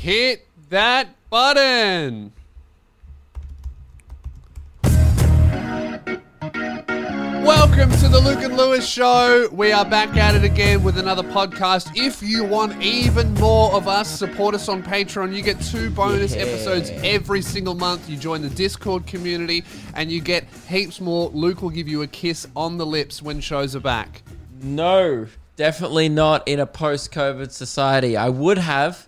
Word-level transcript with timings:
hit 0.00 0.46
that 0.70 1.08
button. 1.28 2.32
Welcome 7.44 7.90
to 7.98 8.08
the 8.08 8.20
Luke 8.22 8.42
and 8.44 8.56
Lewis 8.56 8.86
Show. 8.86 9.48
We 9.50 9.72
are 9.72 9.84
back 9.84 10.16
at 10.16 10.36
it 10.36 10.44
again 10.44 10.84
with 10.84 10.98
another 10.98 11.24
podcast. 11.24 11.90
If 11.96 12.22
you 12.22 12.44
want 12.44 12.80
even 12.80 13.34
more 13.34 13.72
of 13.72 13.88
us, 13.88 14.08
support 14.08 14.54
us 14.54 14.68
on 14.68 14.82
Patreon. 14.84 15.34
You 15.34 15.42
get 15.42 15.60
two 15.60 15.90
bonus 15.90 16.34
Yeah. 16.34 16.42
episodes 16.42 16.90
every 17.02 17.42
single 17.42 17.74
month. 17.74 18.08
You 18.08 18.16
join 18.16 18.42
the 18.42 18.50
Discord 18.50 19.06
community 19.06 19.64
and 19.94 20.12
you 20.12 20.20
get 20.20 20.44
heaps 20.68 21.00
more. 21.00 21.30
Luke 21.34 21.60
will 21.60 21.70
give 21.70 21.88
you 21.88 22.02
a 22.02 22.06
kiss 22.06 22.46
on 22.54 22.78
the 22.78 22.86
lips 22.86 23.20
when 23.20 23.40
shows 23.40 23.74
are 23.74 23.80
back. 23.80 24.22
No, 24.62 25.26
definitely 25.56 26.08
not 26.08 26.46
in 26.46 26.60
a 26.60 26.66
post-COVID 26.66 27.50
society. 27.50 28.16
I 28.16 28.28
would 28.28 28.58
have 28.58 29.07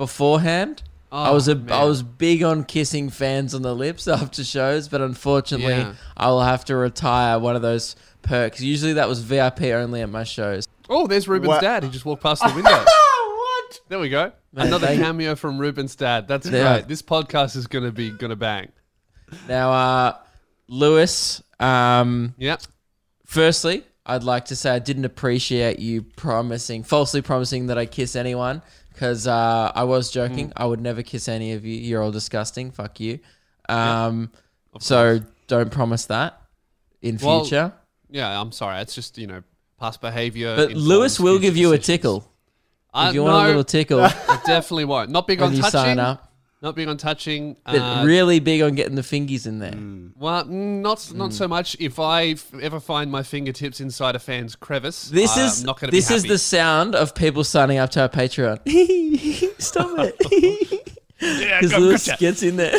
beforehand. 0.00 0.82
I 1.12 1.28
Oh, 1.28 1.34
was 1.34 1.46
a 1.48 1.52
I 1.52 1.54
man. 1.56 1.88
was 1.88 2.02
big 2.02 2.42
on 2.42 2.64
kissing 2.64 3.10
fans 3.10 3.54
on 3.54 3.62
the 3.62 3.74
lips 3.74 4.08
after 4.20 4.42
shows, 4.44 4.88
but 4.88 5.00
unfortunately, 5.00 5.74
Yeah. 5.74 5.92
I 6.16 6.28
will 6.28 6.42
have 6.42 6.64
to 6.66 6.76
retire 6.76 7.38
one 7.38 7.54
of 7.56 7.62
those 7.62 7.96
perks. 8.22 8.60
Usually, 8.62 8.94
that 8.94 9.08
was 9.08 9.20
VIP 9.20 9.62
only 9.74 10.00
at 10.02 10.08
my 10.08 10.24
shows. 10.24 10.66
Oh, 10.88 11.06
there's 11.06 11.28
Ruben's 11.28 11.48
What? 11.48 11.60
dad. 11.60 11.84
He 11.84 11.90
just 11.90 12.04
walked 12.04 12.22
past 12.22 12.42
the 12.42 12.52
window. 12.54 12.70
what? 12.70 13.80
there 13.88 13.98
we 13.98 14.08
go. 14.08 14.32
Man, 14.52 14.68
Another 14.68 14.86
thank- 14.88 15.00
cameo 15.02 15.34
from 15.36 15.58
Ruben's 15.58 15.94
dad. 15.96 16.26
That's 16.26 16.46
Yeah. 16.48 16.76
great. 16.76 16.88
This 16.88 17.02
podcast 17.02 17.56
is 17.56 17.66
gonna 17.66 17.92
be 17.92 18.10
gonna 18.10 18.36
bang. 18.36 18.68
Now, 19.48 19.72
uh, 19.72 20.14
Lewis, 20.68 21.42
um, 21.60 22.34
Yep. 22.38 22.62
firstly, 23.26 23.84
I'd 24.06 24.24
like 24.24 24.46
to 24.46 24.56
say 24.56 24.70
I 24.70 24.78
didn't 24.78 25.04
appreciate 25.04 25.78
you 25.78 26.02
promising, 26.02 26.82
falsely 26.84 27.20
promising 27.22 27.66
that 27.66 27.78
I 27.78 27.86
kiss 27.86 28.16
anyone 28.16 28.62
because 29.00 29.26
uh, 29.26 29.72
I 29.74 29.84
was 29.84 30.10
joking. 30.10 30.48
Mm. 30.48 30.52
I 30.58 30.66
would 30.66 30.80
never 30.80 31.02
kiss 31.02 31.26
any 31.26 31.54
of 31.54 31.64
you. 31.64 31.74
You're 31.74 32.02
all 32.02 32.12
disgusting. 32.12 32.70
Fuck 32.70 33.00
you. 33.00 33.18
Um, 33.66 34.30
so 34.78 35.20
don't 35.46 35.72
promise 35.72 36.04
that 36.06 36.38
in 37.00 37.16
Well, 37.16 37.40
future. 37.40 37.72
Yeah, 38.10 38.38
I'm 38.38 38.52
sorry. 38.52 38.82
It's 38.82 38.94
just 38.94 39.16
you 39.16 39.26
know 39.26 39.42
past 39.78 40.02
behavior. 40.02 40.54
but 40.54 40.72
Lewis 40.72 41.18
will 41.18 41.38
give 41.38 41.56
you 41.56 41.72
a 41.72 41.78
tickle. 41.78 42.30
Uh, 42.92 43.06
if 43.08 43.14
you 43.14 43.22
want 43.22 43.44
a 43.44 43.46
little 43.46 43.64
tickle 43.64 44.00
I 44.02 44.40
definitely 44.44 44.84
won't. 44.84 45.10
Not 45.10 45.26
big 45.26 45.40
on 45.40 45.54
you 45.54 45.62
touching. 45.62 45.96
Sign 46.60 46.68
up. 46.68 46.70
Not 46.70 46.76
big 46.76 46.88
on 46.88 46.96
touching. 46.96 47.56
But 47.64 47.76
Uh, 47.76 48.02
really 48.04 48.40
big 48.40 48.62
on 48.62 48.74
getting 48.74 48.94
the 48.94 49.02
fingers 49.02 49.46
in 49.46 49.58
there. 49.58 49.72
well, 50.18 50.44
mm, 50.44 50.80
not 50.80 51.12
not 51.14 51.32
so 51.32 51.48
much. 51.48 51.76
If 51.80 51.98
I 51.98 52.30
f- 52.32 52.52
ever 52.60 52.80
find 52.80 53.10
my 53.10 53.22
fingertips 53.22 53.80
inside 53.80 54.14
a 54.14 54.18
fan's 54.18 54.56
crevice, 54.56 55.08
This 55.08 55.36
I'm 55.36 55.46
is 55.46 55.64
not 55.64 55.80
going 55.80 55.90
to 55.90 55.96
this 55.96 56.10
is 56.10 56.24
the 56.24 56.38
sound 56.38 56.94
of 56.94 57.14
people 57.14 57.44
signing 57.44 57.78
up 57.78 57.90
to 57.90 58.02
our 58.02 58.08
Patreon. 58.08 58.58
Stop 59.60 59.98
it. 59.98 60.16
yeah, 61.20 61.60
Because 61.60 61.72
go- 61.72 61.78
Lewis 61.78 62.06
gotcha. 62.06 62.20
gets 62.20 62.42
in 62.42 62.56
there. 62.56 62.78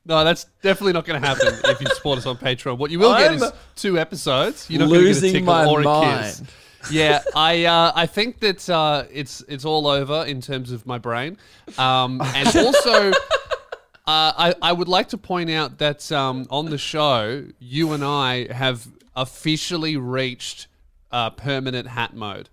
No, 0.04 0.23
that's 0.23 0.45
definitely 0.64 0.94
not 0.94 1.06
going 1.06 1.22
to 1.22 1.28
happen 1.28 1.48
if 1.66 1.80
you 1.80 1.86
support 1.94 2.18
us 2.18 2.26
on 2.26 2.36
Patreon. 2.36 2.80
What 2.80 2.90
you 2.90 2.98
will 2.98 3.16
get 3.16 3.36
is 3.36 3.44
two 3.76 4.00
episodes. 4.00 4.68
You're 4.68 4.80
not 4.80 4.88
going 4.90 5.02
to 5.02 5.06
get 5.06 5.12
a 5.12 5.14
losing 5.14 5.32
tickle 5.34 5.45
my 5.45 5.66
or 5.68 5.82
a 5.82 6.23
kiss. 6.23 6.42
Yeah, 6.90 7.22
I 7.36 7.66
uh, 7.66 7.92
I 7.96 8.06
think 8.06 8.40
that 8.40 8.70
uh, 8.70 9.06
it's 9.12 9.42
it's 9.48 9.66
all 9.66 9.88
over 9.88 10.26
in 10.26 10.42
terms 10.42 10.72
of 10.72 10.86
my 10.86 10.98
brain, 10.98 11.38
um, 11.78 12.22
and 12.22 12.48
also. 12.56 13.12
Uh, 14.08 14.34
I, 14.36 14.56
I 14.64 14.73
would 14.73 14.88
like 14.88 15.10
to 15.10 15.18
point 15.18 15.52
out 15.52 15.78
that 15.78 16.12
um, 16.12 16.48
on 16.50 16.66
the 16.72 16.78
show, 16.80 17.46
you 17.60 17.94
and 17.94 18.04
I 18.04 18.52
have 18.52 18.88
officially 19.16 19.96
reached 19.96 20.68
uh, 21.12 21.30
permanent 21.30 21.88
hat 21.88 22.16
mode. 22.16 22.50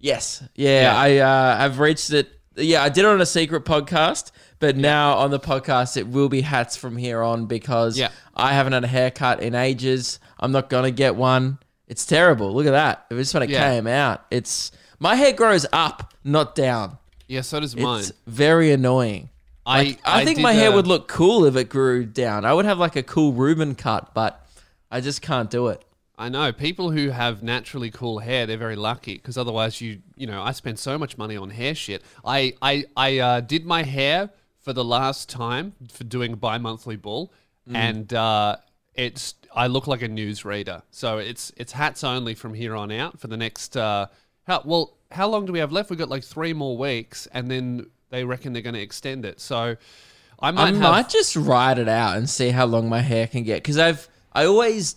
Yes. 0.00 0.42
Yeah, 0.56 0.82
Yeah. 0.82 0.96
I 0.98 1.16
uh, 1.18 1.56
have 1.56 1.78
reached 1.78 2.12
it. 2.12 2.28
Yeah, 2.56 2.82
I 2.82 2.88
did 2.88 3.04
it 3.04 3.06
on 3.06 3.20
a 3.20 3.26
secret 3.26 3.64
podcast, 3.64 4.32
but 4.58 4.76
now 4.76 5.14
on 5.14 5.30
the 5.30 5.38
podcast 5.38 5.96
it 5.96 6.08
will 6.08 6.28
be 6.28 6.40
hats 6.40 6.76
from 6.76 6.96
here 6.96 7.22
on 7.22 7.46
because 7.46 7.96
Yeah. 7.96 8.08
I 8.34 8.52
haven't 8.52 8.72
had 8.72 8.82
a 8.82 8.88
haircut 8.88 9.40
in 9.40 9.54
ages. 9.54 10.18
I'm 10.40 10.50
not 10.50 10.68
gonna 10.68 10.90
get 10.90 11.14
one. 11.14 11.59
It's 11.90 12.06
terrible. 12.06 12.54
Look 12.54 12.66
at 12.66 12.70
that. 12.70 13.04
It 13.10 13.14
was 13.14 13.34
when 13.34 13.42
it 13.42 13.50
Yeah. 13.50 13.68
came 13.68 13.86
out. 13.86 14.24
It's 14.30 14.70
my 15.00 15.16
hair 15.16 15.32
grows 15.32 15.66
up, 15.72 16.14
not 16.22 16.54
down. 16.54 16.98
Yeah, 17.26 17.40
so 17.42 17.58
does 17.60 17.76
mine. 17.76 18.00
It's 18.00 18.12
very 18.26 18.70
annoying. 18.70 19.28
I 19.66 19.82
Like, 19.82 20.00
I, 20.04 20.24
think 20.24 20.36
did, 20.38 20.42
my 20.42 20.52
hair 20.52 20.70
uh, 20.70 20.76
would 20.76 20.86
look 20.86 21.08
cool 21.08 21.44
if 21.44 21.56
it 21.56 21.68
grew 21.68 22.04
down. 22.06 22.44
I 22.44 22.54
would 22.54 22.64
have 22.64 22.78
like 22.78 22.96
a 22.96 23.02
cool 23.02 23.32
Reuben 23.32 23.74
cut, 23.74 24.14
but 24.14 24.46
I 24.90 25.00
just 25.00 25.20
can't 25.20 25.50
do 25.50 25.66
it. 25.68 25.82
I 26.16 26.28
know 26.28 26.52
people 26.52 26.90
who 26.92 27.10
have 27.10 27.42
naturally 27.42 27.90
cool 27.90 28.20
hair. 28.20 28.46
They're 28.46 28.56
very 28.68 28.76
lucky 28.76 29.14
because 29.14 29.36
otherwise, 29.38 29.80
you 29.80 30.00
you 30.16 30.26
know, 30.28 30.42
I 30.42 30.52
spend 30.52 30.78
so 30.78 30.96
much 30.98 31.18
money 31.18 31.36
on 31.36 31.50
hair 31.50 31.74
shit. 31.74 32.02
I 32.24 32.54
I 32.62 32.84
I 32.96 33.18
uh, 33.18 33.40
did 33.40 33.64
my 33.66 33.82
hair 33.82 34.30
for 34.58 34.72
the 34.72 34.84
last 34.84 35.28
time 35.28 35.72
for 35.90 36.04
doing 36.04 36.34
bi-monthly 36.34 36.96
bull, 36.96 37.32
Mm. 37.68 37.76
and 37.76 38.14
uh, 38.14 38.56
it's 38.94 39.34
I 39.54 39.66
look 39.66 39.86
like 39.86 40.02
a 40.02 40.08
newsreader. 40.08 40.82
So 40.90 41.18
it's 41.18 41.52
it's 41.56 41.72
hats 41.72 42.04
only 42.04 42.34
from 42.34 42.54
here 42.54 42.74
on 42.76 42.90
out 42.92 43.18
for 43.20 43.26
the 43.28 43.36
next. 43.36 43.76
Uh, 43.76 44.06
how 44.46 44.62
well? 44.64 44.96
How 45.10 45.28
long 45.28 45.44
do 45.46 45.52
we 45.52 45.58
have 45.58 45.72
left? 45.72 45.90
We've 45.90 45.98
got 45.98 46.08
like 46.08 46.22
three 46.24 46.52
more 46.52 46.76
weeks, 46.76 47.26
and 47.32 47.50
then 47.50 47.86
they 48.10 48.24
reckon 48.24 48.52
they're 48.52 48.62
going 48.62 48.74
to 48.74 48.80
extend 48.80 49.24
it. 49.24 49.40
So 49.40 49.76
I 50.40 50.50
might 50.52 50.62
I 50.62 50.66
have. 50.68 50.78
might 50.80 51.08
just 51.08 51.34
ride 51.36 51.78
it 51.78 51.88
out 51.88 52.16
and 52.16 52.28
see 52.30 52.50
how 52.50 52.66
long 52.66 52.88
my 52.88 53.00
hair 53.00 53.26
can 53.26 53.42
get 53.42 53.56
because 53.62 53.78
I've 53.78 54.08
I 54.32 54.44
always 54.46 54.96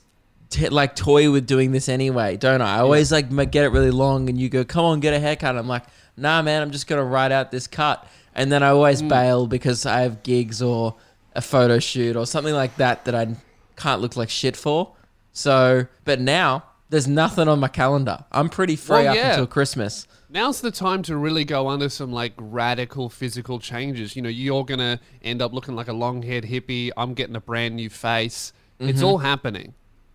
t- 0.49 0.69
like 0.69 0.95
toy 0.95 1.31
with 1.31 1.47
doing 1.47 1.71
this 1.71 1.89
anyway, 1.89 2.37
don't 2.37 2.61
I? 2.61 2.77
I 2.77 2.79
always 2.79 3.11
like 3.11 3.25
m- 3.31 3.49
get 3.49 3.63
it 3.65 3.69
really 3.69 3.91
long, 3.91 4.29
and 4.29 4.39
you 4.39 4.49
go, 4.49 4.63
"Come 4.63 4.85
on, 4.85 4.99
get 4.99 5.13
a 5.15 5.19
haircut." 5.19 5.57
I'm 5.57 5.67
like, 5.67 5.83
"Nah, 6.15 6.41
man, 6.43 6.61
I'm 6.61 6.71
just 6.71 6.85
gonna 6.87 7.03
ride 7.03 7.31
out 7.31 7.49
this 7.51 7.65
cut," 7.65 8.05
and 8.35 8.51
then 8.51 8.61
I 8.61 8.69
always 8.69 9.01
Mm. 9.01 9.09
bail 9.09 9.47
because 9.47 9.85
I 9.87 10.01
have 10.01 10.21
gigs 10.23 10.61
or 10.61 10.95
a 11.35 11.41
photo 11.41 11.79
shoot 11.79 12.15
or 12.15 12.27
something 12.27 12.53
like 12.53 12.75
that 12.77 13.05
that 13.05 13.15
I 13.15 13.35
can't 13.75 14.01
look 14.01 14.15
like 14.15 14.29
shit 14.29 14.55
for. 14.55 14.93
So, 15.31 15.87
but 16.05 16.19
now 16.21 16.63
there's 16.89 17.07
nothing 17.07 17.47
on 17.47 17.59
my 17.59 17.67
calendar. 17.67 18.23
I'm 18.31 18.49
pretty 18.49 18.75
free 18.75 18.97
Well, 19.03 19.09
up 19.09 19.15
yeah. 19.15 19.29
until 19.31 19.47
Christmas. 19.47 20.07
Now's 20.29 20.61
the 20.61 20.71
time 20.71 21.03
to 21.03 21.15
really 21.17 21.43
go 21.45 21.67
under 21.69 21.89
some 21.89 22.11
like 22.11 22.33
radical 22.37 23.09
physical 23.09 23.59
changes. 23.59 24.15
You 24.15 24.21
know, 24.21 24.29
you're 24.29 24.63
gonna 24.65 24.99
end 25.23 25.41
up 25.41 25.53
looking 25.53 25.75
like 25.75 25.87
a 25.87 25.93
long-haired 25.93 26.43
hippie. 26.45 26.91
I'm 26.97 27.13
getting 27.13 27.35
a 27.35 27.41
brand 27.41 27.75
new 27.75 27.89
face. 27.89 28.53
It's 28.79 28.97
Mm-hmm. 28.99 29.05
all 29.05 29.17
happening. 29.19 29.73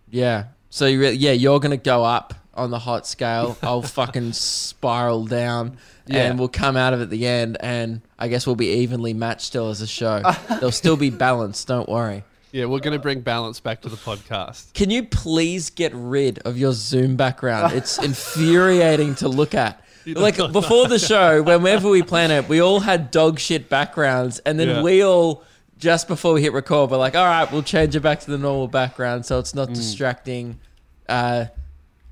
Yeah. 0.09 0.45
So 0.69 0.85
you 0.85 0.99
re- 1.01 1.11
yeah, 1.13 1.31
you're 1.31 1.59
gonna 1.59 1.77
go 1.77 2.03
up 2.03 2.33
on 2.53 2.69
the 2.71 2.79
hot 2.79 3.07
scale. 3.07 3.57
I'll 3.63 3.81
fucking 3.81 4.33
spiral 4.33 5.25
down, 5.25 5.77
Yeah. 6.05 6.25
and 6.25 6.37
we'll 6.39 6.49
come 6.49 6.75
out 6.77 6.93
of 6.93 6.99
it 6.99 7.03
at 7.03 7.09
the 7.09 7.25
end, 7.25 7.57
and 7.61 8.01
I 8.17 8.27
guess 8.27 8.45
we'll 8.45 8.55
be 8.57 8.67
evenly 8.73 9.13
matched 9.13 9.41
still 9.45 9.69
as 9.69 9.81
a 9.81 9.87
show. 9.87 10.21
They'll 10.59 10.71
still 10.71 10.97
be 10.97 11.09
balanced. 11.09 11.67
Don't 11.67 11.87
worry. 11.87 12.23
Yeah, 12.51 12.65
we're 12.65 12.79
gonna 12.79 12.97
bring 12.99 13.21
balance 13.21 13.59
back 13.59 13.81
to 13.81 13.89
the 13.89 13.95
podcast. 13.95 14.73
Can 14.73 14.89
you 14.89 15.03
please 15.03 15.69
get 15.69 15.91
rid 15.93 16.39
of 16.39 16.57
your 16.57 16.73
Zoom 16.73 17.15
background? 17.15 17.73
It's 17.73 17.97
infuriating 18.03 19.15
to 19.15 19.27
look 19.29 19.53
at. 19.53 19.83
Like 20.07 20.37
before 20.51 20.87
the 20.87 20.97
show, 20.97 21.43
whenever 21.43 21.87
we 21.89 22.01
plan 22.01 22.31
it, 22.31 22.49
we 22.49 22.61
all 22.61 22.79
had 22.79 23.11
dog 23.11 23.39
shit 23.39 23.69
backgrounds, 23.69 24.39
and 24.39 24.59
then 24.59 24.67
Yeah. 24.69 24.81
we 24.81 25.03
all 25.03 25.43
just 25.77 26.07
before 26.07 26.33
we 26.33 26.41
hit 26.41 26.51
record, 26.53 26.89
we're 26.89 26.97
like, 26.97 27.15
"All 27.15 27.25
right, 27.25 27.49
we'll 27.51 27.61
change 27.63 27.95
it 27.95 27.99
back 28.01 28.19
to 28.21 28.31
the 28.31 28.37
normal 28.37 28.67
background, 28.67 29.25
so 29.25 29.37
it's 29.39 29.51
Mm. 29.51 29.55
not 29.55 29.73
distracting 29.73 30.59
uh, 31.07 31.45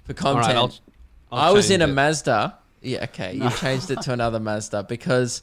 for 0.03 0.13
content." 0.13 0.45
right, 0.47 0.55
I'll, 0.55 0.73
I'll 1.31 1.49
I 1.49 1.51
was 1.51 1.71
in 1.71 1.81
a 1.81 1.85
it. 1.85 1.93
Mazda. 1.93 2.55
Yeah, 2.81 3.05
okay. 3.05 3.33
You 3.33 3.49
changed 3.59 3.89
it 3.89 4.01
to 4.03 4.13
another 4.13 4.39
Mazda 4.39 4.83
because 4.83 5.41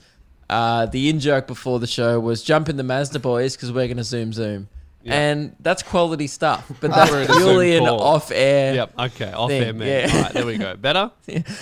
uh, 0.49 0.87
the 0.87 1.09
in 1.09 1.19
joke 1.19 1.49
before 1.49 1.81
the 1.81 1.87
show 1.88 2.21
was 2.21 2.43
jump 2.44 2.69
in 2.69 2.76
the 2.76 2.84
Mazda 2.84 3.19
boys 3.19 3.56
because 3.56 3.72
we're 3.72 3.88
going 3.88 3.97
to 3.97 4.05
zoom 4.05 4.32
zoom. 4.32 4.69
Yeah. 5.04 5.15
And 5.15 5.56
that's 5.60 5.82
quality 5.82 6.26
stuff. 6.26 6.70
But 6.81 6.91
that's 6.94 7.10
We're 7.10 7.22
in 7.22 7.31
a 7.31 7.34
Zoom 7.34 7.42
purely 7.42 7.76
an 7.76 7.84
off 7.84 8.31
air. 8.32 8.75
Yep. 8.75 8.98
Okay. 8.98 9.32
Off 9.32 9.50
air 9.50 9.65
thing, 9.66 9.78
man. 9.78 9.88
yeah. 10.09 10.16
All 10.16 10.22
right. 10.22 10.32
There 10.32 10.47
we 10.47 10.59
go. 10.59 10.76
Better. 10.81 11.10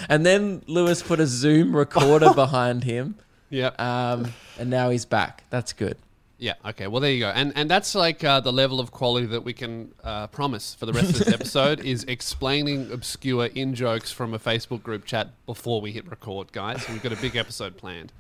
And 0.09 0.25
then 0.25 0.63
Lewis 0.67 1.03
put 1.03 1.19
a 1.21 1.27
Zoom 1.27 1.75
recorder 1.77 2.33
behind 2.35 2.85
him. 2.85 3.17
Yep. 3.51 3.81
Um, 3.81 4.33
and 4.59 4.71
now 4.71 4.91
he's 4.91 5.05
back. 5.05 5.43
That's 5.51 5.73
good. 5.73 5.99
Yeah. 6.39 6.55
Okay. 6.65 6.87
Well, 6.87 7.01
there 7.01 7.11
you 7.13 7.21
go. 7.21 7.29
And 7.31 7.53
and 7.55 7.71
that's 7.71 7.95
like 7.95 8.25
uh, 8.25 8.41
the 8.41 8.53
level 8.53 8.81
of 8.81 8.91
quality 8.91 9.27
that 9.27 9.45
we 9.45 9.53
can 9.53 9.93
uh, 10.03 10.27
promise 10.29 10.75
for 10.75 10.87
the 10.87 10.93
rest 10.93 11.11
of 11.11 11.19
this 11.19 11.35
episode 11.35 11.81
is 11.81 12.05
explaining 12.05 12.91
obscure 12.91 13.47
in 13.47 13.75
jokes 13.75 14.11
from 14.11 14.35
a 14.35 14.39
Facebook 14.39 14.83
group 14.83 15.05
chat 15.05 15.29
before 15.47 15.81
we 15.81 15.93
hit 15.93 16.09
record, 16.11 16.53
guys. 16.53 16.89
We've 16.89 17.03
got 17.03 17.13
a 17.13 17.17
big 17.17 17.37
episode 17.37 17.77
planned. 17.77 18.13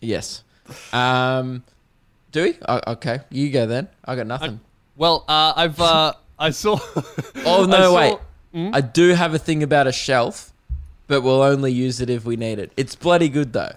Yes. 0.00 0.42
Um, 0.92 1.64
do 2.36 2.42
we? 2.44 2.58
Oh, 2.68 2.80
okay. 2.92 3.20
You 3.30 3.48
go 3.50 3.66
then. 3.66 3.88
I 4.04 4.14
got 4.14 4.26
nothing. 4.26 4.60
Well, 4.94 5.24
uh, 5.26 5.54
I've 5.56 5.80
uh, 5.80 6.12
I 6.38 6.50
saw. 6.50 6.76
Oh 7.46 7.64
I 7.64 7.66
no! 7.66 7.80
saw- 7.90 8.18
wait, 8.54 8.70
I 8.74 8.80
do 8.82 9.08
have 9.14 9.32
a 9.34 9.38
thing 9.38 9.62
about 9.62 9.86
a 9.86 9.92
shelf, 9.92 10.52
but 11.06 11.22
we'll 11.22 11.42
only 11.42 11.72
use 11.72 12.00
it 12.02 12.10
if 12.10 12.24
we 12.26 12.36
need 12.36 12.58
it. 12.58 12.72
It's 12.76 12.94
bloody 12.94 13.28
good 13.30 13.52
though. 13.54 13.74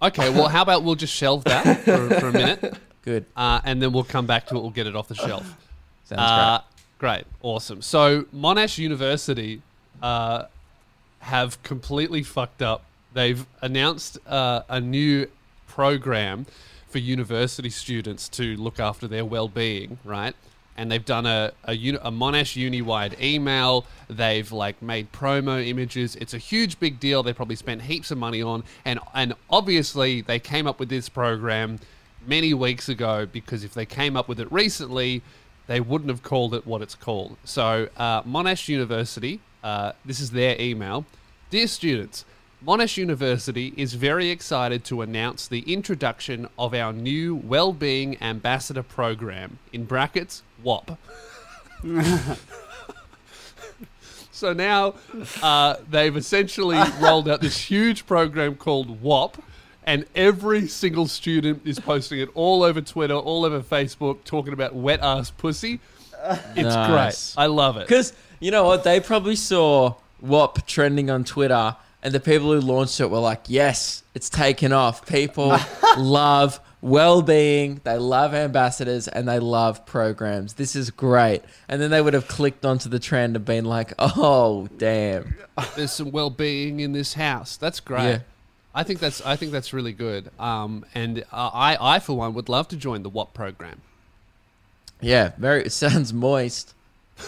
Okay. 0.00 0.30
Well, 0.30 0.48
how 0.48 0.62
about 0.62 0.84
we'll 0.84 0.94
just 0.94 1.14
shelve 1.14 1.44
that 1.44 1.80
for, 1.84 2.08
for 2.20 2.28
a 2.28 2.32
minute, 2.32 2.78
Good. 3.02 3.24
uh, 3.36 3.60
and 3.64 3.80
then 3.82 3.92
we'll 3.92 4.04
come 4.04 4.26
back 4.26 4.46
to 4.48 4.56
it. 4.56 4.60
We'll 4.60 4.70
get 4.70 4.86
it 4.86 4.94
off 4.94 5.08
the 5.08 5.14
shelf. 5.16 5.56
Sounds 6.04 6.20
Uh, 6.20 6.60
great, 6.98 7.24
awesome. 7.42 7.82
So 7.82 8.22
Monash 8.34 8.78
University 8.78 9.62
uh, 10.02 10.44
have 11.20 11.60
completely 11.64 12.22
fucked 12.22 12.62
up 12.62 12.84
they've 13.14 13.46
announced 13.62 14.18
uh, 14.28 14.60
a 14.68 14.78
new 14.80 15.26
program 15.66 16.44
for 16.96 17.00
university 17.00 17.68
students 17.68 18.26
to 18.26 18.56
look 18.56 18.80
after 18.80 19.06
their 19.06 19.22
well-being, 19.22 19.98
right? 20.02 20.34
And 20.78 20.90
they've 20.90 21.04
done 21.04 21.26
a 21.26 21.52
a, 21.64 21.74
uni- 21.74 21.98
a 22.00 22.10
Monash 22.10 22.56
uni-wide 22.56 23.20
email. 23.20 23.84
They've 24.08 24.50
like 24.50 24.80
made 24.80 25.12
promo 25.12 25.62
images. 25.66 26.16
It's 26.16 26.32
a 26.32 26.38
huge 26.38 26.80
big 26.80 26.98
deal. 26.98 27.22
They 27.22 27.34
probably 27.34 27.56
spent 27.56 27.82
heaps 27.82 28.10
of 28.10 28.16
money 28.16 28.40
on, 28.40 28.64
and 28.86 28.98
and 29.12 29.34
obviously 29.50 30.22
they 30.22 30.38
came 30.38 30.66
up 30.66 30.80
with 30.80 30.88
this 30.88 31.10
program 31.10 31.80
many 32.26 32.54
weeks 32.54 32.88
ago 32.88 33.26
because 33.30 33.62
if 33.62 33.74
they 33.74 33.84
came 33.84 34.16
up 34.16 34.26
with 34.26 34.40
it 34.40 34.50
recently, 34.50 35.20
they 35.66 35.80
wouldn't 35.80 36.08
have 36.08 36.22
called 36.22 36.54
it 36.54 36.66
what 36.66 36.80
it's 36.80 36.94
called. 36.94 37.36
So 37.44 37.90
uh, 37.98 38.22
Monash 38.22 38.68
University, 38.68 39.40
uh, 39.62 39.92
this 40.06 40.18
is 40.18 40.30
their 40.30 40.58
email, 40.58 41.04
dear 41.50 41.66
students. 41.66 42.24
Monash 42.66 42.96
University 42.96 43.72
is 43.76 43.94
very 43.94 44.30
excited 44.30 44.82
to 44.86 45.00
announce 45.00 45.46
the 45.46 45.60
introduction 45.72 46.48
of 46.58 46.74
our 46.74 46.92
new 46.92 47.36
Wellbeing 47.36 48.20
Ambassador 48.20 48.82
Program, 48.82 49.60
in 49.72 49.84
brackets, 49.84 50.42
WAP. 50.64 50.98
so 54.32 54.52
now 54.52 54.94
uh, 55.42 55.76
they've 55.88 56.16
essentially 56.16 56.80
rolled 57.00 57.28
out 57.28 57.40
this 57.40 57.56
huge 57.56 58.04
program 58.04 58.56
called 58.56 59.00
WAP, 59.00 59.40
and 59.84 60.04
every 60.16 60.66
single 60.66 61.06
student 61.06 61.62
is 61.64 61.78
posting 61.78 62.18
it 62.18 62.28
all 62.34 62.64
over 62.64 62.80
Twitter, 62.80 63.14
all 63.14 63.44
over 63.44 63.60
Facebook, 63.60 64.24
talking 64.24 64.52
about 64.52 64.74
wet 64.74 64.98
ass 65.02 65.30
pussy. 65.30 65.78
It's 66.56 66.74
Nice. 66.74 67.34
great. 67.36 67.42
I 67.44 67.46
love 67.46 67.76
it. 67.76 67.86
Because 67.86 68.12
you 68.40 68.50
know 68.50 68.64
what? 68.64 68.82
They 68.82 68.98
probably 68.98 69.36
saw 69.36 69.94
WAP 70.20 70.66
trending 70.66 71.10
on 71.10 71.22
Twitter, 71.22 71.76
and 72.06 72.14
the 72.14 72.20
people 72.20 72.52
who 72.52 72.60
launched 72.60 73.00
it 73.00 73.10
were 73.10 73.18
like, 73.18 73.46
yes, 73.48 74.04
it's 74.14 74.30
taken 74.30 74.72
off. 74.72 75.04
People 75.06 75.58
love 75.98 76.60
well 76.80 77.20
being, 77.20 77.80
they 77.82 77.98
love 77.98 78.32
ambassadors, 78.32 79.08
and 79.08 79.26
they 79.26 79.40
love 79.40 79.84
programs. 79.86 80.54
This 80.54 80.76
is 80.76 80.92
great. 80.92 81.42
And 81.68 81.82
then 81.82 81.90
they 81.90 82.00
would 82.00 82.14
have 82.14 82.28
clicked 82.28 82.64
onto 82.64 82.88
the 82.88 83.00
trend 83.00 83.34
and 83.34 83.44
been 83.44 83.64
like, 83.64 83.92
oh, 83.98 84.68
damn. 84.78 85.34
There's 85.74 85.90
some 85.90 86.12
well-being 86.12 86.78
in 86.78 86.92
this 86.92 87.14
house. 87.14 87.56
That's 87.56 87.80
great. 87.80 88.04
Yeah. 88.04 88.18
I 88.72 88.84
think 88.84 89.00
that's 89.00 89.20
I 89.22 89.34
think 89.34 89.50
that's 89.50 89.72
really 89.72 89.92
good. 89.92 90.30
Um, 90.38 90.84
and 90.94 91.24
uh, 91.32 91.50
I 91.52 91.76
I 91.80 91.98
for 91.98 92.16
one 92.16 92.34
would 92.34 92.48
love 92.48 92.68
to 92.68 92.76
join 92.76 93.02
the 93.02 93.08
what 93.08 93.34
program. 93.34 93.80
Yeah, 95.00 95.32
very. 95.38 95.64
It 95.64 95.72
sounds 95.72 96.12
moist. 96.12 96.72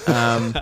Um, 0.07 0.55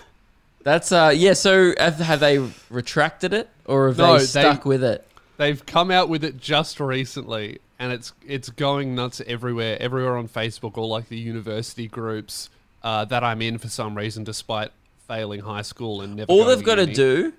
that's 0.62 0.90
uh, 0.90 1.12
yeah. 1.14 1.34
So 1.34 1.74
have, 1.78 1.98
have 1.98 2.20
they 2.20 2.38
retracted 2.70 3.32
it, 3.32 3.50
or 3.66 3.88
have 3.88 3.98
No, 3.98 4.12
they 4.14 4.18
they- 4.20 4.24
stuck 4.26 4.64
with 4.64 4.82
it? 4.84 5.06
They've 5.38 5.64
come 5.64 5.90
out 5.90 6.08
with 6.08 6.22
it 6.24 6.38
just 6.38 6.78
recently, 6.78 7.58
and 7.78 7.92
it's 7.92 8.12
it's 8.26 8.50
going 8.50 8.94
nuts 8.94 9.20
everywhere. 9.26 9.76
Everywhere 9.80 10.16
on 10.16 10.28
Facebook, 10.28 10.76
all 10.78 10.88
like 10.88 11.08
the 11.08 11.18
university 11.18 11.88
groups 11.88 12.48
uh, 12.82 13.04
that 13.06 13.24
I'm 13.24 13.42
in 13.42 13.58
for 13.58 13.68
some 13.68 13.96
reason, 13.96 14.24
despite 14.24 14.70
failing 15.08 15.40
high 15.40 15.62
school 15.62 16.00
and 16.00 16.14
never. 16.16 16.30
All 16.30 16.44
going 16.44 16.56
they've 16.56 16.64
got 16.66 16.74
to 16.76 16.86
do 16.86 17.32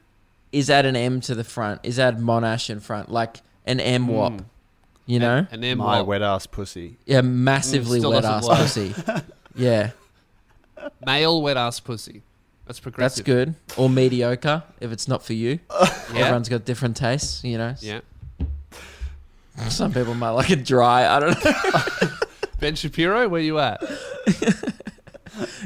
is 0.51 0.69
add 0.69 0.85
an 0.85 0.95
M 0.95 1.21
to 1.21 1.35
the 1.35 1.43
front. 1.43 1.81
Is 1.83 1.97
add 1.99 2.17
Monash 2.17 2.69
in 2.69 2.79
front, 2.81 3.09
like 3.11 3.37
an 3.65 3.79
M 3.79 4.07
WAP. 4.07 4.41
You 5.05 5.19
know, 5.19 5.45
and 5.51 5.61
then 5.63 5.77
My 5.77 5.97
what? 5.99 6.07
wet 6.07 6.21
ass 6.23 6.45
pussy. 6.47 6.97
yeah, 7.05 7.21
massively 7.21 7.99
Mm, 7.99 8.09
wet 8.11 8.25
ass 8.25 8.47
work. 8.47 8.57
pussy. 8.57 8.95
Yeah, 9.55 9.91
male 11.05 11.41
wet 11.41 11.57
ass 11.57 11.79
pussy. 11.79 12.21
That's 12.65 12.79
that's 12.79 13.21
good. 13.21 13.55
Or 13.77 13.89
mediocre 13.89 14.63
if 14.79 14.91
it's 14.91 15.07
not 15.07 15.23
for 15.23 15.33
you. 15.33 15.59
Yeah. 16.13 16.19
Everyone's 16.19 16.49
got 16.49 16.63
different 16.63 16.95
tastes. 16.95 17.43
You 17.43 17.57
know, 17.57 17.73
yeah. 17.79 18.01
some 19.69 19.91
people 19.91 20.13
might 20.13 20.29
like 20.29 20.51
it 20.51 20.63
dry. 20.63 21.07
I 21.07 21.19
don't 21.19 21.43
know. 21.43 22.09
Ben 22.59 22.75
Shapiro, 22.75 23.27
where 23.29 23.41
you 23.41 23.57
at? 23.57 23.81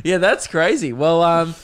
Yeah, 0.04 0.18
that's 0.18 0.48
crazy. 0.48 0.94
Well, 0.94 1.22
um, 1.24 1.56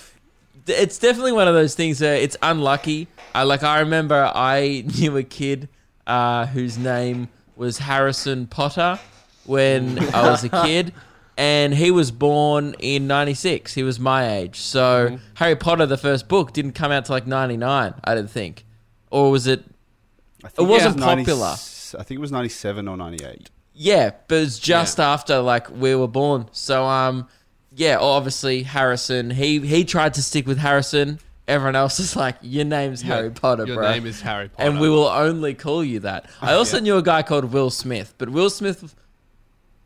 it's 0.68 0.98
definitely 0.98 1.32
one 1.32 1.48
of 1.48 1.54
those 1.54 1.76
things 1.76 2.02
where 2.02 2.16
it's 2.16 2.38
unlucky. 2.42 3.08
I 3.34 3.44
like. 3.44 3.64
I 3.64 3.80
remember 3.80 4.32
I 4.34 4.84
knew 4.98 5.18
a 5.18 5.24
kid 5.24 5.70
uh, 6.06 6.48
whose 6.48 6.78
name 6.78 7.30
was 7.56 7.78
Harrison 7.78 8.48
Potter 8.48 9.00
when 9.46 10.00
I 10.14 10.30
was 10.30 10.44
a 10.44 10.50
kid, 10.50 10.94
and 11.38 11.74
he 11.74 11.92
was 11.92 12.12
born 12.12 12.76
in 12.80 13.08
'96. 13.08 13.74
He 13.74 13.84
was 13.84 14.00
my 14.00 14.30
age. 14.38 14.60
So 14.60 15.20
Harry 15.36 15.56
Potter, 15.56 15.86
the 15.86 15.98
first 15.98 16.28
book, 16.28 16.54
didn't 16.54 16.74
come 16.74 16.92
out 16.92 17.06
to 17.06 17.12
like 17.12 17.28
'99. 17.28 17.94
I 18.04 18.16
didn't 18.16 18.32
think, 18.32 18.66
or 19.12 19.32
was 19.32 19.48
it? 19.48 19.64
I 20.44 20.50
think 20.50 20.70
wasn't 20.70 20.98
90 20.98 21.24
popular. 21.24 21.48
I 21.48 22.04
think 22.04 22.18
it 22.18 22.22
was 22.22 22.32
97 22.32 22.88
or 22.88 22.98
98. 22.98 23.50
Yeah, 23.74 24.12
but 24.28 24.36
it's 24.40 24.60
just 24.60 24.98
Yeah. 24.98 25.12
after 25.14 25.40
like 25.40 25.70
we 25.70 25.96
were 25.96 26.08
born. 26.08 26.48
So 26.52 26.84
um 26.86 27.28
yeah, 27.76 27.98
obviously 28.00 28.64
Harrison, 28.64 29.30
he 29.32 29.60
he 29.60 29.84
tried 29.86 30.14
to 30.16 30.22
stick 30.24 30.46
with 30.46 30.58
Harrison. 30.58 31.20
Everyone 31.48 31.76
else 31.76 32.00
is 32.00 32.16
like, 32.16 32.36
Your 32.42 32.66
name's 32.66 33.02
Harry 33.02 33.30
Potter, 33.30 33.66
Your 33.66 33.76
bro. 33.78 33.92
name 33.92 34.06
is 34.06 34.22
Harry 34.22 34.48
Potter. 34.50 34.70
and 34.70 34.80
we 34.80 34.90
will 34.90 35.08
only 35.08 35.54
call 35.54 35.84
you 35.84 36.00
that. 36.02 36.26
I 36.42 36.54
also 36.60 36.78
Yeah. 36.78 36.84
knew 36.84 36.98
a 36.98 37.02
guy 37.04 37.22
called 37.22 37.46
Will 37.52 37.70
Smith, 37.70 38.14
but 38.18 38.30
Will 38.30 38.50
Smith 38.50 38.96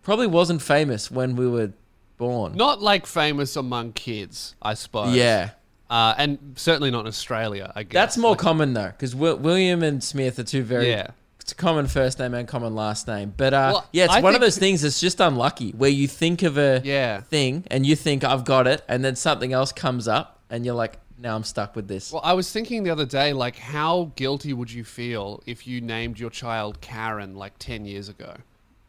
probably 0.08 0.26
wasn't 0.28 0.62
famous 0.62 1.12
when 1.12 1.36
we 1.36 1.46
were 1.48 1.74
born. 2.18 2.56
not 2.56 2.82
like 2.82 3.06
famous 3.06 3.58
among 3.58 3.92
kids, 3.92 4.56
I 4.62 4.74
suppose. 4.74 5.14
yeah. 5.14 5.50
Uh, 5.90 6.14
and 6.18 6.38
certainly 6.56 6.90
not 6.92 7.02
in 7.02 7.08
Australia. 7.08 7.72
I 7.76 7.84
guess 7.84 7.94
That's 7.94 8.18
more 8.18 8.32
Like, 8.32 8.40
common 8.40 8.74
though, 8.74 8.88
because 8.88 9.14
William 9.16 9.84
and 9.84 10.02
Smith 10.02 10.40
are 10.40 10.44
two 10.44 10.64
very 10.64 10.90
Yeah. 10.90 11.08
it's 11.42 11.52
a 11.52 11.56
common 11.56 11.88
first 11.88 12.20
name 12.20 12.34
and 12.34 12.48
common 12.48 12.74
last 12.74 13.06
name. 13.08 13.34
But 13.36 13.54
uh, 13.54 13.70
Well, 13.74 13.86
yeah, 13.92 14.06
it's 14.06 14.14
I 14.14 14.22
one 14.22 14.34
of 14.34 14.40
those 14.42 14.58
things 14.58 14.82
that's 14.82 15.00
just 15.02 15.20
unlucky 15.20 15.72
where 15.72 15.90
you 15.90 16.08
think 16.08 16.42
of 16.44 16.58
a 16.58 16.82
Yeah. 16.86 17.20
thing 17.22 17.66
and 17.70 17.86
you 17.86 17.96
think 17.98 18.24
I've 18.24 18.46
got 18.46 18.66
it, 18.68 18.82
and 18.88 19.04
then 19.04 19.16
something 19.18 19.52
else 19.52 19.72
comes 19.74 20.08
up, 20.08 20.40
and 20.50 20.66
you're 20.66 20.76
like, 20.76 21.00
now 21.20 21.36
I'm 21.36 21.44
stuck 21.44 21.76
with 21.76 21.88
this. 21.90 22.12
Well, 22.14 22.22
I 22.24 22.34
was 22.34 22.50
thinking 22.52 22.84
the 22.84 22.92
other 22.92 23.06
day, 23.06 23.34
like, 23.34 23.58
how 23.58 24.12
guilty 24.16 24.54
would 24.54 24.72
you 24.72 24.84
feel 24.84 25.42
if 25.46 25.66
you 25.68 25.82
named 25.82 26.18
your 26.20 26.30
child 26.30 26.80
Karen 26.80 27.36
like 27.36 27.54
10 27.60 27.86
years 27.86 28.08
ago? 28.10 28.36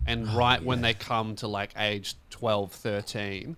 And 0.08 0.28
Oh, 0.30 0.36
right 0.36 0.62
when 0.62 0.80
they 0.80 0.94
come 0.94 1.36
to 1.36 1.46
like 1.46 1.70
age 1.76 2.14
12, 2.30 2.72
13, 2.72 3.56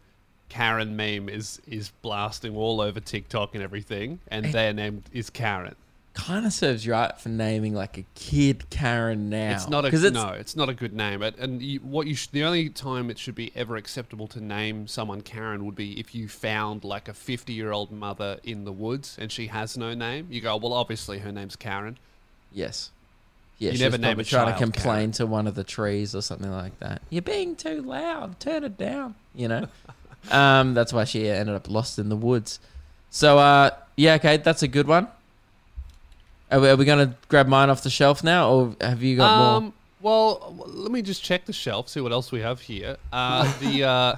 Karen 0.48 0.96
meme 0.96 1.28
is, 1.28 1.60
is 1.68 1.92
blasting 2.02 2.56
all 2.56 2.80
over 2.80 2.98
TikTok 3.00 3.54
and 3.54 3.62
everything, 3.62 4.18
and 4.28 4.46
their 4.46 4.72
name 4.72 5.04
is 5.12 5.30
Karen. 5.30 5.76
kind 6.12 6.44
of 6.44 6.52
serves 6.52 6.84
you 6.84 6.90
right 6.92 7.16
for 7.20 7.28
naming 7.28 7.72
like 7.72 7.96
a 7.96 8.04
kid 8.16 8.68
Karen 8.68 9.30
now. 9.30 9.52
It's 9.54 9.68
not 9.68 9.84
a 9.84 9.88
it's, 9.88 10.10
no. 10.10 10.30
It's 10.30 10.56
not 10.56 10.68
a 10.68 10.74
good 10.74 10.92
name. 10.92 11.22
It, 11.22 11.38
and 11.38 11.62
you, 11.62 11.78
what 11.80 12.08
you 12.08 12.16
sh- 12.16 12.26
the 12.32 12.42
only 12.42 12.68
time 12.68 13.10
it 13.10 13.18
should 13.18 13.36
be 13.36 13.52
ever 13.54 13.76
acceptable 13.76 14.26
to 14.26 14.40
name 14.40 14.88
someone 14.88 15.20
Karen 15.20 15.64
would 15.66 15.76
be 15.76 15.98
if 16.00 16.12
you 16.16 16.26
found 16.26 16.82
like 16.82 17.06
a 17.08 17.14
fifty-year-old 17.14 17.92
mother 17.92 18.40
in 18.42 18.64
the 18.64 18.72
woods 18.72 19.16
and 19.20 19.30
she 19.30 19.46
has 19.46 19.76
no 19.78 19.94
name. 19.94 20.26
You 20.30 20.40
go, 20.40 20.56
well, 20.56 20.72
obviously 20.72 21.20
her 21.20 21.30
name's 21.30 21.54
Karen. 21.54 21.96
Yes. 22.52 22.90
Yeah, 23.60 23.72
You 23.72 23.78
never 23.78 23.98
name 23.98 24.16
probably 24.16 24.22
a 24.22 24.24
trying 24.24 24.46
to 24.46 24.52
child 24.52 24.62
complain 24.62 24.96
Karen. 24.96 25.12
to 25.12 25.26
one 25.26 25.46
of 25.46 25.54
the 25.54 25.64
trees 25.64 26.14
or 26.14 26.22
something 26.22 26.50
like 26.50 26.78
that. 26.80 27.02
You're 27.10 27.20
being 27.20 27.54
too 27.54 27.82
loud. 27.82 28.40
Turn 28.40 28.64
it 28.64 28.78
down. 28.78 29.14
You 29.34 29.48
know. 29.48 29.68
um, 30.30 30.72
that's 30.72 30.94
why 30.94 31.04
she 31.04 31.28
ended 31.28 31.54
up 31.54 31.68
lost 31.68 31.98
in 31.98 32.08
the 32.08 32.16
woods. 32.16 32.58
So, 33.10 33.38
uh, 33.38 33.70
yeah, 33.96 34.14
okay, 34.14 34.38
that's 34.38 34.62
a 34.62 34.68
good 34.68 34.86
one. 34.88 35.08
Are 36.50 36.58
we, 36.58 36.68
are 36.70 36.76
we 36.76 36.86
going 36.86 37.10
to 37.10 37.14
grab 37.28 37.48
mine 37.48 37.68
off 37.68 37.82
the 37.82 37.90
shelf 37.90 38.24
now, 38.24 38.50
or 38.50 38.76
have 38.80 39.02
you 39.02 39.18
got 39.18 39.38
more? 39.38 39.56
Um, 39.58 39.72
well, 40.00 40.56
let 40.66 40.90
me 40.90 41.02
just 41.02 41.22
check 41.22 41.44
the 41.44 41.52
shelf, 41.52 41.90
see 41.90 42.00
what 42.00 42.12
else 42.12 42.32
we 42.32 42.40
have 42.40 42.62
here. 42.62 42.96
Uh, 43.12 43.52
the 43.60 43.84
uh, 43.84 44.16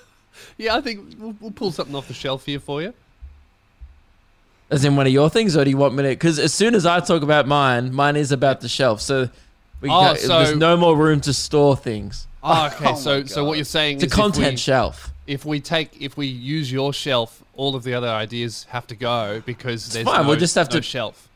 yeah, 0.56 0.74
I 0.74 0.80
think 0.80 1.14
we'll, 1.18 1.36
we'll 1.40 1.50
pull 1.50 1.72
something 1.72 1.94
off 1.94 2.08
the 2.08 2.14
shelf 2.14 2.46
here 2.46 2.58
for 2.58 2.80
you. 2.80 2.94
As 4.70 4.84
in 4.84 4.96
one 4.96 5.06
of 5.06 5.12
your 5.12 5.30
things, 5.30 5.56
or 5.56 5.64
do 5.64 5.70
you 5.70 5.76
want 5.78 5.94
me 5.94 6.02
to? 6.02 6.08
Because 6.10 6.38
as 6.38 6.52
soon 6.52 6.74
as 6.74 6.84
I 6.84 7.00
talk 7.00 7.22
about 7.22 7.46
mine, 7.48 7.94
mine 7.94 8.16
is 8.16 8.32
about 8.32 8.60
the 8.60 8.68
shelf. 8.68 9.00
So, 9.00 9.30
we 9.80 9.88
Oh, 9.88 10.00
can't- 10.00 10.18
so- 10.18 10.28
there's 10.44 10.56
no 10.56 10.76
more 10.76 10.94
room 10.96 11.20
to 11.22 11.32
store 11.32 11.74
things. 11.76 12.26
Oh, 12.42 12.66
okay. 12.66 12.90
Oh 12.90 12.94
so, 12.94 13.24
so 13.24 13.44
what 13.44 13.56
you're 13.56 13.64
saying 13.64 13.96
It's 13.96 14.04
a 14.04 14.06
is 14.06 14.12
if 14.12 14.16
we- 14.18 14.22
content 14.22 14.58
shelf. 14.58 15.10
if 15.26 15.44
we 15.44 15.60
take 15.60 15.90
if 16.00 16.16
we 16.16 16.26
use 16.26 16.70
your 16.70 16.92
shelf, 16.92 17.42
all 17.56 17.74
of 17.74 17.82
the 17.82 17.94
other 17.94 18.08
ideas 18.08 18.66
have 18.70 18.86
to 18.88 18.94
go 18.94 19.42
because 19.44 19.88
there's 19.92 20.04
fine, 20.04 20.22
no, 20.22 20.28
we'll 20.28 20.38
just 20.38 20.54
have 20.54 20.70
no 20.70 20.76
to- 20.76 20.82
shelf. 20.82 21.28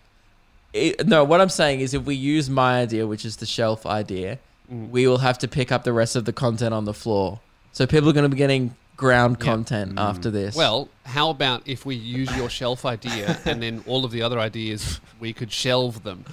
It, 0.72 1.06
no, 1.06 1.24
what 1.24 1.40
I'm 1.40 1.48
saying 1.50 1.80
is 1.80 1.92
if 1.94 2.04
we 2.04 2.14
use 2.14 2.48
my 2.48 2.80
idea, 2.82 3.06
which 3.06 3.24
is 3.24 3.36
the 3.36 3.46
shelf 3.46 3.84
idea, 3.84 4.38
Mm. 4.72 4.90
we 4.90 5.06
will 5.06 5.18
have 5.18 5.38
to 5.38 5.48
pick 5.48 5.72
up 5.72 5.84
the 5.84 5.92
rest 5.92 6.16
of 6.16 6.24
the 6.24 6.32
content 6.32 6.72
on 6.72 6.84
the 6.84 6.94
floor. 6.94 7.40
So 7.72 7.86
people 7.86 8.08
are 8.08 8.12
going 8.12 8.24
to 8.24 8.28
be 8.28 8.36
getting 8.36 8.74
ground 9.02 9.36
Yeah. 9.40 9.44
content 9.44 9.98
after 9.98 10.30
this. 10.30 10.54
Well, 10.54 10.88
how 11.04 11.30
about 11.30 11.62
if 11.66 11.84
we 11.84 11.96
use 11.96 12.34
your 12.36 12.48
shelf 12.48 12.86
idea 12.86 13.36
and 13.44 13.60
then 13.60 13.82
all 13.86 14.04
of 14.04 14.12
the 14.12 14.22
other 14.22 14.38
ideas 14.38 15.00
we 15.18 15.32
could 15.32 15.50
shelve 15.52 16.04
them? 16.04 16.24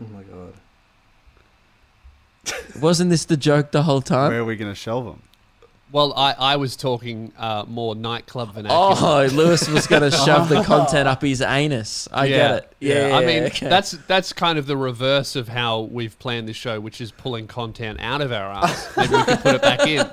Oh 0.00 0.06
my 0.06 0.22
god. 0.22 0.54
wasn't 2.80 3.10
this 3.10 3.26
the 3.26 3.36
joke 3.36 3.72
the 3.72 3.82
whole 3.82 4.00
time? 4.00 4.30
Where 4.30 4.40
are 4.40 4.44
we 4.44 4.56
going 4.56 4.72
to 4.72 4.74
shelve 4.74 5.04
them? 5.04 5.22
Well, 5.92 6.14
I, 6.16 6.32
I 6.32 6.56
was 6.56 6.74
talking 6.74 7.32
uh, 7.36 7.66
more 7.68 7.94
nightclub 7.94 8.54
vernacular. 8.54 8.96
Oh, 8.98 9.28
Lewis 9.34 9.68
was 9.68 9.86
going 9.86 10.00
to 10.00 10.10
shove 10.10 10.48
the 10.48 10.62
content 10.62 11.06
up 11.06 11.20
his 11.20 11.42
anus. 11.42 12.08
I 12.10 12.24
yeah, 12.24 12.36
get 12.36 12.54
it. 12.54 12.76
Yeah, 12.80 13.16
I 13.18 13.26
mean, 13.26 13.42
okay. 13.44 13.68
that's 13.68 13.90
that's 14.08 14.32
kind 14.32 14.58
of 14.58 14.64
the 14.66 14.78
reverse 14.78 15.36
of 15.36 15.48
how 15.48 15.82
we've 15.82 16.18
planned 16.18 16.48
this 16.48 16.56
show, 16.56 16.80
which 16.80 17.02
is 17.02 17.12
pulling 17.12 17.46
content 17.46 18.00
out 18.00 18.22
of 18.22 18.32
our 18.32 18.50
ass. 18.50 18.96
Maybe 18.96 19.14
we 19.14 19.24
could 19.24 19.40
put 19.40 19.54
it 19.56 19.62
back 19.62 19.86
in. 19.86 20.10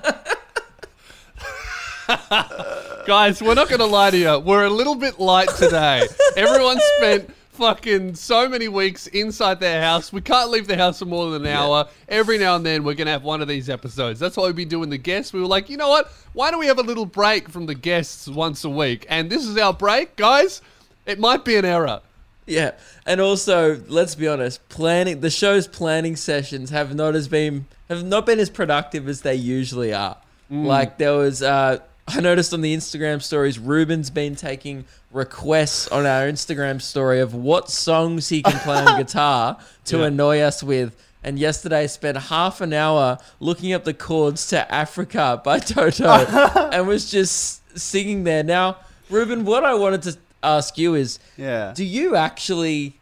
Guys, 3.06 3.39
we're 3.42 3.54
not 3.54 3.70
going 3.70 3.80
to 3.80 3.86
lie 3.86 4.10
to 4.10 4.18
you. 4.18 4.39
We're 4.39 4.66
a 4.66 4.70
little 4.70 4.96
bit 4.96 5.20
light 5.20 5.50
today. 5.50 6.08
Everyone 6.36 6.80
spent 6.98 7.32
fucking 7.51 8.16
so 8.16 8.50
many 8.50 8.68
weeks 8.68 9.06
inside 9.08 9.60
their 9.60 9.80
house. 9.82 10.12
We 10.12 10.22
can't 10.22 10.50
leave 10.50 10.66
the 10.66 10.75
house 10.75 11.00
for 11.00 11.06
more 11.06 11.30
than 11.30 11.46
an 11.46 11.54
hour. 11.54 11.88
Every 12.08 12.39
now 12.39 12.56
and 12.56 12.66
then, 12.66 12.84
we're 12.84 12.96
going 12.96 13.06
to 13.06 13.12
have 13.12 13.24
one 13.24 13.44
of 13.44 13.48
these 13.48 13.70
episodes. 13.70 14.20
That's 14.20 14.38
why 14.38 14.48
we've 14.48 14.56
been 14.56 14.70
doing 14.70 14.89
the 14.89 14.98
guests. 14.98 15.34
We 15.34 15.39
were 15.39 15.46
like, 15.46 15.70
you 15.70 15.78
know 15.78 15.89
what? 15.89 16.12
Why 16.34 16.50
don't 16.50 16.60
we 16.60 16.66
have 16.66 16.80
a 16.80 16.84
little 16.84 17.06
break 17.06 17.48
from 17.48 17.68
the 17.68 17.75
guests 17.75 18.28
once 18.28 18.63
a 18.63 18.70
week? 18.70 19.06
And 19.08 19.30
this 19.30 19.46
is 19.46 19.56
our 19.58 19.74
break, 19.74 20.16
guys. 20.16 20.63
It 21.06 21.20
might 21.20 21.46
be 21.46 21.58
an 21.58 21.66
error. 21.66 22.01
Yeah, 22.48 22.72
and 23.06 23.22
also 23.22 23.80
let's 23.88 24.16
be 24.16 24.28
honest, 24.28 24.68
planning 24.70 25.20
the 25.20 25.30
show's 25.30 25.68
planning 25.68 26.16
sessions 26.16 26.72
have 26.72 26.96
not 26.96 27.13
as 27.13 27.28
been 27.28 27.68
have 27.88 28.04
not 28.04 28.25
been 28.25 28.39
as 28.39 28.50
productive 28.50 29.08
as 29.08 29.22
they 29.22 29.36
usually 29.36 29.94
are. 29.94 30.18
Like 30.50 30.98
there 30.98 31.13
was, 31.13 31.44
uh, 31.44 31.78
I 32.18 32.20
noticed 32.22 32.54
on 32.54 32.62
the 32.62 32.75
Instagram 32.75 33.22
stories, 33.22 33.60
Ruben's 33.60 34.10
been 34.10 34.36
taking 34.36 34.86
requests 35.12 35.88
on 35.89 36.06
our 36.06 36.28
Instagram 36.28 36.82
story 36.82 37.20
of 37.20 37.34
what 37.34 37.70
songs 37.70 38.30
he 38.30 38.42
can 38.44 38.58
play 38.60 38.78
on 38.84 38.98
guitar 39.04 39.58
to 39.86 39.98
Yeah. 40.00 40.06
annoy 40.06 40.39
us 40.42 40.62
with. 40.63 40.96
And 41.24 41.38
yesterday 41.38 41.88
spent 41.88 42.18
half 42.18 42.62
an 42.62 42.72
hour 42.74 43.18
looking 43.39 43.74
up 43.74 43.84
the 43.84 43.94
chords 43.94 44.48
to 44.48 44.74
Africa 44.74 45.42
by 45.44 45.60
Toto 45.74 46.08
and 46.72 46.88
was 46.88 47.12
just 47.12 47.78
singing 47.78 48.24
there. 48.24 48.44
Now, 48.44 48.78
Ruben, 49.10 49.44
what 49.46 49.63
I 49.66 49.74
wanted 49.74 50.01
to 50.04 50.18
ask 50.42 50.78
you 50.78 50.96
is 50.96 51.20
Yeah. 51.38 51.74
do 51.75 51.84
you 51.84 52.16
actually 52.16 52.96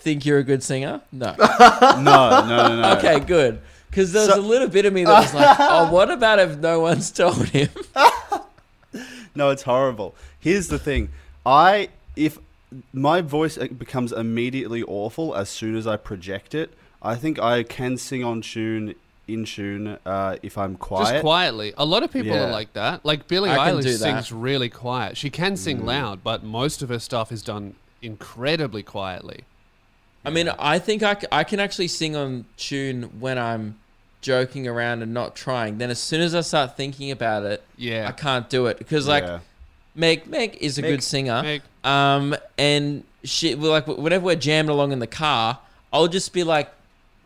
think 0.00 0.26
you're 0.26 0.38
a 0.38 0.44
good 0.44 0.62
singer? 0.62 1.00
No. 1.10 1.34
no, 1.38 2.00
no, 2.02 2.46
no, 2.46 2.80
no. 2.82 2.96
Okay, 2.98 3.20
good. 3.20 3.60
Because 3.90 4.12
there 4.12 4.22
was 4.26 4.34
So- 4.34 4.40
a 4.40 4.42
little 4.42 4.68
bit 4.68 4.84
of 4.86 4.92
me 4.92 5.04
that 5.04 5.20
was 5.24 5.34
like, 5.34 5.56
oh, 5.60 5.90
what 5.92 6.10
about 6.10 6.38
if 6.38 6.58
no 6.58 6.80
one's 6.80 7.10
told 7.10 7.48
him? 7.48 7.68
No, 9.34 9.50
it's 9.50 9.62
horrible. 9.62 10.14
Here's 10.40 10.66
the 10.68 10.78
thing. 10.78 11.10
I 11.46 11.90
if 12.16 12.38
my 12.92 13.20
voice 13.20 13.56
uh, 13.56 13.66
becomes 13.68 14.10
immediately 14.10 14.82
awful 14.82 15.34
as 15.36 15.48
soon 15.48 15.76
as 15.76 15.86
I 15.86 15.96
project 15.96 16.54
it, 16.56 16.74
I 17.00 17.14
think 17.14 17.38
I 17.38 17.62
can 17.62 17.96
sing 17.98 18.24
on 18.24 18.40
tune 18.40 18.96
in 19.28 19.44
tune 19.44 19.98
uh, 20.04 20.36
if 20.42 20.58
I'm 20.58 20.74
quiet. 20.76 21.08
Just 21.12 21.20
quietly. 21.20 21.72
A 21.76 21.84
lot 21.84 22.02
of 22.02 22.10
people 22.12 22.32
Yeah. 22.32 22.48
are 22.48 22.50
like 22.50 22.72
that. 22.72 23.04
Like 23.04 23.28
Billie 23.28 23.50
I 23.50 23.70
Eilish 23.70 23.98
sings 23.98 24.32
really 24.32 24.70
quiet. 24.70 25.16
She 25.16 25.30
can 25.30 25.52
Mm. 25.52 25.58
sing 25.58 25.86
loud, 25.86 26.24
but 26.24 26.42
most 26.42 26.82
of 26.82 26.88
her 26.88 26.98
stuff 26.98 27.30
is 27.30 27.42
done 27.42 27.74
incredibly 28.02 28.82
quietly. 28.82 29.44
I 30.28 30.30
mean, 30.30 30.48
I 30.58 30.78
think 30.78 31.02
I, 31.02 31.16
I 31.32 31.44
can 31.44 31.58
actually 31.58 31.88
sing 31.88 32.14
on 32.14 32.44
tune 32.56 33.04
when 33.18 33.38
I'm 33.38 33.76
joking 34.20 34.68
around 34.68 35.02
and 35.02 35.14
not 35.14 35.34
trying. 35.34 35.78
Then 35.78 35.90
as 35.90 35.98
soon 35.98 36.20
as 36.20 36.34
I 36.34 36.42
start 36.42 36.76
thinking 36.76 37.10
about 37.10 37.44
it, 37.44 37.62
Yeah. 37.76 38.06
I 38.08 38.12
can't 38.12 38.48
do 38.50 38.66
it. 38.66 38.78
Because, 38.78 39.08
like, 39.08 39.24
Yeah. 39.24 39.40
Meg, 39.94 40.26
Meg 40.26 40.58
is 40.60 40.78
a 40.78 40.82
Meg- 40.82 40.90
good 40.92 41.02
singer. 41.02 41.42
Meg. 41.42 41.62
Um, 41.82 42.36
and 42.56 43.04
she, 43.24 43.54
like, 43.54 43.86
whenever 43.86 44.24
we're 44.24 44.36
jamming 44.36 44.70
along 44.70 44.92
in 44.92 44.98
the 44.98 45.06
car, 45.06 45.58
I'll 45.92 46.08
just 46.08 46.32
be 46.32 46.44
like, 46.44 46.70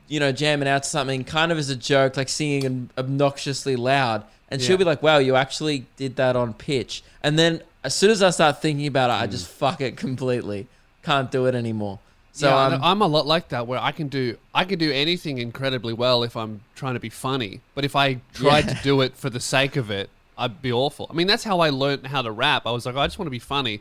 you 0.08 0.20
know, 0.20 0.32
jamming 0.32 0.68
out 0.68 0.84
something 0.86 1.24
kind 1.24 1.50
of 1.52 1.58
as 1.58 1.70
a 1.70 1.76
joke, 1.76 2.16
like 2.16 2.28
singing 2.28 2.90
obnoxiously 2.98 3.76
loud. 3.76 4.24
And 4.50 4.60
she'll 4.60 4.76
be 4.76 4.84
like, 4.84 5.02
wow, 5.02 5.16
you 5.18 5.34
actually 5.36 5.86
did 5.96 6.16
that 6.16 6.36
on 6.36 6.52
pitch. 6.52 7.02
And 7.22 7.38
then 7.38 7.62
as 7.82 7.94
soon 7.94 8.10
as 8.10 8.22
I 8.22 8.28
start 8.30 8.60
thinking 8.60 8.86
about 8.86 9.08
it, 9.08 9.14
I 9.14 9.26
just 9.26 9.48
fuck 9.48 9.80
it 9.80 9.96
completely. 9.96 10.66
Can't 11.02 11.30
do 11.30 11.46
it 11.46 11.54
anymore. 11.54 11.98
So, 12.34 12.48
yeah, 12.48 12.64
um, 12.76 12.80
I'm 12.82 13.02
a 13.02 13.06
lot 13.06 13.26
like 13.26 13.48
that, 13.50 13.66
where 13.66 13.78
I 13.78 13.92
can 13.92 14.08
do 14.08 14.38
I 14.54 14.64
can 14.64 14.78
do 14.78 14.90
anything 14.90 15.36
incredibly 15.38 15.92
well 15.92 16.22
if 16.22 16.34
I'm 16.36 16.62
trying 16.74 16.94
to 16.94 17.00
be 17.00 17.10
funny. 17.10 17.60
But 17.74 17.84
if 17.84 17.94
I 17.94 18.20
tried 18.32 18.66
Yeah. 18.66 18.74
to 18.74 18.82
do 18.82 19.00
it 19.02 19.16
for 19.16 19.28
the 19.28 19.40
sake 19.40 19.76
of 19.76 19.90
it, 19.90 20.08
I'd 20.38 20.62
be 20.62 20.72
awful. 20.72 21.06
I 21.10 21.12
mean, 21.12 21.26
that's 21.26 21.44
how 21.44 21.60
I 21.60 21.68
learned 21.68 22.06
how 22.06 22.22
to 22.22 22.30
rap. 22.30 22.66
I 22.66 22.70
was 22.70 22.86
like, 22.86 22.96
I 22.96 23.06
just 23.06 23.18
want 23.18 23.26
to 23.26 23.30
be 23.30 23.38
funny. 23.38 23.80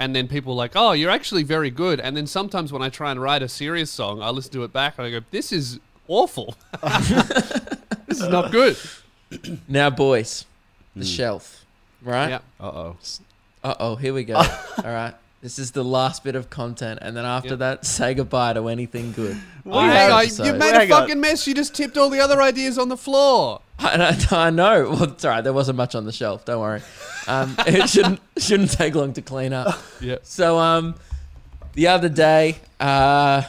And 0.00 0.14
then 0.14 0.28
people 0.28 0.52
were 0.52 0.58
like, 0.58 0.72
oh, 0.76 0.92
you're 0.92 1.10
actually 1.10 1.42
very 1.42 1.70
good. 1.70 1.98
And 1.98 2.16
then 2.16 2.28
sometimes 2.28 2.72
when 2.72 2.82
I 2.82 2.88
try 2.88 3.10
and 3.10 3.20
write 3.20 3.42
a 3.42 3.48
serious 3.48 3.90
song, 3.90 4.22
I 4.22 4.30
listen 4.30 4.52
to 4.52 4.62
it 4.62 4.72
back 4.72 4.94
and 4.96 5.04
I 5.08 5.10
go, 5.10 5.20
this 5.32 5.50
is 5.50 5.80
awful. 6.06 6.54
this 8.06 8.20
is 8.20 8.28
not 8.28 8.52
good. 8.52 8.76
now, 9.68 9.90
boys, 9.90 10.44
the 10.94 11.04
shelf, 11.04 11.64
right? 12.02 12.28
Yeah. 12.28 12.38
Uh 12.60 12.66
oh. 12.66 12.96
Uh 13.64 13.74
oh, 13.80 13.96
here 13.96 14.14
we 14.14 14.22
go. 14.22 14.36
All 14.36 14.44
right. 14.84 15.14
This 15.40 15.58
is 15.60 15.70
the 15.70 15.84
last 15.84 16.24
bit 16.24 16.34
of 16.34 16.50
content. 16.50 16.98
And 17.00 17.16
then 17.16 17.24
after 17.24 17.50
Yep. 17.50 17.58
that, 17.60 17.86
say 17.86 18.12
goodbye 18.14 18.54
to 18.54 18.66
anything 18.68 19.12
good. 19.12 19.36
Hang 19.64 19.72
on. 20.10 20.26
You 20.46 20.52
made 20.54 20.74
a 20.74 20.78
Hang 20.80 20.92
on. 20.92 21.02
fucking 21.02 21.20
mess. 21.20 21.46
You 21.46 21.54
just 21.54 21.74
tipped 21.76 21.96
all 21.96 22.10
the 22.10 22.18
other 22.20 22.42
ideas 22.42 22.76
on 22.76 22.88
the 22.88 22.96
floor. 22.96 23.60
I, 23.78 24.16
I, 24.32 24.36
I 24.46 24.50
know. 24.50 24.90
Well, 24.90 25.04
it's 25.04 25.24
all 25.24 25.30
right. 25.30 25.40
There 25.42 25.52
wasn't 25.52 25.76
much 25.76 25.94
on 25.94 26.04
the 26.06 26.12
shelf. 26.12 26.44
Don't 26.44 26.60
worry. 26.60 26.82
Um, 27.28 27.54
it 27.66 27.88
shouldn't 27.88 28.20
shouldn't 28.36 28.72
take 28.72 28.96
long 28.96 29.12
to 29.12 29.22
clean 29.22 29.52
up. 29.52 29.78
Yeah. 30.00 30.16
So 30.24 30.58
um, 30.58 30.96
the 31.74 31.86
other 31.86 32.08
day, 32.08 32.56
uh, 32.80 33.42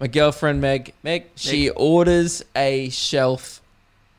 my 0.00 0.06
girlfriend 0.06 0.62
Meg 0.62 0.94
Meg 1.02 1.26
she 1.34 1.68
orders 1.68 2.42
a 2.54 2.88
shelf 2.88 3.60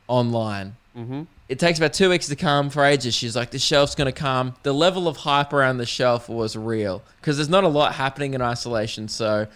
online. 0.08 0.76
Mm-hmm. 0.96 1.24
It 1.50 1.60
takes 1.60 1.80
about 1.80 1.94
two 1.94 2.10
weeks 2.10 2.28
to 2.28 2.36
come. 2.36 2.70
For 2.70 2.84
ages, 2.84 3.16
she's 3.16 3.36
like, 3.36 3.52
"The 3.52 3.60
shelf's 3.60 3.96
gonna 3.96 4.12
come." 4.12 4.56
The 4.64 4.74
level 4.74 5.08
of 5.08 5.18
hype 5.18 5.54
around 5.54 5.78
the 5.78 5.86
shelf 5.86 6.28
was 6.28 6.56
real 6.58 7.02
because 7.22 7.38
there's 7.38 7.48
not 7.50 7.64
a 7.64 7.70
lot 7.70 7.96
happening 7.96 8.34
in 8.34 8.42
isolation. 8.42 9.08
So. 9.08 9.48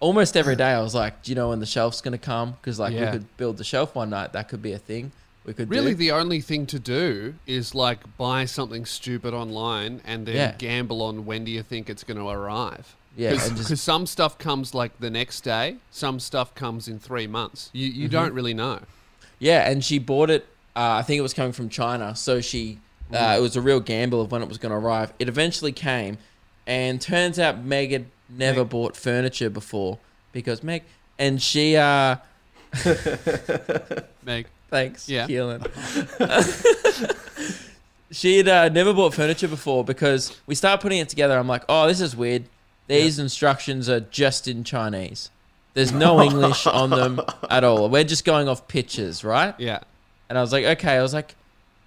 Almost 0.00 0.36
every 0.36 0.54
day, 0.54 0.70
I 0.70 0.80
was 0.80 0.94
like, 0.94 1.24
"Do 1.24 1.32
you 1.32 1.34
know 1.34 1.48
when 1.48 1.58
the 1.58 1.66
shelf's 1.66 2.00
gonna 2.00 2.18
come?" 2.18 2.52
Because 2.60 2.78
like 2.78 2.92
Yeah. 2.94 3.06
we 3.06 3.10
could 3.18 3.36
build 3.36 3.56
the 3.56 3.64
shelf 3.64 3.96
one 3.96 4.10
night. 4.10 4.32
That 4.32 4.48
could 4.48 4.62
be 4.62 4.70
a 4.72 4.78
thing 4.78 5.10
we 5.44 5.52
could 5.54 5.68
Really, 5.68 5.90
do. 5.90 5.96
the 5.96 6.12
only 6.12 6.40
thing 6.40 6.66
to 6.66 6.78
do 6.78 7.34
is 7.48 7.74
like 7.74 8.16
buy 8.16 8.44
something 8.44 8.86
stupid 8.86 9.34
online 9.34 10.00
and 10.06 10.24
then 10.24 10.36
Yeah. 10.36 10.52
gamble 10.56 11.02
on 11.02 11.26
when 11.26 11.44
do 11.44 11.50
you 11.50 11.64
think 11.64 11.90
it's 11.90 12.04
going 12.04 12.16
to 12.18 12.28
arrive. 12.28 12.94
Yeah, 13.16 13.32
because 13.32 13.50
just- 13.70 13.82
some 13.82 14.06
stuff 14.06 14.38
comes 14.38 14.72
like 14.72 14.92
the 15.00 15.10
next 15.10 15.40
day, 15.40 15.78
some 15.90 16.20
stuff 16.20 16.54
comes 16.54 16.86
in 16.86 17.00
three 17.00 17.26
months. 17.26 17.70
You 17.72 17.90
Mm-hmm. 17.90 18.00
you 18.02 18.06
don't 18.08 18.32
really 18.34 18.54
know. 18.54 18.78
Yeah, 19.40 19.68
and 19.68 19.84
she 19.84 19.98
bought 19.98 20.30
it. 20.30 20.46
Uh, 20.78 20.98
I 20.98 21.02
think 21.02 21.18
it 21.18 21.22
was 21.22 21.34
coming 21.34 21.50
from 21.52 21.68
China, 21.68 22.14
so 22.14 22.40
she. 22.40 22.78
Uh, 23.12 23.34
it 23.36 23.40
was 23.40 23.56
a 23.56 23.60
real 23.60 23.80
gamble 23.80 24.20
of 24.20 24.30
when 24.30 24.42
it 24.42 24.48
was 24.48 24.58
going 24.58 24.70
to 24.70 24.76
arrive. 24.76 25.12
It 25.18 25.28
eventually 25.28 25.72
came, 25.72 26.18
and 26.66 27.00
turns 27.00 27.38
out 27.38 27.64
Meg 27.64 27.90
had 27.90 28.04
never 28.28 28.60
Meg. 28.60 28.68
bought 28.68 28.96
furniture 28.96 29.50
before 29.50 29.98
because 30.32 30.62
Meg 30.62 30.84
and 31.18 31.42
she. 31.42 31.74
Uh, 31.76 32.16
Meg, 34.24 34.46
thanks, 34.70 35.08
Yeah. 35.08 35.26
Keelan. 35.26 35.66
she 38.10 38.36
had 38.38 38.48
uh, 38.48 38.68
never 38.68 38.92
bought 38.92 39.14
furniture 39.14 39.48
before 39.48 39.84
because 39.84 40.36
we 40.46 40.54
started 40.54 40.80
putting 40.82 40.98
it 40.98 41.08
together. 41.08 41.38
I'm 41.38 41.48
like, 41.48 41.64
oh, 41.68 41.86
this 41.88 42.00
is 42.00 42.14
weird. 42.14 42.44
These 42.86 43.18
instructions 43.18 43.88
are 43.88 44.00
just 44.00 44.48
in 44.48 44.64
Chinese. 44.64 45.30
There's 45.74 45.92
no 45.92 46.22
English 46.22 46.66
on 46.66 46.90
them 46.90 47.20
at 47.50 47.64
all. 47.64 47.88
We're 47.88 48.04
just 48.04 48.24
going 48.24 48.48
off 48.48 48.66
pictures, 48.68 49.22
right? 49.24 49.54
yeah, 49.58 49.80
And 50.28 50.36
I 50.38 50.40
was 50.40 50.52
like, 50.52 50.64
okay. 50.64 50.96
I 50.96 51.02
was 51.02 51.14
like, 51.14 51.34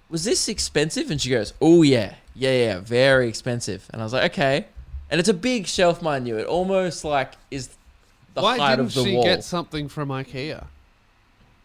was 0.08 0.24
this 0.24 0.48
expensive? 0.48 1.10
And 1.10 1.20
she 1.20 1.30
goes, 1.30 1.54
oh 1.60 1.82
yeah, 1.82 2.14
yeah, 2.34 2.52
yeah, 2.52 2.80
very 2.80 3.28
expensive. 3.28 3.88
And 3.92 4.02
I 4.02 4.04
was 4.04 4.12
like, 4.12 4.32
okay. 4.32 4.66
And 5.10 5.18
it's 5.18 5.28
a 5.28 5.34
big 5.34 5.66
shelf, 5.66 6.02
mind 6.02 6.26
you. 6.26 6.38
It 6.38 6.46
almost 6.46 7.04
like 7.04 7.32
is 7.50 7.68
the 8.34 8.42
why 8.42 8.58
height 8.58 8.76
didn't 8.76 8.86
of 8.86 8.94
the 8.94 9.04
she 9.04 9.14
wall. 9.14 9.24
get 9.24 9.44
something 9.44 9.88
from 9.88 10.08
IKEA? 10.08 10.66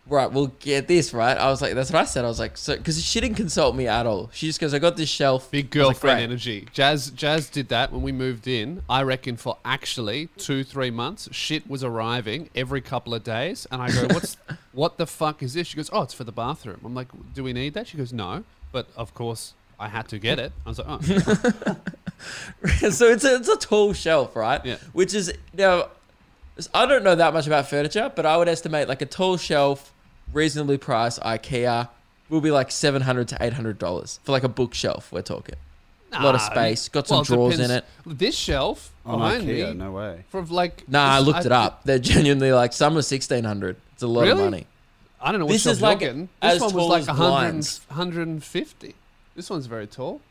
Right, 0.09 0.31
we'll 0.31 0.53
get 0.59 0.87
this 0.87 1.13
right. 1.13 1.37
I 1.37 1.49
was 1.49 1.61
like, 1.61 1.73
that's 1.73 1.91
what 1.91 2.01
I 2.01 2.05
said. 2.05 2.25
I 2.25 2.27
was 2.27 2.39
like, 2.39 2.57
so 2.57 2.75
because 2.75 3.03
she 3.03 3.19
didn't 3.19 3.37
consult 3.37 3.75
me 3.75 3.87
at 3.87 4.05
all. 4.05 4.29
She 4.33 4.47
just 4.47 4.59
goes, 4.59 4.73
I 4.73 4.79
got 4.79 4.97
this 4.97 5.09
shelf. 5.09 5.49
Big 5.51 5.65
was 5.65 5.69
like, 5.69 5.71
girlfriend 5.71 6.21
energy. 6.21 6.67
Jazz 6.73 7.09
Jazz 7.11 7.49
did 7.49 7.69
that 7.69 7.91
when 7.91 8.01
we 8.01 8.11
moved 8.11 8.47
in. 8.47 8.83
I 8.89 9.03
reckon 9.03 9.37
for 9.37 9.57
actually 9.65 10.27
two 10.37 10.63
three 10.63 10.91
months, 10.91 11.29
shit 11.31 11.69
was 11.69 11.83
arriving 11.83 12.49
every 12.55 12.81
couple 12.81 13.13
of 13.13 13.23
days, 13.23 13.67
and 13.71 13.81
I 13.81 13.91
go, 13.91 14.07
"What's 14.13 14.37
what 14.71 14.97
the 14.97 15.07
fuck 15.07 15.43
is 15.43 15.53
this?" 15.53 15.67
She 15.67 15.77
goes, 15.77 15.89
"Oh, 15.93 16.03
it's 16.03 16.13
for 16.13 16.23
the 16.23 16.31
bathroom." 16.31 16.81
I'm 16.83 16.95
like, 16.95 17.07
"Do 17.33 17.43
we 17.43 17.53
need 17.53 17.73
that?" 17.73 17.87
She 17.87 17.97
goes, 17.97 18.13
"No," 18.13 18.43
but 18.71 18.87
of 18.95 19.13
course 19.13 19.53
I 19.79 19.89
had 19.89 20.07
to 20.09 20.19
get 20.19 20.39
it. 20.39 20.51
I 20.65 20.69
was 20.69 20.79
like, 20.79 20.87
"Oh, 20.89 20.99
so 22.89 23.07
it's 23.07 23.23
a, 23.23 23.35
it's 23.35 23.47
a 23.47 23.57
tall 23.57 23.93
shelf, 23.93 24.35
right? 24.35 24.63
Yeah. 24.65 24.77
Which 24.93 25.13
is 25.13 25.31
now, 25.53 25.89
I 26.73 26.85
don't 26.85 27.03
know 27.03 27.15
that 27.15 27.33
much 27.33 27.47
about 27.47 27.67
furniture, 27.69 28.11
but 28.15 28.25
I 28.25 28.37
would 28.37 28.47
estimate 28.47 28.87
like 28.87 29.01
a 29.01 29.05
tall 29.05 29.37
shelf, 29.37 29.93
reasonably 30.33 30.77
priced 30.77 31.19
IKEA 31.21 31.89
will 32.29 32.41
be 32.41 32.51
like 32.51 32.71
seven 32.71 33.01
hundred 33.03 33.27
to 33.29 33.37
eight 33.39 33.53
hundred 33.53 33.77
dollars 33.79 34.19
for 34.23 34.31
like 34.31 34.43
a 34.43 34.49
bookshelf. 34.49 35.11
We're 35.11 35.21
talking 35.21 35.55
a 36.13 36.23
lot 36.23 36.35
of 36.35 36.41
Nah, 36.41 36.49
space, 36.51 36.89
got 36.89 37.07
some 37.07 37.17
well, 37.17 37.23
drawers 37.23 37.59
in 37.59 37.69
it. 37.71 37.85
This 38.05 38.35
shelf 38.37 38.93
On 39.05 39.19
behind 39.19 39.43
IKEA, 39.43 39.69
me, 39.69 39.73
no 39.73 39.91
way. 39.91 40.23
from 40.29 40.47
like 40.49 40.87
Nah, 40.87 41.13
I 41.15 41.17
this- 41.19 41.27
looked 41.27 41.45
it 41.45 41.51
up. 41.51 41.83
They're 41.83 41.99
genuinely 41.99 42.51
like 42.53 42.73
some 42.73 42.97
are 42.97 43.01
sixteen 43.01 43.43
hundred. 43.43 43.77
It's 43.93 44.03
a 44.03 44.07
lot 44.07 44.21
Really? 44.21 44.31
of 44.31 44.37
money. 44.51 44.67
I 45.19 45.31
don't 45.31 45.39
know 45.39 45.45
what 45.47 45.53
This 45.53 45.63
shelf 45.63 45.73
is 45.73 45.81
you're 45.81 45.89
like 45.89 45.99
getting. 45.99 46.29
as 46.41 46.53
This 46.53 46.61
one 46.61 46.73
was 46.75 46.81
tall 46.83 46.89
like 46.89 47.01
as 47.01 47.07
100, 47.07 47.29
blinds. 47.29 47.81
150. 47.87 48.95
This 49.35 49.49
one's 49.49 49.65
very 49.65 49.87
tall. 49.87 50.21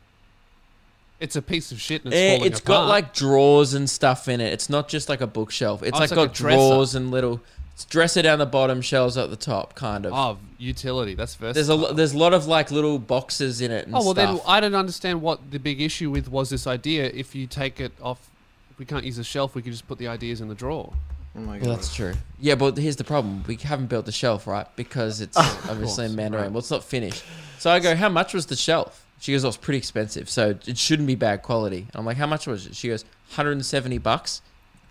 It's 1.19 1.35
a 1.35 1.41
piece 1.41 1.71
of 1.71 1.81
shit 1.81 2.05
and 2.05 2.13
it's 2.13 2.19
Eh, 2.21 2.35
falling 2.37 2.51
it's 2.51 2.61
got 2.61 2.73
apart. 2.75 2.89
like 2.89 3.13
drawers 3.13 3.73
and 3.73 3.89
stuff 3.89 4.27
in 4.29 4.39
it. 4.39 4.53
It's 4.53 4.69
not 4.69 4.87
just 4.87 5.09
like 5.09 5.19
a 5.19 5.27
bookshelf. 5.27 5.81
It's 5.83 5.95
Oh, 5.95 5.99
like 5.99 6.03
it's 6.03 6.11
like 6.17 6.27
got 6.29 6.35
a 6.39 6.41
dresser. 6.41 6.57
drawers 6.57 6.95
and 6.95 7.11
little 7.11 7.33
it's 7.35 7.66
dresser 7.85 8.21
down 8.21 8.39
the 8.39 8.45
bottom, 8.45 8.81
shelves 8.81 9.17
at 9.17 9.29
the 9.29 9.35
top, 9.35 9.75
kind 9.75 10.05
of. 10.05 10.13
oh 10.13 10.37
utility. 10.59 11.13
That's 11.13 11.35
versatile. 11.35 11.77
there's 11.77 11.91
a 11.91 11.93
there's 11.93 12.13
a 12.13 12.17
lot 12.17 12.33
of 12.33 12.47
like 12.47 12.71
little 12.71 12.97
boxes 12.99 13.61
in 13.61 13.71
it. 13.71 13.85
And 13.85 13.95
Oh 13.95 14.03
well, 14.03 14.13
then. 14.13 14.39
I 14.47 14.59
don't 14.59 14.73
understand 14.75 15.21
what 15.21 15.51
the 15.51 15.59
big 15.59 15.79
issue 15.81 16.09
with 16.09 16.27
was 16.29 16.49
this 16.49 16.65
idea. 16.67 17.05
If 17.13 17.35
you 17.35 17.45
take 17.47 17.79
it 17.79 17.91
off, 18.01 18.29
if 18.71 18.79
we 18.79 18.85
can't 18.85 19.05
use 19.05 19.17
a 19.19 19.23
shelf. 19.23 19.53
We 19.55 19.61
could 19.61 19.71
just 19.71 19.87
put 19.87 19.97
the 19.99 20.07
ideas 20.07 20.41
in 20.41 20.47
the 20.47 20.55
drawer. 20.55 20.93
Oh 21.35 21.39
my 21.41 21.57
Well, 21.57 21.65
god. 21.67 21.77
that's 21.77 21.93
true. 21.93 22.13
Yeah, 22.39 22.55
but 22.55 22.75
here's 22.77 22.95
the 22.95 23.03
problem: 23.03 23.43
we 23.45 23.55
haven't 23.57 23.87
built 23.87 24.05
the 24.07 24.11
shelf, 24.11 24.47
right? 24.47 24.65
Because 24.75 25.21
it's 25.21 25.37
obviously 25.37 26.05
in 26.05 26.11
course, 26.11 26.17
Mandarin. 26.17 26.43
right. 26.45 26.51
Well, 26.51 26.59
it's 26.59 26.71
not 26.71 26.83
finished. 26.83 27.23
So 27.59 27.69
I 27.69 27.79
go, 27.79 27.95
"How 27.95 28.09
much 28.09 28.33
was 28.33 28.47
the 28.47 28.55
shelf?" 28.55 29.03
She 29.19 29.33
goes, 29.33 29.45
"Oh, 29.45 29.49
it's 29.49 29.57
pretty 29.57 29.77
expensive, 29.77 30.29
so 30.29 30.55
it 30.65 30.77
shouldn't 30.79 31.07
be 31.07 31.15
bad 31.15 31.43
quality." 31.43 31.81
And 31.81 31.95
I'm 31.95 32.05
like, 32.05 32.17
"How 32.17 32.25
much 32.27 32.47
was 32.47 32.65
it?" 32.65 32.75
She 32.75 32.87
goes, 32.87 33.03
"170 33.35 33.99
bucks." 33.99 34.41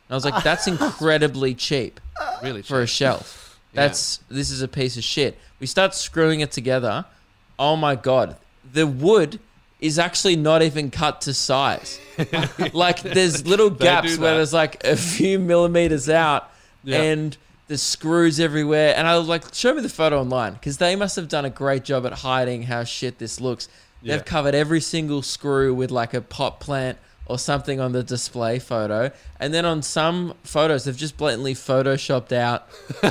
And 0.08 0.14
I 0.14 0.14
was 0.14 0.24
like, 0.24 0.42
"That's 0.44 0.66
incredibly 0.66 1.54
cheap 1.54 2.00
Really, 2.42 2.62
for 2.62 2.80
a 2.82 2.86
cheap. 2.86 2.94
shelf. 2.96 3.58
That's 3.74 4.20
this 4.28 4.50
is 4.50 4.62
a 4.62 4.68
piece 4.68 4.96
of 4.96 5.04
shit." 5.04 5.36
We 5.60 5.66
start 5.66 5.94
screwing 5.94 6.40
it 6.40 6.52
together. 6.52 7.04
Oh 7.58 7.76
my 7.76 7.94
god, 7.96 8.36
the 8.72 8.86
wood 8.86 9.40
is 9.80 9.98
actually 9.98 10.36
not 10.36 10.62
even 10.62 10.90
cut 10.90 11.20
to 11.22 11.34
size. 11.34 11.98
like 12.72 13.02
there's 13.02 13.46
little 13.46 13.70
They 13.70 13.84
gaps 13.84 14.14
do 14.16 14.20
where 14.22 14.30
that. 14.32 14.36
there's 14.38 14.52
like 14.54 14.82
a 14.84 14.96
few 14.96 15.38
millimeters 15.38 16.08
out 16.08 16.50
Yeah. 16.84 17.02
and 17.02 17.36
there's 17.68 17.82
screws 17.82 18.38
everywhere. 18.40 18.94
And 18.96 19.06
I 19.06 19.18
was 19.18 19.28
like, 19.28 19.52
show 19.54 19.74
me 19.74 19.82
the 19.82 19.88
photo 19.90 20.20
online 20.20 20.54
because 20.54 20.78
they 20.78 20.96
must 20.96 21.16
have 21.16 21.28
done 21.28 21.44
a 21.44 21.50
great 21.50 21.84
job 21.84 22.06
at 22.06 22.12
hiding 22.14 22.62
how 22.64 22.84
shit 22.84 23.18
this 23.18 23.38
looks. 23.40 23.68
Yeah. 24.02 24.16
They've 24.16 24.24
covered 24.24 24.54
every 24.54 24.80
single 24.80 25.20
screw 25.20 25.74
with 25.74 25.90
like 25.90 26.14
a 26.14 26.20
pot 26.22 26.58
plant 26.60 26.96
or 27.26 27.38
something 27.38 27.80
on 27.80 27.92
the 27.92 28.02
display 28.02 28.58
photo. 28.58 29.10
And 29.40 29.52
then 29.52 29.64
on 29.64 29.82
some 29.82 30.34
photos, 30.44 30.84
they've 30.84 30.96
just 30.96 31.16
blatantly 31.16 31.54
photoshopped 31.54 32.32
out 32.32 32.68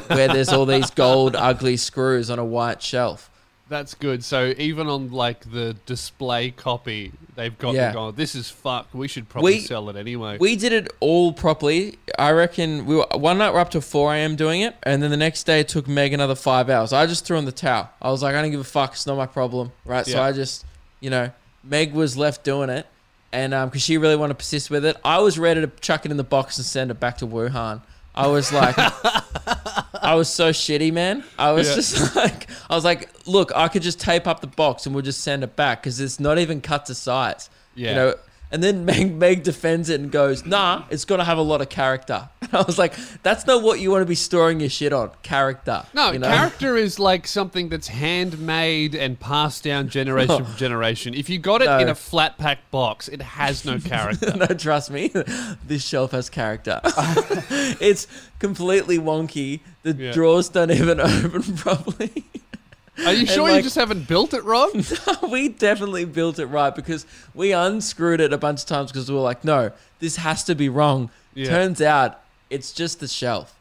where 0.07 0.27
there's 0.27 0.50
all 0.50 0.65
these 0.65 0.89
gold, 0.95 1.36
ugly 1.36 1.77
screws 1.77 2.29
on 2.29 2.39
a 2.39 2.45
white 2.45 2.81
shelf. 2.81 3.29
That's 3.67 3.95
good. 3.95 4.24
So 4.24 4.53
even 4.60 4.88
on 4.88 5.12
like 5.12 5.51
the 5.51 5.75
display 5.88 6.51
copy, 6.51 7.12
they've 7.36 7.57
got 7.57 7.74
Yeah. 7.74 7.88
yeah. 7.88 7.93
gone. 7.93 8.13
This 8.15 8.36
is 8.36 8.48
fuck. 8.48 8.88
We 8.93 9.07
should 9.07 9.27
probably 9.27 9.53
We- 9.55 9.60
sell 9.62 9.89
it 9.89 9.95
anyway. 9.95 10.38
We 10.39 10.55
did 10.55 10.72
it 10.72 10.93
all 11.00 11.34
properly. 11.34 11.98
I 12.19 12.31
reckon 12.31 12.86
we 12.86 12.95
were, 12.98 13.07
one 13.15 13.39
night 13.39 13.53
we're 13.55 13.60
up 13.60 13.72
to 13.72 13.81
4 13.81 14.13
a.m. 14.13 14.36
doing 14.36 14.62
it, 14.62 14.75
and 14.84 15.01
then 15.01 15.10
the 15.10 15.17
next 15.17 15.45
day 15.45 15.62
it 15.62 15.67
took 15.67 15.88
Meg 15.88 16.13
another 16.13 16.36
five 16.36 16.69
hours. 16.69 16.93
I 16.93 17.07
just 17.07 17.25
threw 17.25 17.38
in 17.39 17.45
the 17.45 17.51
towel. 17.51 17.89
I 18.01 18.12
was 18.12 18.22
like, 18.22 18.36
I 18.36 18.41
don't 18.43 18.51
give 18.51 18.60
a 18.60 18.63
fuck. 18.63 18.93
It's 18.93 19.07
not 19.07 19.17
my 19.17 19.25
problem, 19.25 19.72
right? 19.84 20.05
So 20.05 20.22
I 20.22 20.31
just, 20.31 20.63
you 21.00 21.10
know, 21.10 21.31
Meg 21.63 21.93
was 21.95 22.15
left 22.15 22.43
doing 22.43 22.69
it, 22.69 22.86
and 23.36 23.54
um, 23.54 23.70
because 23.70 23.82
she 23.84 23.98
really 23.98 24.15
wanted 24.15 24.34
to 24.34 24.38
persist 24.38 24.70
with 24.70 24.86
it, 24.86 24.96
I 25.04 25.20
was 25.20 25.38
ready 25.38 25.62
to 25.62 25.68
chuck 25.82 26.06
it 26.06 26.12
in 26.12 26.18
the 26.18 26.24
box 26.24 26.58
and 26.58 26.65
send 26.65 26.89
it 26.92 27.00
back 27.00 27.18
to 27.20 27.27
Wuhan. 27.27 27.82
I 28.15 28.27
was 28.27 28.54
like, 28.54 28.75
I 28.80 30.15
was 30.15 30.30
so 30.30 30.51
shitty, 30.51 30.94
man. 30.94 31.24
I 31.38 31.51
was 31.51 31.68
Yeah. 31.70 31.75
just 31.75 32.15
like, 32.24 32.48
I 32.70 32.75
was 32.75 32.86
like, 32.86 33.10
look, 33.27 33.51
I 33.56 33.68
could 33.68 33.82
just 33.82 34.00
tape 34.00 34.25
up 34.27 34.39
the 34.39 34.48
box 34.48 34.86
and 34.86 34.96
we'll 34.96 35.04
just 35.04 35.22
send 35.22 35.44
it 35.44 35.56
back 35.56 35.82
because 35.84 36.00
it's 36.00 36.20
not 36.20 36.38
even 36.39 36.62
cut 36.62 36.86
to 36.88 36.96
size. 36.96 37.50
Yeah. 37.75 37.89
You 37.89 37.96
know, 37.96 38.15
and 38.52 38.64
then 38.64 38.86
Meg, 38.90 39.16
Meg 39.16 39.44
defends 39.44 39.90
it 39.90 40.00
and 40.00 40.12
goes, 40.12 40.46
nah, 40.46 40.84
it's 40.90 41.06
got 41.06 41.18
to 41.18 41.24
have 41.24 41.38
a 41.38 41.42
lot 41.42 41.62
of 41.62 41.70
character. 41.70 42.30
And 42.46 42.54
I 42.54 42.62
was 42.62 42.78
like, 42.78 42.94
that's 43.24 43.48
not 43.48 43.64
what 43.64 43.80
you 43.80 43.90
want 43.90 44.04
to 44.04 44.06
be 44.06 44.14
storing 44.14 44.60
your 44.60 44.70
shit 44.70 44.94
on. 44.94 45.10
Character. 45.24 45.84
no, 45.96 46.12
you 46.12 46.20
know? 46.20 46.28
character 46.28 46.78
is 46.78 47.00
like 47.00 47.25
something 47.25 47.70
that's 47.70 47.88
handmade 47.88 48.94
and 48.94 49.20
passed 49.20 49.64
down 49.64 49.90
generation 49.90 50.46
from 50.46 50.56
generation. 50.56 51.16
If 51.16 51.28
you 51.28 51.40
got 51.40 51.64
it 51.64 51.66
No. 51.66 51.80
in 51.80 51.90
a 51.90 51.96
flat 51.96 52.38
pack 52.38 52.70
box, 52.70 53.08
it 53.08 53.20
has 53.24 53.66
no 53.66 53.80
character. 53.80 54.32
no, 54.38 54.46
trust 54.46 54.92
me, 54.92 55.08
this 55.66 55.84
shelf 55.84 56.12
has 56.12 56.30
character. 56.30 56.82
it's 57.82 58.06
completely 58.38 59.00
wonky. 59.00 59.62
The 59.82 59.94
Yeah. 59.94 60.12
drawers 60.12 60.50
don't 60.50 60.70
even 60.70 61.00
open 61.00 61.42
properly. 61.58 62.25
Are 63.06 63.14
you 63.14 63.25
sure 63.25 63.44
like- 63.44 63.58
you 63.58 63.62
just 63.64 63.75
haven't 63.75 64.08
built 64.08 64.34
it 64.34 64.44
wrong? 64.44 64.84
we 65.29 65.50
definitely 65.50 66.05
built 66.05 66.40
it 66.40 66.46
right 66.46 66.74
because 66.74 67.05
we 67.34 67.51
unscrewed 67.51 68.22
it 68.22 68.31
a 68.31 68.38
bunch 68.38 68.62
of 68.62 68.68
times 68.68 68.92
because 68.92 69.10
we 69.10 69.16
were 69.16 69.22
like, 69.22 69.44
no, 69.44 69.72
this 70.00 70.16
has 70.18 70.44
to 70.46 70.55
be 70.55 70.70
wrong. 70.70 71.10
Yeah. 71.34 71.50
Turns 71.50 71.81
out 71.81 72.22
it's 72.50 72.72
just 72.72 73.00
the 73.00 73.08
shelf. 73.08 73.53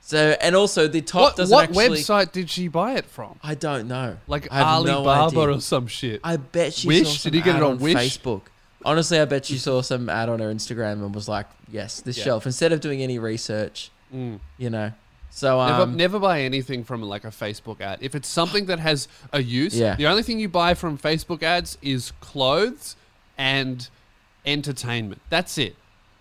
So, 0.00 0.36
and 0.40 0.56
also 0.56 0.88
the 0.88 1.00
top 1.00 1.20
what 1.22 1.36
doesn't 1.36 1.54
what 1.54 1.68
actually. 1.68 2.00
website 2.00 2.32
did 2.32 2.50
she 2.50 2.66
buy 2.66 2.94
it 2.94 3.04
from? 3.04 3.38
I 3.42 3.54
don't 3.54 3.86
know. 3.86 4.16
Like 4.26 4.50
have 4.50 4.84
no 4.84 5.04
or 5.36 5.60
some 5.60 5.86
shit. 5.86 6.20
I 6.24 6.36
bet 6.38 6.74
she 6.74 6.88
Wish? 6.88 7.06
saw 7.08 7.14
some 7.14 7.30
Did 7.32 7.38
you 7.38 7.44
get 7.44 7.56
it 7.56 7.62
on 7.62 7.78
Wish? 7.78 7.94
Facebook. 7.94 8.42
Honestly, 8.84 9.20
I 9.20 9.26
bet 9.26 9.44
she 9.46 9.58
saw 9.58 9.80
some 9.80 10.08
ad 10.08 10.28
on 10.28 10.40
her 10.40 10.52
Instagram 10.52 10.94
and 11.04 11.14
was 11.14 11.28
like, 11.28 11.46
"Yes, 11.70 12.00
this 12.00 12.18
Yeah. 12.18 12.24
shelf." 12.24 12.46
Instead 12.46 12.72
of 12.72 12.80
doing 12.80 13.00
any 13.00 13.20
research, 13.20 13.92
Mm. 14.12 14.40
you 14.58 14.70
know. 14.70 14.90
So 15.34 15.64
Never, 15.66 15.82
um, 15.84 15.96
never 15.96 16.18
buy 16.18 16.42
anything 16.42 16.84
from 16.84 17.02
like 17.02 17.24
a 17.24 17.28
Facebook 17.28 17.80
ad. 17.80 17.98
If 18.02 18.14
it's 18.14 18.28
something 18.28 18.66
that 18.66 18.78
has 18.80 19.08
a 19.32 19.42
use, 19.42 19.74
Yeah. 19.74 19.94
the 19.96 20.06
only 20.06 20.22
thing 20.22 20.38
you 20.38 20.48
buy 20.48 20.74
from 20.74 20.98
Facebook 20.98 21.42
ads 21.42 21.78
is 21.80 22.12
clothes 22.20 22.96
and 23.38 23.88
entertainment. 24.44 25.20
That's 25.30 25.56
it. 25.58 25.76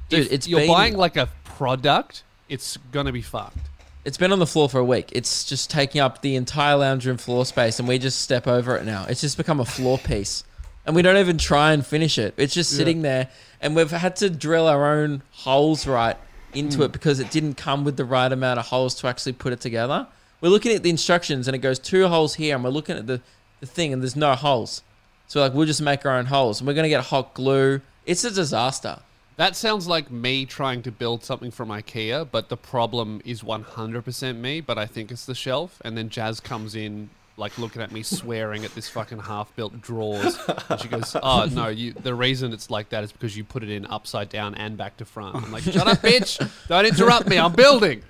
Dude, 0.09 0.27
if 0.27 0.31
it's 0.31 0.47
you're 0.47 0.61
been- 0.61 0.69
buying 0.69 0.97
like 0.97 1.17
a 1.17 1.27
product, 1.43 2.23
it's 2.49 2.77
gonna 2.91 3.11
be 3.11 3.21
fucked. 3.21 3.57
it's 4.03 4.17
been 4.17 4.31
on 4.31 4.39
the 4.39 4.47
floor 4.47 4.67
for 4.67 4.79
a 4.79 4.83
week. 4.83 5.09
It's 5.11 5.43
just 5.43 5.69
taking 5.69 6.01
up 6.01 6.21
the 6.23 6.35
entire 6.35 6.75
lounge 6.75 7.05
room 7.05 7.17
floor 7.17 7.45
space, 7.45 7.77
and 7.79 7.87
we 7.87 7.99
just 7.99 8.21
step 8.21 8.47
over 8.47 8.75
it 8.75 8.83
now. 8.85 9.05
It's 9.07 9.21
just 9.21 9.37
become 9.37 9.59
a 9.59 9.65
floor 9.65 9.97
piece, 10.03 10.43
and 10.87 10.95
we 10.95 11.01
don't 11.03 11.17
even 11.17 11.37
try 11.37 11.71
and 11.73 11.85
finish 11.85 12.17
it. 12.17 12.33
It's 12.37 12.53
just 12.53 12.71
Yeah. 12.71 12.77
sitting 12.77 13.01
there, 13.03 13.27
and 13.61 13.75
we've 13.75 13.91
had 13.91 14.15
to 14.17 14.29
drill 14.31 14.67
our 14.67 14.91
own 14.97 15.21
holes 15.31 15.85
right 15.85 16.17
into 16.53 16.77
Hmm. 16.77 16.83
it 16.83 16.91
because 16.91 17.19
it 17.19 17.31
didn't 17.31 17.55
come 17.55 17.83
with 17.83 17.97
the 17.97 18.05
right 18.05 18.31
amount 18.31 18.59
of 18.59 18.67
holes 18.67 18.95
to 18.95 19.07
actually 19.07 19.33
put 19.33 19.53
it 19.53 19.61
together. 19.61 20.07
We're 20.41 20.49
looking 20.49 20.73
at 20.73 20.83
the 20.83 20.89
instructions, 20.89 21.47
and 21.47 21.55
it 21.55 21.59
goes 21.59 21.77
two 21.79 22.07
holes 22.07 22.35
here, 22.35 22.55
and 22.55 22.63
we're 22.63 22.71
looking 22.71 22.97
at 22.97 23.07
the, 23.07 23.21
the 23.59 23.65
thing, 23.65 23.93
and 23.93 24.01
there's 24.01 24.15
no 24.15 24.33
holes. 24.35 24.81
So 25.27 25.39
we're 25.39 25.47
like, 25.47 25.53
we'll 25.53 25.67
just 25.67 25.81
make 25.81 26.05
our 26.05 26.17
own 26.17 26.25
holes, 26.25 26.59
and 26.59 26.67
we're 26.67 26.73
gonna 26.73 26.89
get 26.89 27.05
hot 27.05 27.33
glue. 27.33 27.81
It's 28.05 28.23
a 28.23 28.31
disaster. 28.31 28.99
That 29.37 29.55
sounds 29.55 29.87
like 29.87 30.11
me 30.11 30.45
trying 30.45 30.81
to 30.83 30.91
build 30.91 31.23
something 31.23 31.51
from 31.51 31.69
IKEA, 31.69 32.27
but 32.31 32.49
the 32.49 32.57
problem 32.57 33.21
is 33.23 33.41
100% 33.43 34.37
me, 34.37 34.61
but 34.61 34.77
I 34.77 34.85
think 34.85 35.11
it's 35.11 35.25
the 35.25 35.33
shelf. 35.35 35.79
And 35.85 35.97
then 35.97 36.09
Jazz 36.09 36.39
comes 36.39 36.75
in, 36.75 37.09
like 37.37 37.57
looking 37.57 37.81
at 37.81 37.91
me 37.91 38.03
swearing 38.03 38.65
at 38.65 38.73
this 38.75 38.89
fucking 38.89 39.19
half 39.19 39.55
built 39.55 39.81
drawers. 39.81 40.37
And 40.69 40.79
she 40.79 40.87
goes, 40.87 41.15
Oh, 41.21 41.47
no, 41.51 41.67
you, 41.67 41.93
the 41.93 42.13
reason 42.13 42.53
it's 42.53 42.69
like 42.69 42.89
that 42.89 43.03
is 43.03 43.11
because 43.11 43.35
you 43.35 43.43
put 43.43 43.63
it 43.63 43.69
in 43.69 43.85
upside 43.87 44.29
down 44.29 44.55
and 44.55 44.77
back 44.77 44.97
to 44.97 45.05
front. 45.05 45.35
I'm 45.35 45.51
like, 45.51 45.63
Shut 45.63 45.87
up, 45.87 45.99
bitch. 45.99 46.39
Don't 46.67 46.85
interrupt 46.85 47.27
me. 47.27 47.37
I'm 47.37 47.53
building. 47.53 48.03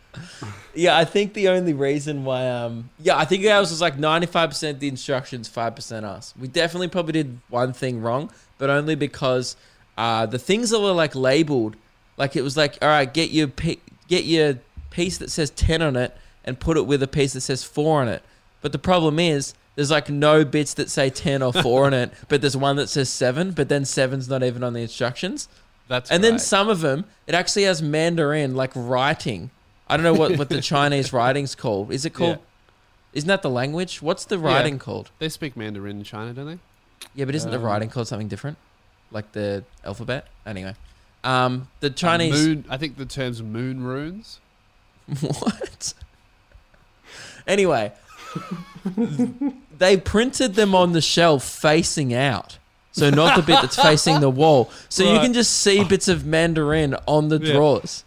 Yeah, 0.74 0.98
I 0.98 1.06
think 1.06 1.34
the 1.34 1.50
only 1.50 1.74
reason 1.74 2.24
why, 2.24 2.48
um, 2.50 2.90
yeah, 3.00 3.18
I 3.18 3.26
think 3.26 3.46
ours 3.46 3.72
was 3.72 3.82
like 3.82 3.98
95% 3.98 4.80
the 4.80 4.88
instructions, 4.88 5.50
5% 5.50 6.04
us. 6.04 6.34
We 6.40 6.48
definitely 6.48 6.88
probably 6.88 7.14
did 7.14 7.40
one 7.50 7.74
thing 7.74 8.02
wrong, 8.02 8.32
but 8.58 8.70
only 8.70 8.96
because 8.96 9.56
uh, 9.98 10.26
the 10.26 10.40
things 10.40 10.70
that 10.70 10.80
were 10.80 10.92
like 10.92 11.14
labeled, 11.16 11.76
like 12.18 12.36
it 12.36 12.42
was 12.42 12.56
like, 12.56 12.78
all 12.82 12.88
right, 12.88 13.12
get 13.12 13.32
your 13.32 13.48
get 14.08 14.26
your 14.26 14.60
piece 14.90 15.18
that 15.20 15.30
says 15.32 15.50
10 15.52 15.82
on 15.82 15.96
it 15.96 16.16
and 16.44 16.60
put 16.60 16.78
it 16.78 16.86
with 16.86 17.02
a 17.04 17.08
piece 17.08 17.34
that 17.34 17.42
says 17.42 17.64
4 17.64 18.02
on 18.02 18.08
it. 18.08 18.24
But 18.62 18.72
the 18.72 18.80
problem 18.80 19.20
is, 19.20 19.54
there's 19.76 19.92
like 19.92 20.10
no 20.10 20.44
bits 20.46 20.74
that 20.76 20.90
say 20.90 21.10
10 21.10 21.42
or 21.42 21.54
4 21.54 21.86
on 21.86 21.94
it, 21.94 22.12
but 22.28 22.42
there's 22.42 22.58
one 22.58 22.76
that 22.76 22.88
says 22.88 23.10
7, 23.10 23.52
but 23.52 23.70
then 23.70 23.84
7's 23.84 24.30
not 24.30 24.44
even 24.44 24.64
on 24.64 24.74
the 24.74 24.82
instructions. 24.82 25.48
That's 25.88 26.10
And 26.10 26.24
then 26.24 26.40
some 26.40 26.70
of 26.70 26.82
them, 26.82 27.06
it 27.28 27.36
actually 27.36 27.64
has 27.64 27.82
Mandarin 27.82 28.56
like 28.56 28.72
writing. 28.76 29.50
I 29.88 29.98
don't 29.98 30.04
know 30.04 30.14
what, 30.14 30.38
what 30.38 30.50
the 30.50 30.62
Chinese 30.74 31.12
writing's 31.12 31.56
called. 31.56 31.92
Is 31.92 32.06
it 32.06 32.14
called? 32.14 32.40
Isn't 33.14 33.28
that 33.28 33.42
the 33.42 33.50
language? 33.50 34.02
What's 34.02 34.24
the 34.24 34.40
writing 34.40 34.80
called? 34.80 35.12
They 35.20 35.28
speak 35.28 35.58
Mandarin 35.58 35.98
in 35.98 36.04
China, 36.06 36.34
don't 36.34 36.46
they? 36.46 36.60
Yeah, 37.14 37.26
but 37.26 37.36
isn't 37.36 37.52
the 37.52 37.58
Um, 37.58 37.64
writing 37.64 37.90
called 37.90 38.08
something 38.08 38.30
different? 38.30 38.58
Like 39.12 39.34
the 39.34 39.66
alphabet? 39.84 40.28
Anyway. 40.46 40.76
Um, 41.26 41.68
the 41.82 41.90
Chinese. 41.90 42.32
moon, 42.32 42.66
I 42.70 42.78
think 42.78 42.98
the 42.98 43.06
term's 43.06 43.44
moon 43.44 43.84
runes. 43.84 44.40
what? 45.20 45.94
Anyway, 47.46 47.92
they 49.78 49.98
printed 49.98 50.56
them 50.56 50.74
on 50.76 50.92
the 50.94 51.02
shelf 51.02 51.44
facing 51.44 52.14
out. 52.14 52.58
So 52.94 53.10
not 53.10 53.38
the 53.38 53.42
bit 53.42 53.62
that's 53.62 53.76
facing 53.82 54.20
the 54.20 54.30
wall. 54.30 54.70
So 54.90 55.04
you 55.04 55.20
can 55.20 55.34
just 55.34 55.52
see 55.58 55.84
bits 55.84 56.08
of 56.08 56.26
Mandarin 56.26 56.96
on 57.08 57.30
the 57.30 57.40
Yeah. 57.40 57.54
drawers. 57.54 58.04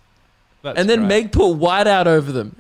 That's 0.63 0.79
and 0.79 0.89
then 0.89 1.01
great. 1.01 1.09
Meg 1.09 1.33
put 1.33 1.53
white 1.53 1.87
out 1.87 2.07
over 2.07 2.33
them. 2.33 2.57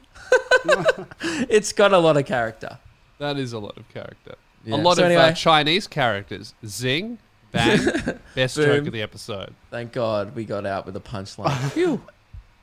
it's 1.20 1.72
got 1.72 1.92
a 1.92 1.98
lot 1.98 2.16
of 2.16 2.24
character. 2.26 2.78
That 3.18 3.38
is 3.38 3.52
a 3.52 3.58
lot 3.58 3.76
of 3.76 3.88
character. 3.90 4.34
Yeah. 4.64 4.76
A 4.76 4.78
lot 4.78 4.96
So 4.96 5.04
of 5.06 5.12
uh, 5.12 5.32
Chinese 5.32 5.86
characters. 5.86 6.54
Zing, 6.66 7.18
bang, 7.52 7.78
best 8.34 8.56
joke 8.56 8.86
of 8.86 8.92
the 8.92 9.02
episode. 9.02 9.54
Thank 9.70 9.92
God 9.92 10.34
we 10.34 10.44
got 10.44 10.64
out 10.66 10.86
with 10.86 10.96
a 10.96 11.00
punchline. 11.00 11.70
Phew. 11.72 12.00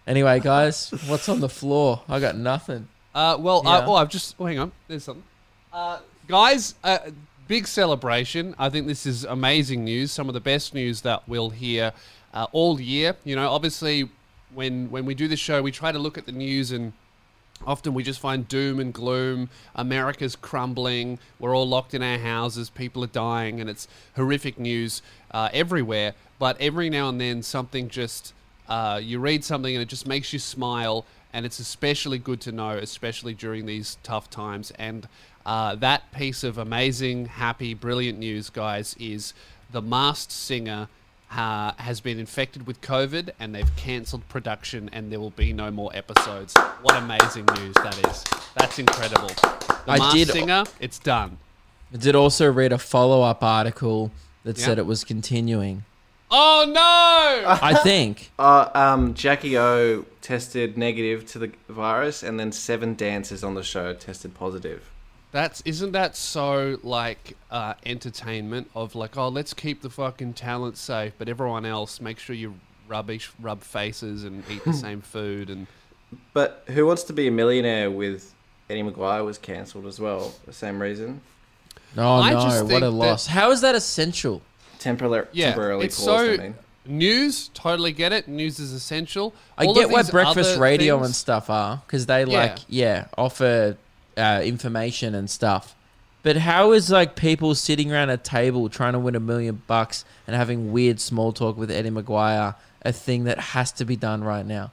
Anyway, 0.07 0.39
guys, 0.39 0.89
what's 1.07 1.29
on 1.29 1.39
the 1.39 1.49
floor? 1.49 2.01
I 2.09 2.19
got 2.19 2.35
nothing. 2.35 2.87
Uh, 3.13 3.37
well, 3.39 3.61
Yeah. 3.65 3.71
uh, 3.71 3.85
oh, 3.87 3.95
I've 3.95 4.09
just 4.09 4.35
oh, 4.39 4.45
hang 4.45 4.59
on. 4.59 4.71
There's 4.87 5.03
something, 5.03 5.23
uh, 5.73 5.99
guys. 6.27 6.75
Uh, 6.83 6.99
big 7.47 7.67
celebration. 7.67 8.55
I 8.57 8.69
think 8.69 8.87
this 8.87 9.05
is 9.05 9.23
amazing 9.25 9.83
news. 9.83 10.11
Some 10.11 10.27
of 10.29 10.33
the 10.33 10.39
best 10.39 10.73
news 10.73 11.01
that 11.01 11.27
we'll 11.27 11.49
hear 11.49 11.91
uh, 12.33 12.47
all 12.51 12.79
year. 12.79 13.17
You 13.25 13.35
know, 13.35 13.49
obviously, 13.49 14.09
when 14.53 14.89
when 14.91 15.05
we 15.05 15.13
do 15.13 15.27
the 15.27 15.35
show, 15.37 15.61
we 15.61 15.71
try 15.71 15.91
to 15.91 15.99
look 15.99 16.17
at 16.17 16.25
the 16.25 16.31
news 16.31 16.71
and. 16.71 16.93
Often 17.63 17.93
we 17.93 18.01
just 18.01 18.19
find 18.19 18.47
doom 18.47 18.79
and 18.79 18.91
gloom. 18.91 19.47
America's 19.75 20.35
crumbling. 20.35 21.19
We're 21.37 21.55
all 21.55 21.67
locked 21.67 21.93
in 21.93 22.01
our 22.01 22.17
houses. 22.17 22.71
People 22.71 23.03
are 23.03 23.13
dying, 23.13 23.61
and 23.61 23.69
it's 23.69 23.87
horrific 24.15 24.57
news 24.57 25.03
uh, 25.29 25.49
everywhere. 25.53 26.15
But 26.39 26.59
every 26.59 26.89
now 26.89 27.07
and 27.09 27.21
then, 27.21 27.43
something 27.43 27.87
just 27.87 28.33
uh, 28.67 28.99
you 29.03 29.19
read 29.19 29.43
something 29.43 29.75
and 29.75 29.81
it 29.83 29.89
just 29.89 30.07
makes 30.07 30.33
you 30.33 30.39
smile, 30.39 31.05
and 31.33 31.45
it's 31.45 31.59
especially 31.59 32.17
good 32.17 32.41
to 32.41 32.51
know, 32.51 32.71
especially 32.71 33.33
during 33.33 33.65
these 33.65 33.97
tough 34.03 34.29
times. 34.29 34.71
And 34.77 35.07
uh, 35.45 35.75
that 35.75 36.11
piece 36.11 36.43
of 36.43 36.57
amazing, 36.57 37.25
happy, 37.27 37.73
brilliant 37.73 38.19
news, 38.19 38.49
guys, 38.49 38.95
is 38.99 39.33
the 39.71 39.81
Masked 39.81 40.31
Singer 40.31 40.87
uh, 41.31 41.71
has 41.77 42.01
been 42.01 42.19
infected 42.19 42.67
with 42.67 42.81
COVID 42.81 43.29
and 43.39 43.55
they've 43.55 43.73
cancelled 43.77 44.27
production 44.27 44.89
and 44.91 45.11
there 45.11 45.19
will 45.19 45.29
be 45.31 45.53
no 45.53 45.71
more 45.71 45.89
episodes. 45.93 46.53
What 46.81 46.97
amazing 46.97 47.45
news 47.57 47.73
that 47.75 47.97
is. 48.09 48.23
That's 48.57 48.77
incredible. 48.79 49.29
The 49.29 49.79
I 49.93 49.97
Masked 49.97 50.15
did- 50.15 50.27
Singer, 50.29 50.63
it's 50.79 50.99
done. 50.99 51.37
I 51.93 51.97
did 51.97 52.15
also 52.15 52.51
read 52.51 52.71
a 52.73 52.77
follow 52.77 53.21
up 53.21 53.43
article 53.43 54.11
that 54.43 54.57
Yeah. 54.57 54.65
said 54.65 54.77
it 54.79 54.85
was 54.85 55.03
continuing. 55.03 55.83
Oh 56.31 56.65
no! 56.67 57.49
I 57.61 57.75
think. 57.83 58.31
Uh, 58.39 58.69
um, 58.73 59.13
Jackie 59.13 59.57
O 59.57 60.05
tested 60.21 60.77
negative 60.77 61.25
to 61.31 61.39
the 61.39 61.51
virus, 61.67 62.23
and 62.23 62.39
then 62.39 62.51
seven 62.51 62.95
dancers 62.95 63.43
on 63.43 63.53
the 63.55 63.63
show 63.63 63.93
tested 63.93 64.33
positive. 64.33 64.89
That's 65.31 65.61
isn't 65.61 65.93
that 65.93 66.15
so 66.15 66.77
like 66.83 67.37
uh, 67.49 67.73
entertainment 67.85 68.69
of 68.75 68.95
like 68.95 69.17
oh 69.17 69.29
let's 69.29 69.53
keep 69.53 69.81
the 69.81 69.89
fucking 69.89 70.33
talent 70.33 70.77
safe, 70.77 71.13
but 71.17 71.29
everyone 71.29 71.65
else 71.65 72.01
make 72.01 72.19
sure 72.19 72.35
you 72.35 72.55
rubbish 72.87 73.31
rub 73.39 73.61
faces 73.61 74.25
and 74.25 74.43
eat 74.49 74.63
the 74.65 74.73
same 74.87 74.99
food 74.99 75.49
and 75.49 75.67
But 76.33 76.65
Who 76.67 76.85
Wants 76.85 77.03
to 77.03 77.13
Be 77.13 77.27
a 77.27 77.31
Millionaire 77.31 77.89
with 77.89 78.33
Eddie 78.69 78.83
McGuire 78.83 79.23
was 79.23 79.37
cancelled 79.37 79.85
as 79.85 79.99
well. 80.01 80.33
The 80.45 80.51
same 80.53 80.81
reason. 80.81 81.21
Oh 81.97 82.19
I 82.21 82.31
no, 82.33 82.41
just 82.41 82.63
what 82.63 82.69
think 82.69 82.81
a 82.81 82.85
that- 82.85 82.91
loss. 82.91 83.27
How 83.27 83.51
is 83.51 83.61
that 83.61 83.75
essential? 83.75 84.41
Temporarily, 84.81 85.27
yeah, 85.31 85.47
temporarily 85.47 85.85
it's 85.85 85.95
paused. 85.95 86.07
so 86.07 86.33
I 86.33 86.37
mean. 86.37 86.55
news 86.85 87.49
totally 87.53 87.91
get 87.91 88.11
it. 88.11 88.27
News 88.27 88.59
is 88.59 88.73
essential. 88.73 89.33
I 89.57 89.65
All 89.65 89.75
get 89.75 89.89
where 89.89 90.03
breakfast 90.03 90.57
radio 90.59 90.97
things- 90.97 91.07
and 91.07 91.15
stuff 91.15 91.49
are 91.49 91.81
because 91.85 92.07
they 92.07 92.25
like 92.25 92.57
yeah 92.67 93.05
offer 93.17 93.77
uh, 94.17 94.41
information 94.43 95.13
and 95.13 95.29
stuff. 95.29 95.75
But 96.23 96.37
how 96.37 96.71
is 96.71 96.89
like 96.89 97.15
people 97.15 97.53
sitting 97.55 97.91
around 97.91 98.09
a 98.09 98.17
table 98.17 98.69
trying 98.69 98.93
to 98.93 98.99
win 98.99 99.15
a 99.15 99.19
million 99.19 99.61
bucks 99.67 100.03
and 100.27 100.35
having 100.35 100.71
weird 100.71 100.99
small 100.99 101.31
talk 101.31 101.57
with 101.57 101.71
Eddie 101.71 101.89
McGuire 101.89 102.55
a 102.83 102.91
thing 102.91 103.23
that 103.25 103.39
has 103.39 103.71
to 103.73 103.85
be 103.85 103.95
done 103.95 104.23
right 104.23 104.45
now? 104.45 104.71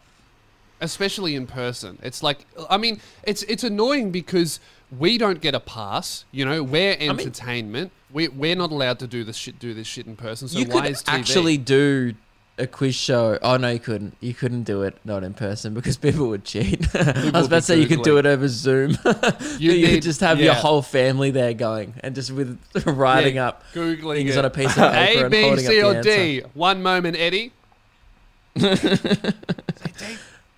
especially 0.81 1.35
in 1.35 1.47
person. 1.47 1.99
It's 2.03 2.23
like 2.23 2.47
I 2.71 2.77
mean, 2.77 3.01
it's 3.25 3.43
it's 3.45 3.65
annoying 3.65 4.11
because 4.11 4.61
we 4.97 5.19
don't 5.19 5.41
get 5.41 5.55
a 5.55 5.61
pass. 5.61 6.25
You 6.33 6.45
know, 6.45 6.63
we're 6.63 6.97
entertainment. 6.99 7.93
We 8.13 8.29
we're 8.29 8.57
not 8.57 8.71
allowed 8.71 8.99
to 9.01 9.07
do 9.07 9.25
this 9.25 9.37
shit. 9.37 9.59
Do 9.59 9.75
this 9.75 9.87
shit 9.87 10.07
in 10.07 10.17
person. 10.17 10.49
So 10.49 10.59
you 10.59 10.67
why 10.67 10.83
could 10.83 10.91
is 10.93 11.03
TV? 11.03 11.13
actually 11.19 11.57
do 11.59 12.15
a 12.59 12.67
quiz 12.67 12.95
show. 12.95 13.39
Oh 13.43 13.57
no, 13.57 13.71
you 13.71 13.79
couldn't. 13.79 14.17
You 14.21 14.35
couldn't 14.35 14.65
do 14.65 14.83
it 14.83 14.97
not 15.05 15.23
in 15.23 15.35
person 15.35 15.75
because 15.75 15.97
people 16.07 16.29
would 16.29 16.45
cheat. 16.45 16.87
I 16.97 17.31
was 17.33 17.47
about 17.47 17.57
to 17.57 17.63
say 17.63 17.79
you 17.79 17.87
could 17.87 18.03
do 18.03 18.17
it 18.19 18.27
over 18.27 18.49
Zoom. 18.49 18.97
you, 19.59 19.73
need- 19.73 20.03
just 20.03 20.21
have 20.21 20.41
your 20.41 20.55
whole 20.55 20.83
family 20.83 21.31
there 21.31 21.55
going 21.55 21.95
and 22.01 22.15
just 22.15 22.31
with 22.33 22.59
writing 22.87 23.37
Yeah, 23.37 23.49
up 23.49 23.63
googling 23.75 24.17
things 24.17 24.37
it. 24.37 24.39
on 24.39 24.45
a 24.45 24.51
piece 24.51 24.77
of 24.77 24.93
paper 24.93 25.21
A, 25.21 25.23
and 25.25 25.31
B, 25.31 25.43
holding 25.43 25.65
C, 25.65 25.83
up 25.83 25.97
or 25.97 26.03
D. 26.03 26.11
answer. 26.41 26.51
One 26.55 26.83
moment, 26.83 27.17
Eddie. 27.17 27.53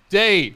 D. 0.09 0.55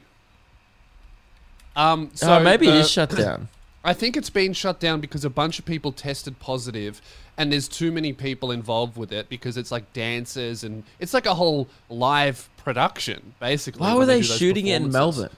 Um, 1.76 2.10
so 2.14 2.36
oh, 2.38 2.40
maybe 2.42 2.66
it 2.68 2.72
the- 2.72 2.78
is 2.80 2.90
shut 2.90 3.10
down. 3.10 3.48
I 3.86 3.94
think 3.94 4.16
it's 4.16 4.30
been 4.30 4.52
shut 4.52 4.80
down 4.80 5.00
because 5.00 5.24
a 5.24 5.30
bunch 5.30 5.60
of 5.60 5.64
people 5.64 5.92
tested 5.92 6.38
positive, 6.40 7.00
and 7.38 7.52
there's 7.52 7.68
too 7.68 7.92
many 7.92 8.12
people 8.12 8.50
involved 8.50 8.96
with 8.96 9.12
it 9.12 9.28
because 9.28 9.56
it's 9.56 9.70
like 9.70 9.92
dancers 9.92 10.64
and 10.64 10.82
it's 10.98 11.14
like 11.14 11.24
a 11.24 11.34
whole 11.34 11.68
live 11.88 12.48
production 12.58 13.34
basically. 13.38 13.82
Why 13.82 13.94
were 13.94 14.04
they 14.04 14.20
do 14.20 14.26
those 14.26 14.38
shooting 14.38 14.66
it 14.66 14.82
in 14.82 14.90
performances. 14.90 15.30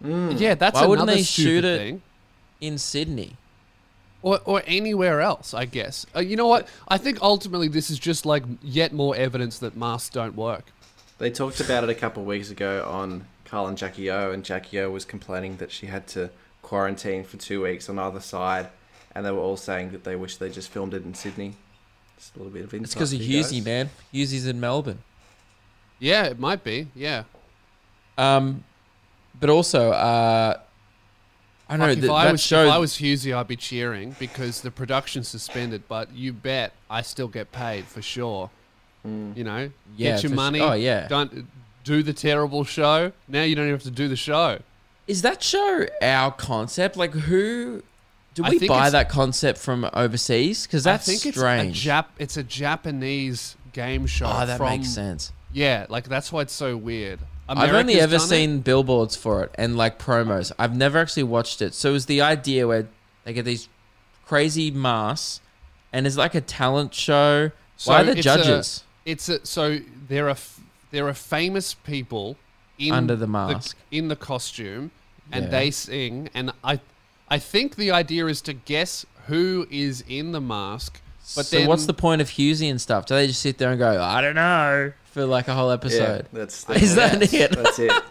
Melbourne? 0.00 0.38
Yeah, 0.38 0.54
that's 0.54 0.80
Why 0.80 0.86
wouldn't 0.86 1.08
they 1.08 1.22
shoot 1.22 1.64
it- 1.64 1.78
thing. 1.78 2.02
In 2.60 2.78
Sydney? 2.78 3.36
Or, 4.22 4.40
or 4.44 4.62
anywhere 4.66 5.20
else, 5.22 5.54
I 5.54 5.64
guess. 5.64 6.04
Uh, 6.14 6.20
you 6.20 6.36
know 6.36 6.46
what? 6.46 6.68
I 6.88 6.98
think 6.98 7.22
ultimately 7.22 7.68
this 7.68 7.90
is 7.90 7.98
just 7.98 8.26
like 8.26 8.42
yet 8.62 8.92
more 8.92 9.16
evidence 9.16 9.58
that 9.60 9.76
masks 9.76 10.10
don't 10.10 10.36
work. 10.36 10.66
They 11.16 11.30
talked 11.30 11.60
about 11.60 11.84
it 11.84 11.90
a 11.90 11.94
couple 11.94 12.22
of 12.22 12.26
weeks 12.26 12.50
ago 12.50 12.86
on 12.86 13.26
Kyle 13.46 13.66
and 13.66 13.78
Jackie 13.78 14.10
O, 14.10 14.30
and 14.30 14.44
Jackie 14.44 14.78
O 14.80 14.90
was 14.90 15.06
complaining 15.06 15.56
that 15.56 15.70
she 15.70 15.86
had 15.86 16.06
to 16.08 16.30
quarantine 16.70 17.24
for 17.24 17.36
two 17.36 17.60
weeks 17.62 17.88
on 17.88 17.98
either 17.98 18.20
side, 18.20 18.68
and 19.12 19.26
they 19.26 19.32
were 19.32 19.40
all 19.40 19.56
saying 19.56 19.90
that 19.90 20.04
they 20.04 20.14
wish 20.14 20.36
they 20.36 20.48
just 20.48 20.68
filmed 20.70 20.94
it 20.94 21.04
in 21.04 21.12
Sydney. 21.14 21.54
Just 22.16 22.36
a 22.36 22.38
little 22.38 22.52
bit 22.52 22.62
of 22.62 22.72
insight. 22.72 22.84
It's 22.84 22.94
because 22.94 23.12
of 23.12 23.18
for 23.18 23.24
Hughesy, 23.26 23.64
man. 23.64 23.90
Hughesy's 24.14 24.46
in 24.46 24.60
Melbourne. 24.60 25.00
Yeah, 25.98 26.26
it 26.26 26.38
might 26.38 26.62
be. 26.62 26.86
Yeah. 26.94 27.24
Um, 28.16 28.62
but 29.40 29.50
also, 29.50 29.90
uh, 29.90 30.60
I 31.68 31.72
don't 31.76 31.80
know 31.80 31.86
Like, 31.86 31.98
if, 31.98 32.02
that, 32.04 32.12
I 32.12 32.24
that 32.26 32.32
was, 32.32 32.40
show. 32.42 32.64
if 32.66 32.70
I 32.72 32.78
was 32.78 32.92
Husey, 32.98 33.34
I'd 33.36 33.48
be 33.48 33.56
cheering 33.56 34.14
because 34.20 34.60
the 34.60 34.70
production's 34.70 35.26
suspended, 35.26 35.82
but 35.88 36.12
you 36.12 36.32
bet 36.32 36.72
I 36.88 37.02
still 37.02 37.28
get 37.28 37.50
paid 37.50 37.86
for 37.86 38.00
sure. 38.00 38.48
You 39.02 39.42
know, 39.44 39.70
Yeah, 39.96 40.12
get 40.12 40.22
your 40.22 40.30
for 40.30 40.34
su- 40.34 40.34
money. 40.34 40.60
oh, 40.60 40.74
yeah. 40.74 41.08
Don't 41.08 41.46
do 41.84 42.02
the 42.04 42.12
terrible 42.12 42.62
show. 42.64 43.10
Now 43.26 43.42
you 43.42 43.56
don't 43.56 43.64
even 43.64 43.74
have 43.74 43.82
to 43.84 43.90
do 43.90 44.06
the 44.08 44.16
show. 44.16 44.60
Is 45.10 45.22
that 45.22 45.42
show 45.42 45.86
our 46.00 46.30
concept? 46.30 46.96
Like, 46.96 47.12
who 47.12 47.82
do 48.34 48.44
I 48.44 48.50
we 48.50 48.68
buy 48.68 48.90
that 48.90 49.08
concept 49.08 49.58
from 49.58 49.90
overseas? 49.92 50.68
Because 50.68 50.84
that's 50.84 51.08
I 51.08 51.12
think 51.12 51.34
strange. 51.34 51.76
it's 51.78 51.84
a 51.84 51.88
Jap. 51.88 52.04
It's 52.18 52.36
a 52.36 52.44
Japanese 52.44 53.56
game 53.72 54.06
show. 54.06 54.26
oh, 54.26 54.46
that 54.46 54.56
from, 54.56 54.68
makes 54.68 54.88
sense. 54.90 55.32
Yeah, 55.52 55.86
like 55.88 56.08
that's 56.08 56.30
why 56.30 56.42
it's 56.42 56.52
so 56.52 56.76
weird. 56.76 57.18
I've 57.48 57.74
only 57.74 58.00
ever 58.00 58.18
done 58.18 58.24
it. 58.24 58.28
seen 58.28 58.60
billboards 58.60 59.16
for 59.16 59.42
it 59.42 59.50
and 59.56 59.76
like 59.76 59.98
promos. 59.98 60.52
I've 60.60 60.76
never 60.76 60.98
actually 60.98 61.24
watched 61.24 61.60
it. 61.60 61.74
So 61.74 61.90
it 61.90 61.94
was 61.94 62.06
the 62.06 62.20
idea 62.20 62.68
where 62.68 62.86
they 63.24 63.32
get 63.32 63.44
these 63.44 63.68
crazy 64.24 64.70
masks, 64.70 65.40
and 65.92 66.06
it's 66.06 66.16
like 66.16 66.36
a 66.36 66.40
talent 66.40 66.94
show. 66.94 67.50
So 67.76 67.90
Why 67.90 68.02
are 68.02 68.04
the 68.04 68.14
judges? 68.14 68.84
A, 69.04 69.10
it's 69.10 69.28
a, 69.28 69.44
so 69.44 69.80
there 70.06 70.28
are 70.28 70.30
f- 70.38 70.60
there 70.92 71.08
are 71.08 71.14
famous 71.14 71.74
people 71.74 72.36
in 72.78 72.94
Under 72.94 73.16
the 73.16 73.26
mask. 73.26 73.76
in 73.90 74.06
the 74.06 74.16
costume, 74.16 74.90
and 75.32 75.44
Yeah. 75.44 75.50
they 75.50 75.70
sing. 75.70 76.30
And 76.34 76.52
I 76.64 76.80
I 77.28 77.38
think 77.38 77.76
the 77.76 77.90
idea 77.92 78.26
is 78.26 78.40
to 78.42 78.52
guess 78.52 79.06
who 79.26 79.66
is 79.70 80.02
in 80.08 80.32
the 80.32 80.40
mask. 80.40 81.00
But 81.36 81.46
so 81.46 81.58
then 81.58 81.68
what's 81.68 81.86
the 81.86 81.94
point 81.94 82.20
of 82.20 82.30
Hughesy 82.30 82.68
and 82.68 82.80
stuff? 82.80 83.06
Do 83.06 83.14
they 83.14 83.28
just 83.28 83.40
sit 83.40 83.58
there 83.58 83.70
and 83.70 83.78
go, 83.78 84.02
I 84.02 84.20
don't 84.20 84.34
know, 84.34 84.92
for 85.12 85.24
like 85.26 85.46
a 85.46 85.54
whole 85.54 85.68
Yeah, 85.68 85.74
episode? 85.74 86.26
that's, 86.32 86.68
Is 86.70 86.96
that 86.96 87.20
that's, 87.20 87.32
it? 87.32 87.52
That's 87.52 87.78
it. 87.78 87.92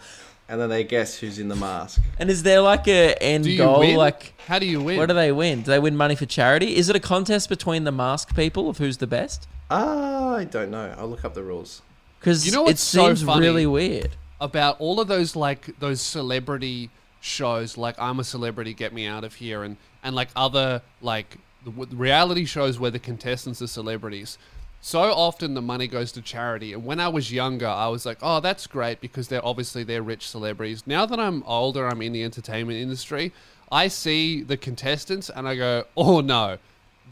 And 0.48 0.60
then 0.60 0.68
they 0.68 0.82
guess 0.82 1.16
who's 1.16 1.38
in 1.38 1.46
the 1.46 1.54
mask. 1.54 2.00
And 2.18 2.28
is 2.28 2.42
there 2.42 2.60
like 2.60 2.88
a 2.88 3.14
end 3.22 3.44
do 3.44 3.52
you 3.52 3.58
goal? 3.58 3.78
win? 3.78 3.94
Like, 3.94 4.32
How 4.48 4.58
do 4.58 4.66
you 4.66 4.82
win? 4.82 4.98
what 4.98 5.06
do 5.06 5.14
they 5.14 5.30
win? 5.30 5.60
Do 5.62 5.70
they 5.70 5.78
win 5.78 5.96
money 5.96 6.16
for 6.16 6.26
charity? 6.26 6.74
Is 6.74 6.88
it 6.88 6.96
a 6.96 6.98
contest 6.98 7.48
between 7.48 7.84
the 7.84 7.92
mask 7.92 8.34
people 8.34 8.68
of 8.68 8.78
who's 8.78 8.96
the 8.96 9.06
best? 9.06 9.46
Ah, 9.70 10.34
I 10.34 10.42
don't 10.42 10.72
know. 10.72 10.92
I'll 10.98 11.06
look 11.08 11.24
up 11.24 11.34
the 11.34 11.44
rules. 11.44 11.82
Because 12.18 12.44
You 12.46 12.50
know 12.50 12.62
it 12.62 12.70
what's 12.70 12.82
so 12.82 13.06
seems 13.06 13.22
funny? 13.22 13.46
really 13.46 13.64
weird. 13.64 14.16
about 14.40 14.74
all 14.80 14.98
of 14.98 15.06
those 15.06 15.36
like 15.36 15.78
those 15.78 16.00
celebrity 16.00 16.90
shows 17.20 17.76
like 17.76 17.94
I'm 17.98 18.20
a 18.20 18.24
celebrity 18.24 18.74
get 18.74 18.92
me 18.92 19.06
out 19.06 19.24
of 19.24 19.34
here 19.34 19.62
and 19.62 19.76
and 20.02 20.14
like 20.14 20.28
other 20.34 20.82
like 21.02 21.36
reality 21.64 22.44
shows 22.44 22.78
where 22.78 22.90
the 22.90 22.98
contestants 22.98 23.60
are 23.60 23.66
celebrities 23.66 24.38
so 24.80 25.00
often 25.00 25.52
the 25.52 25.60
money 25.60 25.86
goes 25.86 26.10
to 26.12 26.22
charity 26.22 26.72
and 26.72 26.84
when 26.84 26.98
I 26.98 27.08
was 27.08 27.30
younger 27.30 27.66
I 27.66 27.88
was 27.88 28.06
like 28.06 28.18
oh 28.22 28.40
that's 28.40 28.66
great 28.66 29.00
because 29.00 29.28
they're 29.28 29.44
obviously 29.44 29.84
they're 29.84 30.02
rich 30.02 30.26
celebrities 30.26 30.86
now 30.86 31.04
that 31.04 31.20
I'm 31.20 31.42
older 31.42 31.86
I'm 31.86 32.00
in 32.00 32.12
the 32.12 32.24
entertainment 32.24 32.78
industry 32.78 33.32
I 33.70 33.88
see 33.88 34.42
the 34.42 34.56
contestants 34.56 35.28
and 35.28 35.46
I 35.46 35.56
go 35.56 35.84
oh 35.96 36.20
no 36.20 36.58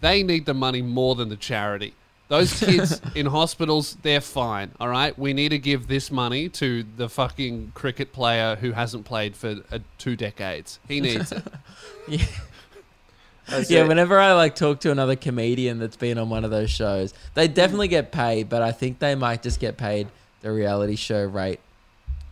they 0.00 0.22
need 0.22 0.46
the 0.46 0.54
money 0.54 0.82
more 0.82 1.14
than 1.14 1.28
the 1.28 1.36
charity. 1.36 1.94
Those 2.28 2.58
kids 2.60 3.00
in 3.14 3.26
hospitals, 3.26 3.96
they're 4.02 4.20
fine. 4.20 4.70
All 4.78 4.88
right, 4.88 5.18
we 5.18 5.32
need 5.32 5.48
to 5.50 5.58
give 5.58 5.88
this 5.88 6.10
money 6.10 6.48
to 6.50 6.84
the 6.96 7.08
fucking 7.08 7.72
cricket 7.74 8.12
player 8.12 8.56
who 8.56 8.72
hasn't 8.72 9.04
played 9.06 9.34
for 9.34 9.56
uh, 9.72 9.78
two 9.96 10.14
decades. 10.14 10.78
He 10.86 11.00
needs 11.08 11.32
it. 11.32 11.42
That's 13.46 13.70
Yeah, 13.70 13.84
it. 13.84 13.88
whenever 13.88 14.18
I 14.18 14.34
like 14.34 14.54
talk 14.54 14.80
to 14.80 14.90
another 14.90 15.16
comedian 15.16 15.78
that's 15.78 15.96
been 15.96 16.18
on 16.18 16.28
one 16.28 16.44
of 16.44 16.50
those 16.50 16.70
shows, 16.70 17.14
they 17.34 17.48
definitely 17.48 17.88
get 17.88 18.12
paid, 18.12 18.48
but 18.48 18.60
I 18.62 18.72
think 18.72 18.98
they 18.98 19.14
might 19.14 19.42
just 19.42 19.58
get 19.58 19.76
paid 19.78 20.08
the 20.42 20.52
reality 20.52 20.96
show 20.96 21.24
rate. 21.24 21.60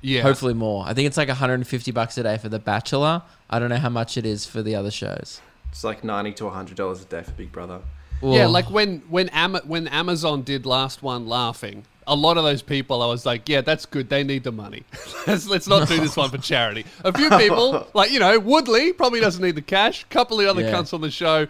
Yeah. 0.03 0.21
Hopefully 0.23 0.53
more. 0.55 0.85
I 0.87 0.93
think 0.93 1.07
it's 1.07 1.17
like 1.17 1.29
150 1.29 1.91
bucks 1.91 2.19
a 2.19 2.23
day 2.23 2.37
for 2.37 2.49
The 2.51 2.59
Bachelor. 2.59 3.23
I 3.49 3.59
don't 3.59 3.71
know 3.71 3.77
how 3.79 3.89
much 3.89 4.17
it 4.19 4.27
is 4.27 4.45
for 4.45 4.63
the 4.63 4.75
other 4.75 4.91
shows. 4.91 5.41
It's 5.71 5.83
like 5.85 6.05
ninety 6.05 6.33
to 6.35 6.49
hundred 6.51 6.77
dollars 6.77 7.03
a 7.03 7.07
day 7.07 7.23
for 7.23 7.33
Big 7.33 7.51
Brother. 7.51 7.81
Yeah, 8.23 8.47
like 8.47 8.71
when 8.71 9.01
when 9.09 9.29
Ama- 9.31 9.63
when 9.67 9.89
Amazon 9.89 10.43
did 10.43 10.65
last 10.67 11.03
one 11.03 11.27
laughing, 11.29 11.85
a 12.07 12.15
lot 12.15 12.39
of 12.39 12.45
those 12.45 12.63
people 12.63 13.03
I 13.03 13.07
was 13.07 13.27
like, 13.27 13.49
yeah, 13.49 13.61
that's 13.61 13.85
good. 13.85 14.09
They 14.09 14.25
need 14.25 14.43
the 14.45 14.53
money. 14.53 14.85
let's, 15.27 15.47
let's 15.47 15.69
not 15.69 15.87
do 15.87 15.99
this 16.01 16.17
one 16.17 16.31
for 16.31 16.39
charity. 16.39 16.87
A 17.05 17.13
few 17.13 17.29
people, 17.31 17.87
like 17.95 18.11
you 18.11 18.19
know, 18.19 18.39
Woodley 18.39 18.93
probably 18.95 19.21
doesn't 19.21 19.43
need 19.43 19.55
the 19.55 19.63
cash. 19.63 20.05
A 20.05 20.07
couple 20.07 20.41
of 20.41 20.47
other 20.47 20.63
Yeah. 20.63 20.73
cunts 20.73 20.95
on 20.95 21.03
the 21.03 21.11
show, 21.11 21.47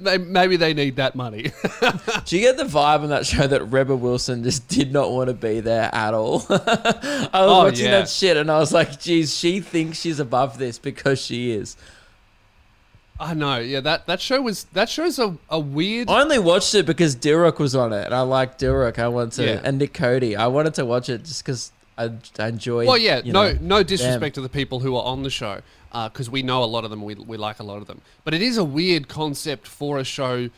they, 0.00 0.18
maybe 0.18 0.56
they 0.56 0.74
need 0.74 0.96
that 0.96 1.14
money. 1.14 1.42
Do 2.24 2.36
you 2.36 2.42
get 2.42 2.56
the 2.56 2.64
vibe 2.64 3.00
on 3.02 3.10
that 3.10 3.24
show 3.24 3.46
that 3.46 3.62
Rebel 3.66 3.96
Wilson 3.96 4.42
just 4.42 4.66
did 4.68 4.92
not 4.92 5.12
want 5.12 5.28
to 5.28 5.34
be 5.34 5.60
there 5.60 5.94
at 5.94 6.12
all? 6.12 6.44
I 6.50 6.54
was 6.54 7.28
Oh, 7.32 7.64
watching 7.64 7.84
yeah. 7.84 8.00
that 8.00 8.08
shit 8.08 8.36
and 8.36 8.50
I 8.50 8.58
was 8.58 8.72
like, 8.72 8.98
geez, 9.00 9.34
she 9.36 9.60
thinks 9.60 10.00
she's 10.00 10.18
above 10.18 10.58
this 10.58 10.78
because 10.78 11.20
she 11.20 11.52
is. 11.52 11.76
I 13.20 13.34
know. 13.34 13.58
Yeah, 13.58 13.80
that 13.80 14.06
that 14.06 14.20
show 14.20 14.40
was 14.40 14.64
that 14.72 14.88
show's 14.88 15.18
a, 15.18 15.36
a 15.50 15.60
weird. 15.60 16.08
I 16.08 16.22
only 16.22 16.38
watched 16.38 16.74
it 16.74 16.86
because 16.86 17.14
Dilruk 17.14 17.58
was 17.58 17.76
on 17.76 17.92
it 17.92 18.06
and 18.06 18.14
I 18.14 18.22
like 18.22 18.58
Dilruk. 18.58 18.98
I 18.98 19.08
wanted 19.08 19.32
to, 19.32 19.44
Yeah. 19.44 19.60
and 19.62 19.78
Nick 19.78 19.92
Cody. 19.92 20.34
I 20.36 20.46
wanted 20.46 20.74
to 20.74 20.86
watch 20.86 21.08
it 21.10 21.24
just 21.24 21.44
because 21.44 21.70
I, 21.98 22.10
I 22.38 22.48
enjoy. 22.48 22.86
Well, 22.86 22.96
yeah, 22.96 23.20
no, 23.24 23.52
know, 23.52 23.58
no 23.60 23.82
disrespect 23.82 24.36
to 24.36 24.40
the 24.40 24.48
people 24.48 24.80
who 24.80 24.96
are 24.96 25.04
on 25.04 25.22
the 25.22 25.28
show, 25.28 25.60
uh, 25.92 26.08
because 26.08 26.30
we 26.30 26.42
know 26.42 26.64
a 26.64 26.64
lot 26.64 26.84
of 26.84 26.90
them, 26.90 27.02
we, 27.02 27.14
we 27.14 27.36
like 27.36 27.60
a 27.60 27.62
lot 27.62 27.76
of 27.76 27.86
them. 27.86 28.00
But 28.24 28.32
it 28.32 28.40
is 28.40 28.56
a 28.56 28.64
weird 28.64 29.06
concept 29.08 29.66
for 29.66 29.98
a 29.98 30.04
show, 30.04 30.48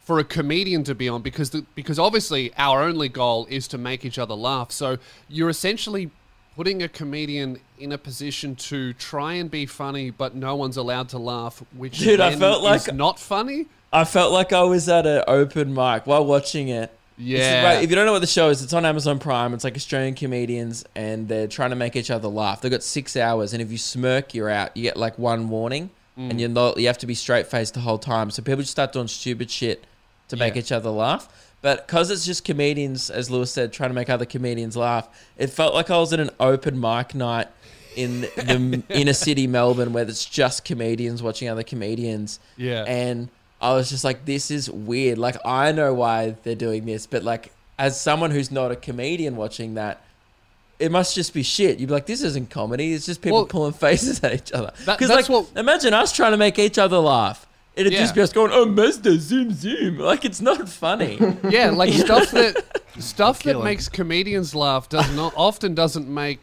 for 0.00 0.20
a 0.20 0.24
comedian 0.24 0.84
to 0.84 0.94
be 0.94 1.08
on, 1.08 1.22
because 1.22 1.50
the, 1.50 1.66
because 1.74 1.98
obviously 1.98 2.52
our 2.56 2.82
only 2.84 3.08
goal 3.08 3.46
is 3.50 3.66
to 3.68 3.78
make 3.78 4.04
each 4.04 4.18
other 4.18 4.34
laugh. 4.34 4.70
So 4.70 4.98
you're 5.28 5.50
essentially 5.50 6.10
putting 6.56 6.82
a 6.82 6.88
comedian 6.88 7.58
in 7.78 7.92
a 7.92 7.98
position 7.98 8.54
to 8.56 8.92
try 8.94 9.34
and 9.34 9.50
be 9.50 9.66
funny, 9.66 10.10
but 10.10 10.34
no 10.34 10.54
one's 10.56 10.76
allowed 10.76 11.08
to 11.10 11.18
laugh, 11.18 11.62
which 11.76 11.98
Dude, 11.98 12.20
I 12.20 12.34
felt 12.36 12.58
is 12.76 12.86
like- 12.88 12.94
not 12.94 13.18
funny. 13.18 13.66
I 13.92 14.04
felt 14.04 14.32
like 14.32 14.52
I 14.54 14.62
was 14.62 14.88
at 14.88 15.06
an 15.06 15.22
open 15.28 15.74
mic 15.74 16.06
while 16.06 16.24
watching 16.24 16.68
it. 16.68 16.90
Yeah. 17.18 17.62
right. 17.64 17.84
If 17.84 17.90
you 17.90 17.96
don't 17.96 18.06
know 18.06 18.12
what 18.12 18.22
the 18.22 18.26
show 18.26 18.48
is, 18.48 18.62
it's 18.62 18.72
on 18.72 18.86
Amazon 18.86 19.18
Prime. 19.18 19.52
It's 19.52 19.64
like 19.64 19.76
Australian 19.76 20.14
comedians, 20.14 20.84
and 20.94 21.28
they're 21.28 21.46
trying 21.46 21.70
to 21.70 21.76
make 21.76 21.94
each 21.94 22.10
other 22.10 22.26
laugh. 22.28 22.62
They've 22.62 22.70
got 22.70 22.82
six 22.82 23.16
hours, 23.18 23.52
and 23.52 23.60
if 23.60 23.70
you 23.70 23.76
smirk, 23.78 24.34
you're 24.34 24.48
out. 24.48 24.74
You 24.76 24.82
get 24.84 24.96
like 24.96 25.18
one 25.18 25.48
warning, 25.50 25.90
Mm. 26.18 26.30
and 26.30 26.40
you're 26.40 26.48
not. 26.48 26.78
You 26.78 26.86
have 26.88 26.98
to 26.98 27.06
be 27.06 27.14
straight 27.14 27.46
faced 27.46 27.74
the 27.74 27.80
whole 27.80 27.98
time. 27.98 28.30
So 28.30 28.42
people 28.42 28.60
just 28.62 28.72
start 28.72 28.92
doing 28.94 29.08
stupid 29.08 29.50
shit 29.50 29.84
to 30.28 30.36
make 30.36 30.56
each 30.56 30.72
other 30.72 30.90
laugh. 30.90 31.28
But 31.62 31.86
because 31.86 32.10
it's 32.10 32.26
just 32.26 32.44
comedians, 32.44 33.08
as 33.08 33.30
Lewis 33.30 33.52
said, 33.52 33.72
trying 33.72 33.90
to 33.90 33.94
make 33.94 34.10
other 34.10 34.26
comedians 34.26 34.76
laugh, 34.76 35.08
it 35.38 35.46
felt 35.48 35.74
like 35.74 35.90
I 35.90 35.96
was 35.98 36.12
at 36.12 36.20
an 36.20 36.30
open 36.40 36.78
mic 36.78 37.14
night 37.14 37.46
in 37.96 38.22
the 38.22 38.82
inner 38.90 39.12
city 39.12 39.46
Melbourne, 39.46 39.92
where 39.92 40.04
it's 40.06 40.24
just 40.24 40.64
comedians 40.64 41.22
watching 41.22 41.48
other 41.48 41.62
comedians. 41.62 42.40
Yeah. 42.56 42.84
And 42.86 43.28
I 43.60 43.74
was 43.74 43.90
just 43.90 44.02
like, 44.02 44.24
this 44.24 44.50
is 44.50 44.68
weird. 44.68 45.18
Like, 45.18 45.36
I 45.44 45.70
know 45.72 45.94
why 45.94 46.36
they're 46.42 46.56
doing 46.56 46.84
this, 46.84 47.06
but 47.06 47.22
like, 47.22 47.52
as 47.78 47.98
someone 48.00 48.32
who's 48.32 48.50
not 48.50 48.72
a 48.72 48.76
comedian 48.76 49.36
watching 49.36 49.74
that, 49.74 50.02
it 50.80 50.90
must 50.90 51.14
just 51.14 51.32
be 51.32 51.44
shit. 51.44 51.78
You'd 51.78 51.86
be 51.86 51.92
like, 51.92 52.06
this 52.06 52.22
isn't 52.22 52.50
comedy. 52.50 52.92
It's 52.92 53.06
just 53.06 53.22
people 53.22 53.38
Well, 53.38 53.46
pulling 53.46 53.72
faces 53.86 54.22
at 54.24 54.34
each 54.34 54.52
other. 54.52 54.72
Because, 54.84 55.08
that's 55.08 55.28
like, 55.28 55.46
what- 55.46 55.56
imagine 55.56 55.94
us 55.94 56.12
trying 56.12 56.32
to 56.32 56.36
make 56.36 56.58
each 56.58 56.76
other 56.76 56.98
laugh. 56.98 57.46
It'd 57.74 57.92
just 57.92 58.14
be 58.14 58.20
us 58.20 58.32
going, 58.32 58.50
oh, 58.52 58.66
Mazda, 58.66 59.18
zoom, 59.18 59.52
zoom. 59.52 59.98
Like, 59.98 60.24
it's 60.24 60.40
not 60.40 60.68
funny. 60.68 61.18
Yeah, 61.48 61.70
like 61.70 61.92
stuff 61.94 62.30
that 62.32 62.82
stuff 62.98 63.42
that 63.44 63.62
makes 63.62 63.88
comedians 63.88 64.54
laugh 64.54 64.88
does 64.88 65.10
not 65.16 65.32
often 65.36 65.74
doesn't 65.74 66.08
make 66.08 66.38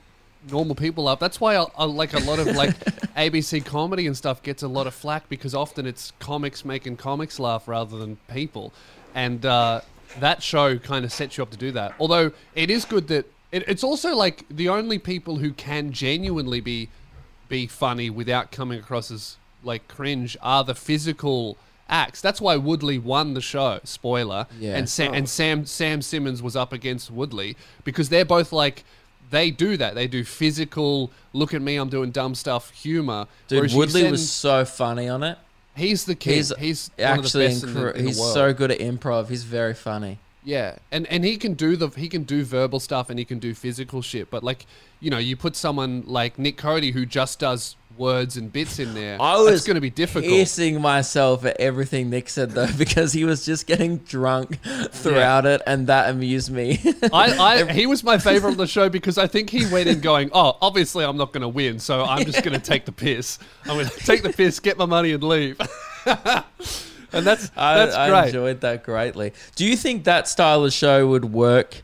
normal 0.50 0.76
people 0.76 1.06
laugh. 1.06 1.20
That's 1.20 1.39
why 1.39 1.56
I, 1.56 1.65
I 1.78 1.86
like 1.86 2.13
a 2.13 2.20
lot 2.20 2.39
of 2.39 2.48
like 2.56 2.78
ABC 3.15 3.63
comedy 3.63 4.08
and 4.08 4.15
stuff 4.15 4.42
gets 4.44 4.63
a 4.63 4.68
lot 4.68 4.88
of 4.88 4.94
flack 4.94 5.30
because 5.30 5.54
often 5.54 5.86
it's 5.86 6.12
comics 6.20 6.65
making 6.65 6.98
comics 6.98 7.39
laugh 7.39 7.68
rather 7.68 7.98
than 7.98 8.18
people, 8.32 8.74
and 9.13 9.46
uh, 9.46 9.82
that 10.20 10.44
show 10.44 10.78
kind 10.78 11.06
of 11.06 11.12
sets 11.12 11.38
you 11.38 11.44
up 11.44 11.52
to 11.52 11.58
do 11.58 11.72
that. 11.72 11.94
Although 12.00 12.32
it 12.56 12.70
is 12.70 12.86
good 12.86 13.08
that 13.08 13.26
it, 13.52 13.63
it's 13.68 13.84
also 13.84 14.15
like 14.15 14.46
the 14.50 14.70
only 14.70 15.00
people 15.00 15.38
who 15.38 15.52
can 15.54 15.92
genuinely 15.92 16.62
be 16.62 16.89
be 17.48 17.68
funny 17.68 18.10
without 18.10 18.52
coming 18.52 18.80
across 18.80 19.10
as 19.10 19.38
like 19.63 19.88
cringe 19.88 20.38
are 20.41 20.63
the 20.63 20.76
physical 20.76 21.58
acts. 21.89 22.22
That's 22.22 22.39
why 22.39 22.56
Woodley 22.58 22.98
won 22.98 23.34
the 23.34 23.41
show. 23.41 23.80
Spoiler. 23.84 24.48
Yeah. 24.60 24.78
And 24.78 24.89
Sam 24.89 25.12
oh. 25.12 25.15
and 25.15 25.30
Sam 25.30 25.65
Sam 25.65 26.02
Simmons 26.02 26.41
was 26.41 26.56
up 26.56 26.72
against 26.74 27.12
Woodley 27.12 27.58
because 27.84 28.10
they're 28.10 28.26
both 28.26 28.52
like 28.52 28.84
they 29.32 29.52
do 29.52 29.78
that. 29.78 29.95
They 29.95 30.08
do 30.08 30.24
physical. 30.24 31.12
Look 31.34 31.54
at 31.54 31.62
me, 31.62 31.76
I'm 31.76 31.89
doing 31.89 32.12
dumb 32.12 32.36
stuff. 32.36 32.72
Humor. 32.72 33.28
Dude, 33.48 33.58
Whereas 33.58 33.76
Woodley 33.76 34.02
send- 34.02 34.12
was 34.12 34.32
so 34.32 34.65
funny 34.65 35.08
on 35.08 35.24
it. 35.24 35.38
He's 35.76 36.06
the 36.06 36.15
king. 36.15 36.36
He's, 36.36 36.54
He's, 36.58 36.91
one 36.98 37.10
of 37.10 37.24
the 37.24 37.24
actually 37.24 37.48
best 37.48 37.63
in 37.63 37.74
the, 37.74 37.91
in 37.91 37.98
the 38.04 38.10
he's 38.10 38.19
world. 38.19 38.34
so 38.34 38.54
good 38.54 38.72
at 38.72 38.80
improv. 38.80 39.30
He's 39.30 39.43
very 39.43 39.74
funny. 39.74 40.19
Yeah, 40.43 40.78
and 40.91 41.06
and 41.08 41.25
he 41.25 41.38
can 41.38 41.54
do 41.54 41.75
the 41.75 41.89
he 41.89 42.08
can 42.08 42.23
do 42.23 42.43
verbal 42.43 42.80
stuff 42.80 43.10
and 43.10 43.19
he 43.19 43.25
can 43.25 43.39
do 43.39 43.54
physical 43.54 44.02
shit. 44.02 44.30
But 44.30 44.43
like 44.43 44.65
you 44.99 45.10
know, 45.10 45.17
you 45.17 45.36
put 45.36 45.56
someone 45.56 46.04
like 46.06 46.39
Nick 46.39 46.58
Cody 46.58 46.91
who 46.91 47.06
just 47.06 47.39
does 47.39 47.75
words 47.99 48.38
and 48.38 48.52
bits 48.52 48.80
in 48.80 48.93
there. 48.93 49.21
I 49.21 49.38
was 49.38 49.65
going 49.65 49.75
to 49.75 49.82
be 49.82 49.89
difficult. 49.89 50.32
Piercing 50.32 50.82
myself 50.82 51.45
at 51.45 51.60
everything 51.60 52.10
Nick 52.10 52.30
said 52.30 52.52
though, 52.52 52.69
because 52.78 53.12
he 53.13 53.25
was 53.25 53.45
just 53.45 53.67
getting 53.67 53.97
drunk 53.97 54.58
throughout 54.91 55.45
it, 55.45 55.62
and 55.67 55.88
that 55.88 56.10
amused 56.10 56.49
me. 56.49 56.80
I, 57.13 57.65
I 57.67 57.71
he 57.73 57.86
was 57.86 58.04
my 58.04 58.17
favorite 58.17 58.52
on 58.52 58.58
the 58.58 58.67
show 58.67 58.89
because 58.89 59.17
I 59.17 59.28
think 59.28 59.49
he 59.49 59.71
went 59.71 59.88
in 59.89 59.99
going, 59.99 60.32
oh, 60.34 60.58
obviously 60.62 61.04
I'm 61.04 61.17
not 61.17 61.34
going 61.34 61.41
to 61.41 61.49
win, 61.49 61.80
so 61.80 62.04
I'm 62.06 62.25
just 62.25 62.43
going 62.43 62.60
to 62.60 62.65
take 62.65 62.86
the 62.86 62.91
piss. 62.91 63.38
I'm 63.65 63.75
going 63.75 63.88
to 63.88 63.97
take 63.99 64.23
the 64.23 64.34
piss, 64.34 64.60
get 64.60 64.78
my 64.78 64.86
money, 64.86 65.12
and 65.12 65.21
leave. 65.21 65.60
And 67.13 67.26
that's 67.26 67.52
I, 67.58 67.76
that's 67.76 67.95
I 67.95 68.10
great. 68.10 68.26
enjoyed 68.28 68.62
that 68.62 68.84
greatly. 68.84 69.34
Do 69.56 69.65
you 69.65 69.76
think 69.76 70.04
that 70.06 70.28
style 70.28 70.63
of 70.63 70.74
show 70.74 71.08
would 71.08 71.26
work 71.26 71.82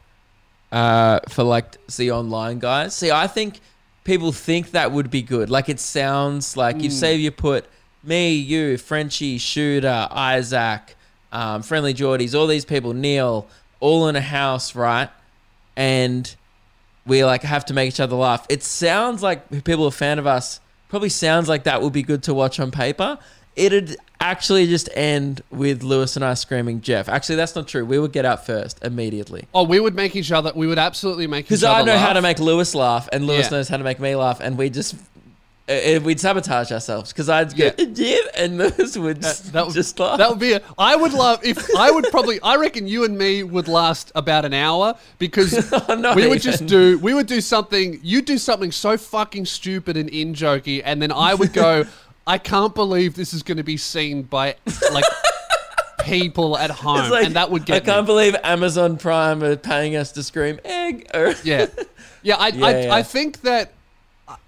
uh, 0.72 1.20
for 1.30 1.44
like 1.44 1.78
the 1.88 2.12
online 2.12 2.60
guys? 2.60 2.96
See, 2.96 3.12
I 3.12 3.28
think 3.28 3.60
people 4.04 4.32
think 4.32 4.72
that 4.72 4.92
would 4.92 5.10
be 5.10 5.22
good. 5.22 5.50
Like 5.50 5.70
it 5.70 5.80
sounds 5.80 6.56
like 6.58 6.78
Hmm. 6.78 6.86
if 6.86 6.94
say 6.94 7.16
you 7.16 7.32
put 7.32 7.66
me, 8.04 8.34
you, 8.34 8.78
Frenchie, 8.78 9.38
Shooter, 9.40 10.08
Isaac, 10.12 10.96
um, 11.32 11.62
Friendlyjordies, 11.64 12.38
all 12.38 12.46
these 12.48 12.66
people, 12.66 12.94
Neil, 12.94 13.48
all 13.80 14.08
in 14.08 14.16
a 14.16 14.22
house, 14.22 14.76
right? 14.76 15.10
And 15.76 16.34
we 17.06 17.24
like 17.26 17.42
have 17.44 17.66
to 17.66 17.74
make 17.74 17.88
each 17.90 18.00
other 18.00 18.16
laugh. 18.16 18.46
It 18.50 18.64
sounds 18.64 19.22
like 19.24 19.64
people 19.64 19.86
are 19.86 19.90
a 19.90 19.92
fan 19.92 20.20
of 20.20 20.28
us 20.28 20.60
probably 20.88 21.10
sounds 21.10 21.50
like 21.50 21.64
that 21.64 21.82
would 21.82 21.92
be 21.94 22.04
good 22.04 22.24
to 22.24 22.34
watch 22.34 22.60
on 22.60 22.72
paper. 22.72 23.18
It'd 23.56 23.98
actually 24.20 24.68
just 24.68 24.90
end 24.96 25.42
with 25.52 25.84
Lewis 25.84 26.16
and 26.16 26.26
I 26.26 26.34
screaming 26.34 26.82
Jeff. 26.82 27.08
Actually, 27.08 27.36
that's 27.36 27.56
not 27.56 27.68
true. 27.68 27.86
We 27.86 28.00
would 28.00 28.12
get 28.12 28.26
out 28.26 28.46
first 28.46 28.84
immediately. 28.84 29.46
Oh, 29.54 29.64
we 29.64 29.80
would 29.80 29.96
make 29.96 30.16
each 30.16 30.32
other. 30.32 30.52
We 30.56 30.68
would 30.68 30.80
absolutely 30.80 31.28
make 31.28 31.46
each 31.52 31.64
other. 31.64 31.82
Because 31.82 31.82
I 31.82 31.84
know 31.84 31.98
how 31.98 32.14
to 32.14 32.22
make 32.22 32.40
Lewis 32.40 32.76
laugh, 32.76 33.08
and 33.14 33.28
Lewis 33.28 33.46
Yeah. 33.46 33.58
knows 33.58 33.70
how 33.70 33.78
to 33.78 33.84
make 33.84 34.00
me 34.00 34.16
laugh, 34.16 34.40
and 34.42 34.58
we 34.58 34.70
just 34.70 34.96
uh, 35.68 35.72
uh, 35.72 36.00
we'd 36.04 36.20
sabotage 36.20 36.72
ourselves. 36.72 37.12
Because 37.12 37.30
I'd 37.30 37.56
go 37.56 37.72
Yeah. 37.78 37.86
Jeff, 37.94 38.26
and 38.38 38.58
Lewis 38.58 38.98
would 38.98 39.18
That, 39.18 39.22
just, 39.22 39.54
that 39.54 39.66
would 39.66 39.74
just 39.74 39.98
laugh. 40.00 40.18
That 40.18 40.30
would 40.30 40.40
be. 40.40 40.54
A, 40.54 40.62
I 40.78 40.96
would 40.96 41.14
love 41.14 41.44
if 41.46 41.74
I 41.76 41.90
would 41.92 42.06
probably. 42.12 42.40
I 42.42 42.56
reckon 42.58 42.88
you 42.88 43.04
and 43.06 43.18
me 43.18 43.44
would 43.44 43.68
last 43.68 44.12
about 44.16 44.44
an 44.46 44.54
hour 44.54 44.96
because 45.18 45.72
Not 45.90 46.16
we 46.16 46.28
would 46.28 46.42
just 46.42 46.66
do. 46.66 46.98
We 47.00 47.14
would 47.14 47.28
do 47.28 47.42
something. 47.42 48.00
You'd 48.04 48.26
do 48.26 48.38
something 48.38 48.72
so 48.72 48.98
fucking 48.98 49.46
stupid 49.46 49.98
and 49.98 50.10
in 50.10 50.34
jokey, 50.34 50.82
and 50.84 51.02
then 51.02 51.12
I 51.12 51.34
would 51.36 51.54
go. 51.54 51.86
I 52.28 52.38
can't 52.38 52.74
believe 52.74 53.16
this 53.16 53.34
is 53.34 53.44
going 53.44 53.58
to 53.58 53.64
be 53.64 53.78
seen 53.78 54.24
by 54.24 54.56
like 54.92 55.06
people 56.04 56.58
at 56.58 56.70
home, 56.72 57.10
like, 57.10 57.26
and 57.26 57.36
that 57.36 57.52
would 57.52 57.66
get. 57.66 57.76
I 57.78 57.80
can't 57.86 58.04
me. 58.04 58.08
believe 58.08 58.36
Amazon 58.44 58.98
Prime 58.98 59.44
are 59.44 59.56
paying 59.56 59.96
us 59.96 60.12
to 60.14 60.24
scream 60.24 60.60
egg. 60.64 61.10
Or, 61.14 61.34
Yeah, 61.44 61.68
yeah. 62.24 62.36
I, 62.38 62.48
Yeah, 62.50 62.66
I, 62.66 62.80
yeah. 62.82 62.94
I 62.96 63.04
think 63.04 63.42
that. 63.42 63.72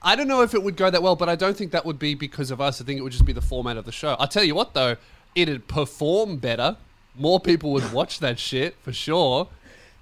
I- 0.02 0.16
don't 0.16 0.28
know 0.28 0.42
if 0.42 0.56
it 0.56 0.64
would 0.64 0.76
go 0.76 0.90
that 0.90 1.04
well, 1.04 1.16
but 1.16 1.30
I 1.30 1.36
don't 1.36 1.56
think 1.56 1.72
that 1.72 1.86
would 1.86 2.00
be 2.00 2.16
because 2.16 2.50
of 2.50 2.60
us. 2.60 2.82
I 2.82 2.86
think 2.86 3.00
it 3.00 3.04
would 3.04 3.12
just 3.12 3.26
be 3.26 3.34
the 3.34 3.42
format 3.42 3.78
of 3.78 3.86
the 3.86 3.92
show. 3.92 4.16
I'll 4.20 4.28
tell 4.28 4.44
you 4.44 4.56
what, 4.56 4.74
though, 4.74 4.96
it'd 5.36 5.68
perform 5.68 6.38
better. 6.38 6.78
More 7.16 7.40
people 7.40 7.72
would 7.74 7.92
watch 7.94 8.20
that 8.20 8.40
shit 8.40 8.76
for 8.82 8.92
sure. 8.92 9.50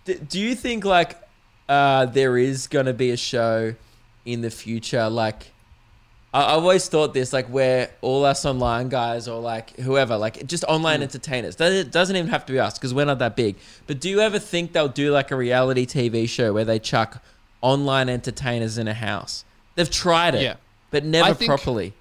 D- 0.06 0.16
do 0.16 0.40
you 0.40 0.56
think 0.56 0.86
like 0.86 1.18
uh, 1.68 2.06
there 2.06 2.38
is 2.38 2.68
going 2.68 2.86
to 2.86 2.94
be 2.94 3.12
a 3.12 3.18
show 3.18 3.76
in 4.26 4.40
the 4.42 4.50
future? 4.52 5.10
Like, 5.10 5.52
I- 6.36 6.54
I've 6.54 6.64
always 6.64 6.88
thought 6.90 7.14
this, 7.14 7.32
like 7.32 7.48
where 7.48 7.92
all 8.02 8.26
us 8.26 8.46
online 8.46 8.90
guys 8.90 9.30
or 9.30 9.40
like 9.40 9.76
whoever, 9.78 10.18
like 10.18 10.46
just 10.46 10.66
online 10.66 10.98
hmm. 10.98 11.04
entertainers. 11.04 11.56
It 11.60 11.92
doesn't 11.92 12.16
even 12.16 12.30
have 12.30 12.46
to 12.48 12.52
be 12.52 12.60
us 12.60 12.78
because 12.78 12.94
we're 12.94 13.06
not 13.06 13.20
that 13.20 13.38
big. 13.38 13.56
But 13.88 14.02
do 14.02 14.10
you 14.10 14.20
ever 14.20 14.38
think 14.38 14.74
they'll 14.74 14.90
do 14.90 15.12
like 15.12 15.32
a 15.32 15.36
reality 15.38 15.86
TV 15.86 16.28
show 16.28 16.52
where 16.54 16.66
they 16.66 16.78
chuck 16.78 17.24
online 17.62 18.10
entertainers 18.10 18.78
in 18.78 18.90
a 18.90 18.94
house? 18.94 19.46
They've 19.76 19.90
tried 19.90 20.36
it, 20.36 20.42
Yeah. 20.42 20.56
but 20.92 21.06
never 21.06 21.30
I 21.30 21.34
think- 21.34 21.48
properly. 21.48 21.94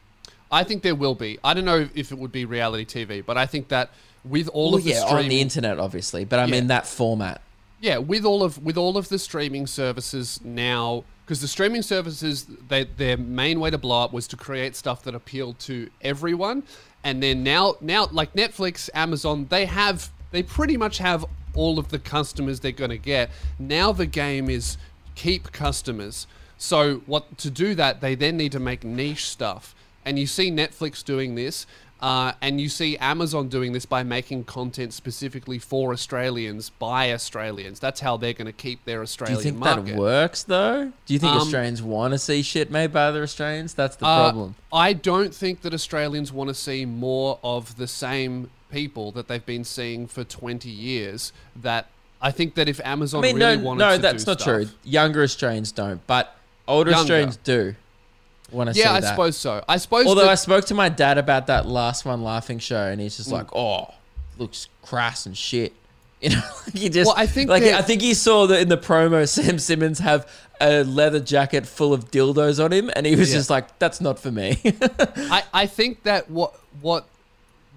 I 0.50 0.62
think 0.62 0.82
there 0.82 0.94
will 0.94 1.14
be. 1.14 1.38
I 1.42 1.54
don't 1.54 1.64
know 1.64 1.88
if 1.94 2.12
it 2.12 2.18
would 2.18 2.30
be 2.30 2.44
reality 2.44 2.84
TV, 2.84 3.24
but 3.24 3.36
I 3.36 3.46
think 3.46 3.68
that 3.68 3.90
with 4.24 4.48
all 4.48 4.70
Well, 4.70 4.78
of 4.78 4.84
the 4.84 4.90
yeah, 4.90 5.00
streaming, 5.00 5.24
on 5.24 5.28
the 5.28 5.40
internet, 5.40 5.78
obviously. 5.78 6.24
But 6.24 6.38
I 6.38 6.44
Yeah. 6.44 6.52
mean 6.52 6.66
that 6.68 6.86
format. 6.86 7.40
Yeah, 7.84 7.98
with 7.98 8.24
all 8.24 8.42
of 8.42 8.64
with 8.64 8.78
all 8.78 8.96
of 8.96 9.10
the 9.10 9.18
streaming 9.18 9.66
services 9.66 10.40
now, 10.42 11.04
because 11.22 11.42
the 11.42 11.46
streaming 11.46 11.82
services, 11.82 12.46
they, 12.68 12.84
their 12.84 13.18
main 13.18 13.60
way 13.60 13.68
to 13.68 13.76
blow 13.76 14.04
up 14.04 14.10
was 14.10 14.26
to 14.28 14.38
create 14.38 14.74
stuff 14.74 15.02
that 15.02 15.14
appealed 15.14 15.58
to 15.58 15.90
everyone, 16.00 16.62
and 17.04 17.22
then 17.22 17.42
now 17.42 17.74
now 17.82 18.08
like 18.10 18.32
Netflix, 18.32 18.88
Amazon, 18.94 19.48
they 19.50 19.66
have 19.66 20.10
they 20.30 20.42
pretty 20.42 20.78
much 20.78 20.96
have 20.96 21.26
all 21.54 21.78
of 21.78 21.90
the 21.90 21.98
customers 21.98 22.60
they're 22.60 22.72
going 22.72 22.90
to 22.90 22.96
get. 22.96 23.28
Now 23.58 23.92
the 23.92 24.06
game 24.06 24.48
is 24.48 24.78
keep 25.14 25.52
customers. 25.52 26.26
So 26.56 27.02
what 27.04 27.36
to 27.36 27.50
do 27.50 27.74
that, 27.74 28.00
they 28.00 28.14
then 28.14 28.38
need 28.38 28.52
to 28.52 28.60
make 28.60 28.82
niche 28.82 29.26
stuff, 29.26 29.74
and 30.06 30.18
you 30.18 30.26
see 30.26 30.50
Netflix 30.50 31.04
doing 31.04 31.34
this. 31.34 31.66
Uh, 32.00 32.32
and 32.42 32.60
you 32.60 32.68
see 32.68 32.98
Amazon 32.98 33.48
doing 33.48 33.72
this 33.72 33.86
by 33.86 34.02
making 34.02 34.44
content 34.44 34.92
specifically 34.92 35.58
for 35.58 35.92
Australians 35.92 36.68
by 36.78 37.12
Australians. 37.12 37.80
That's 37.80 38.00
how 38.00 38.18
they're 38.18 38.34
going 38.34 38.46
to 38.46 38.52
keep 38.52 38.84
their 38.84 39.00
Australian. 39.00 39.38
Do 39.38 39.40
you 39.40 39.50
think 39.52 39.58
market. 39.58 39.86
that 39.86 39.96
works 39.96 40.42
though? 40.42 40.92
Do 41.06 41.12
you 41.14 41.18
think 41.18 41.32
Um, 41.32 41.38
Australians 41.38 41.82
want 41.82 42.12
to 42.12 42.18
see 42.18 42.42
shit 42.42 42.70
made 42.70 42.92
by 42.92 43.04
other 43.04 43.22
Australians? 43.22 43.72
That's 43.72 43.96
the 43.96 44.04
Uh, 44.06 44.22
problem. 44.30 44.54
I 44.72 44.92
don't 44.92 45.34
think 45.34 45.62
that 45.62 45.72
Australians 45.72 46.30
want 46.30 46.48
to 46.48 46.54
see 46.54 46.84
more 46.84 47.38
of 47.42 47.76
the 47.76 47.86
same 47.86 48.50
people 48.70 49.10
that 49.12 49.28
they've 49.28 49.46
been 49.46 49.64
seeing 49.64 50.06
for 50.06 50.24
20 50.24 50.68
years. 50.68 51.32
That 51.56 51.86
I 52.20 52.32
think 52.32 52.54
that 52.56 52.68
if 52.68 52.80
I 52.84 52.88
Amazon 52.90 53.22
mean, 53.22 53.36
really 53.36 53.56
no, 53.56 53.62
wanted 53.62 53.78
no, 53.78 53.96
to 53.96 54.02
that's 54.02 54.24
do 54.24 54.30
not 54.32 54.40
stuff- 54.40 54.54
true. 54.54 54.68
Younger 54.82 55.22
Australians 55.22 55.72
don't, 55.72 56.06
but 56.06 56.36
older 56.68 56.90
Younger. 56.90 57.00
Australians 57.00 57.36
do 57.44 57.76
want 58.50 58.72
to 58.72 58.78
Yeah, 58.78 58.92
I 58.92 59.00
that. 59.00 59.10
suppose 59.10 59.36
so. 59.36 59.64
I 59.68 59.76
suppose. 59.78 60.06
Although 60.06 60.28
I 60.28 60.34
spoke 60.36 60.64
to 60.66 60.74
my 60.74 60.88
dad 60.88 61.18
about 61.18 61.46
that 61.48 61.66
last 61.66 62.04
one 62.04 62.22
laughing 62.22 62.58
show, 62.58 62.86
and 62.86 63.00
he's 63.00 63.16
just 63.16 63.28
Mm. 63.30 63.32
like, 63.32 63.54
"Oh, 63.54 63.94
looks 64.38 64.68
crass 64.82 65.26
and 65.26 65.36
shit." 65.36 65.72
You 66.24 66.30
know, 66.30 66.40
like 66.64 66.74
he 66.74 66.88
just 66.88 67.08
Well, 67.08 67.16
I 67.18 67.26
think 67.26 67.50
like 67.50 67.64
I 67.64 67.82
think 67.82 68.00
he 68.00 68.14
saw 68.14 68.46
that 68.46 68.58
in 68.60 68.68
the 68.70 68.78
promo, 68.78 69.28
Sam 69.36 69.58
Simmons 69.58 69.98
have 69.98 70.26
a 70.58 70.82
leather 70.84 71.20
jacket 71.20 71.66
full 71.66 71.92
of 71.92 72.10
dildos 72.10 72.64
on 72.64 72.72
him, 72.72 72.90
and 72.96 73.04
he 73.04 73.14
was 73.14 73.30
Yeah. 73.30 73.36
just 73.38 73.50
like, 73.50 73.78
"That's 73.78 74.00
not 74.00 74.18
for 74.18 74.30
me." 74.30 74.58
I, 75.16 75.42
I 75.52 75.66
think 75.66 76.02
that 76.04 76.30
what 76.30 76.54
what 76.80 77.04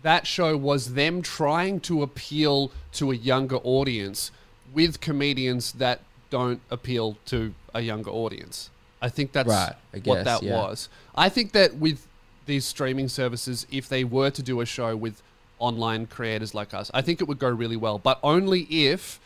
that 0.04 0.26
show 0.28 0.56
was 0.56 0.94
them 0.94 1.22
trying 1.22 1.82
to 1.82 2.04
appeal 2.04 2.72
to 2.94 3.12
a 3.12 3.16
younger 3.16 3.58
audience 3.58 4.32
with 4.74 5.02
comedians 5.02 5.74
that 5.74 6.00
don't 6.30 6.62
appeal 6.72 7.18
to 7.26 7.54
a 7.74 7.82
younger 7.82 8.12
audience. 8.12 8.70
I 9.02 9.10
think 9.10 9.32
that's 9.32 9.48
Right, 9.48 9.74
I 9.94 10.00
what 10.04 10.26
that 10.26 10.44
yeah. 10.44 10.54
was. 10.56 10.90
I 11.16 11.30
think 11.30 11.52
that 11.52 11.76
with 11.76 12.08
these 12.46 12.66
streaming 12.66 13.08
services, 13.10 13.68
if 13.72 13.88
they 13.90 14.04
were 14.04 14.30
to 14.32 14.42
do 14.42 14.62
a 14.62 14.66
show 14.66 14.96
with 14.96 15.22
online 15.60 16.06
creators 16.08 16.54
like 16.56 16.74
us, 16.74 16.90
I 16.94 17.02
think 17.02 17.22
it 17.22 17.28
would 17.28 17.40
go 17.40 17.50
really 17.50 17.78
well. 17.78 18.00
But 18.00 18.20
only 18.24 18.62
if 18.64 19.20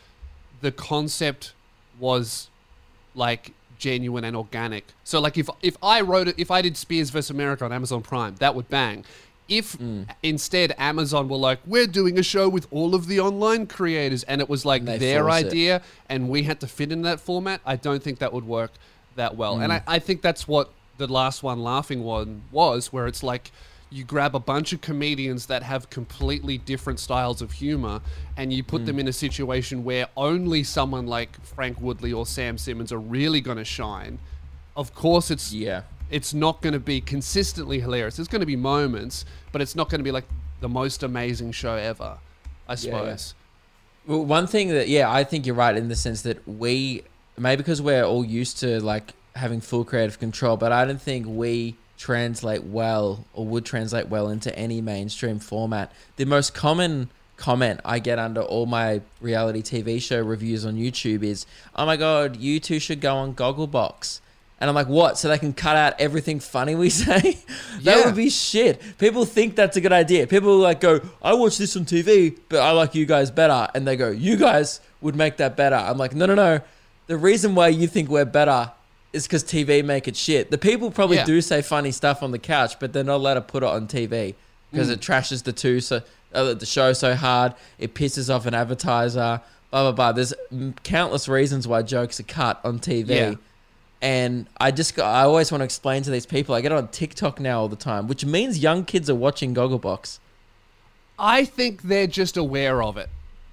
the 0.60 0.72
concept 0.72 1.52
was 1.98 2.48
like 3.14 3.52
genuine 3.78 4.24
and 4.24 4.36
organic. 4.36 4.84
So 5.04 5.20
like 5.20 5.36
if 5.38 5.48
if 5.62 5.76
I 5.82 6.00
wrote 6.00 6.28
it, 6.28 6.34
if 6.38 6.50
I 6.50 6.62
did 6.62 6.76
Spears 6.76 7.10
vs 7.10 7.30
America 7.30 7.64
on 7.64 7.72
Amazon 7.72 8.02
Prime, 8.02 8.36
that 8.36 8.54
would 8.54 8.68
bang. 8.68 9.04
If 9.48 9.76
Mm. 9.76 10.06
instead 10.22 10.72
Amazon 10.78 11.28
were 11.28 11.36
like, 11.36 11.58
we're 11.66 11.88
doing 11.88 12.18
a 12.18 12.22
show 12.22 12.48
with 12.48 12.66
all 12.70 12.94
of 12.94 13.06
the 13.06 13.18
online 13.20 13.66
creators, 13.66 14.22
and 14.22 14.40
it 14.40 14.48
was 14.48 14.64
like 14.64 14.84
their 14.84 15.24
force 15.24 15.40
it. 15.42 15.46
idea, 15.46 15.82
and 16.08 16.28
we 16.30 16.44
had 16.44 16.60
to 16.60 16.66
fit 16.66 16.92
in 16.92 17.02
that 17.02 17.20
format, 17.20 17.60
I 17.66 17.76
don't 17.76 18.02
think 18.02 18.18
that 18.20 18.32
would 18.32 18.46
work 18.46 18.70
that 19.16 19.36
well. 19.36 19.56
Mm. 19.56 19.64
And 19.64 19.72
I, 19.74 19.82
I 19.86 19.98
think 19.98 20.22
that's 20.22 20.46
what 20.46 20.70
the 20.98 21.06
last 21.06 21.42
one, 21.42 21.62
laughing 21.62 22.04
one, 22.04 22.42
was, 22.50 22.92
where 22.92 23.06
it's 23.06 23.22
like 23.22 23.50
you 23.90 24.04
grab 24.04 24.34
a 24.34 24.40
bunch 24.40 24.72
of 24.72 24.80
comedians 24.80 25.46
that 25.46 25.62
have 25.62 25.90
completely 25.90 26.56
different 26.56 26.98
styles 26.98 27.42
of 27.42 27.52
humor 27.52 28.00
and 28.38 28.52
you 28.52 28.62
Mm. 28.62 28.66
put 28.66 28.86
them 28.86 28.98
in 28.98 29.06
a 29.06 29.12
situation 29.12 29.84
where 29.84 30.06
only 30.16 30.64
someone 30.64 31.06
like 31.06 31.38
Frank 31.44 31.80
Woodley 31.80 32.12
or 32.12 32.24
Sam 32.24 32.56
Simmons 32.56 32.90
are 32.90 32.98
really 32.98 33.40
going 33.42 33.58
to 33.58 33.64
shine. 33.64 34.18
Of 34.76 34.94
course, 34.94 35.30
it's 35.30 35.52
yeah, 35.52 35.82
it's 36.10 36.32
not 36.32 36.62
going 36.62 36.72
to 36.72 36.80
be 36.80 37.02
consistently 37.02 37.80
hilarious. 37.80 38.16
There's 38.16 38.28
going 38.28 38.40
to 38.40 38.46
be 38.46 38.56
moments, 38.56 39.26
but 39.50 39.60
it's 39.60 39.76
not 39.76 39.90
going 39.90 39.98
to 39.98 40.04
be 40.04 40.12
like 40.12 40.24
the 40.60 40.68
most 40.68 41.02
amazing 41.02 41.52
show 41.52 41.74
ever. 41.74 42.18
I 42.68 42.72
yeah. 42.72 42.76
suppose. 42.76 43.34
Well, 44.06 44.24
one 44.24 44.46
thing 44.46 44.68
that 44.68 44.88
yeah, 44.88 45.12
I 45.12 45.24
think 45.24 45.44
you're 45.44 45.54
right 45.54 45.76
in 45.76 45.88
the 45.88 45.96
sense 45.96 46.22
that 46.22 46.46
we 46.48 47.02
maybe 47.38 47.58
because 47.62 47.80
we're 47.82 48.04
all 48.04 48.24
used 48.24 48.58
to 48.60 48.80
like 48.82 49.12
having 49.34 49.60
full 49.60 49.84
creative 49.84 50.18
control, 50.18 50.56
but 50.56 50.72
I 50.72 50.84
don't 50.84 51.00
think 51.00 51.26
we 51.26 51.76
translate 51.98 52.64
well 52.64 53.24
or 53.32 53.46
would 53.46 53.64
translate 53.64 54.08
well 54.08 54.28
into 54.28 54.56
any 54.58 54.80
mainstream 54.80 55.38
format. 55.38 55.92
The 56.16 56.24
most 56.24 56.52
common 56.54 57.08
comment 57.36 57.80
I 57.84 57.98
get 57.98 58.18
under 58.18 58.40
all 58.42 58.66
my 58.66 59.00
reality 59.20 59.62
TV 59.62 60.00
show 60.00 60.20
reviews 60.20 60.64
on 60.66 60.76
YouTube 60.76 61.22
is, 61.22 61.46
"Oh 61.74 61.86
my 61.86 61.96
god, 61.96 62.36
you 62.36 62.60
two 62.60 62.78
should 62.78 63.00
go 63.00 63.16
on 63.16 63.34
Gogglebox." 63.34 64.20
And 64.60 64.68
I'm 64.68 64.76
like, 64.76 64.86
what? 64.86 65.18
So 65.18 65.26
they 65.26 65.38
can 65.38 65.52
cut 65.54 65.74
out 65.74 65.94
everything 66.00 66.38
funny 66.38 66.76
we 66.76 66.88
say? 67.04 67.18
that 67.18 67.38
Yeah. 67.80 68.04
would 68.06 68.14
be 68.14 68.30
shit. 68.30 68.80
People 68.96 69.24
think 69.24 69.56
that's 69.56 69.76
a 69.76 69.80
good 69.80 69.90
idea. 69.92 70.28
People 70.28 70.56
like 70.58 70.80
go, 70.80 71.00
I 71.20 71.34
watch 71.34 71.58
this 71.58 71.76
on 71.76 71.84
TV, 71.84 72.38
but 72.48 72.60
I 72.60 72.70
like 72.70 72.94
you 72.94 73.04
guys 73.04 73.32
better. 73.32 73.66
And 73.74 73.84
they 73.88 73.96
go, 73.96 74.10
you 74.10 74.36
guys 74.36 74.78
would 75.00 75.16
make 75.16 75.38
that 75.38 75.56
better. 75.56 75.74
I'm 75.74 75.98
like, 75.98 76.14
no, 76.14 76.26
no, 76.26 76.36
no. 76.36 76.60
The 77.12 77.18
reason 77.18 77.54
why 77.54 77.68
you 77.68 77.88
think 77.88 78.08
we're 78.08 78.24
better 78.24 78.72
is 79.12 79.24
because 79.26 79.44
TV 79.44 79.84
make 79.84 80.08
it 80.08 80.16
shit. 80.16 80.50
The 80.50 80.56
people 80.56 80.90
probably 80.90 81.18
Yeah. 81.18 81.26
do 81.26 81.42
say 81.42 81.60
funny 81.60 81.92
stuff 81.92 82.22
on 82.22 82.30
the 82.30 82.38
couch, 82.38 82.78
but 82.80 82.94
they're 82.94 83.04
not 83.04 83.16
allowed 83.16 83.34
to 83.34 83.42
put 83.42 83.62
it 83.62 83.66
on 83.68 83.86
TV 83.86 84.34
because 84.70 84.88
Mm. 84.88 84.92
it 84.92 85.00
trashes 85.00 85.42
the 85.42 85.52
two 85.52 85.80
so 85.80 86.00
uh, 86.34 86.54
the 86.54 86.64
show 86.64 86.94
so 86.94 87.14
hard. 87.14 87.52
It 87.78 87.92
pisses 87.94 88.34
off 88.34 88.46
an 88.46 88.54
advertiser. 88.54 89.42
Blah 89.70 89.82
blah 89.82 89.92
blah. 89.92 90.12
There's 90.12 90.32
countless 90.84 91.28
reasons 91.28 91.68
why 91.68 91.82
jokes 91.82 92.18
are 92.18 92.22
cut 92.22 92.58
on 92.64 92.78
TV. 92.78 93.08
Yeah. 93.14 93.34
And 94.00 94.46
I 94.58 94.70
just 94.70 94.98
I 94.98 95.24
always 95.24 95.52
want 95.52 95.60
to 95.60 95.66
explain 95.66 96.02
to 96.04 96.10
these 96.10 96.24
people. 96.24 96.54
I 96.54 96.62
get 96.62 96.72
on 96.72 96.88
TikTok 96.88 97.38
now 97.40 97.60
all 97.60 97.68
the 97.68 97.76
time, 97.76 98.08
which 98.08 98.24
means 98.24 98.60
young 98.60 98.86
kids 98.86 99.10
are 99.10 99.14
watching 99.14 99.54
Gogglebox. 99.54 100.18
I 101.18 101.44
think 101.44 101.82
they're 101.82 102.06
just 102.06 102.38
aware 102.38 102.82
of 102.82 102.96
it. 102.96 103.10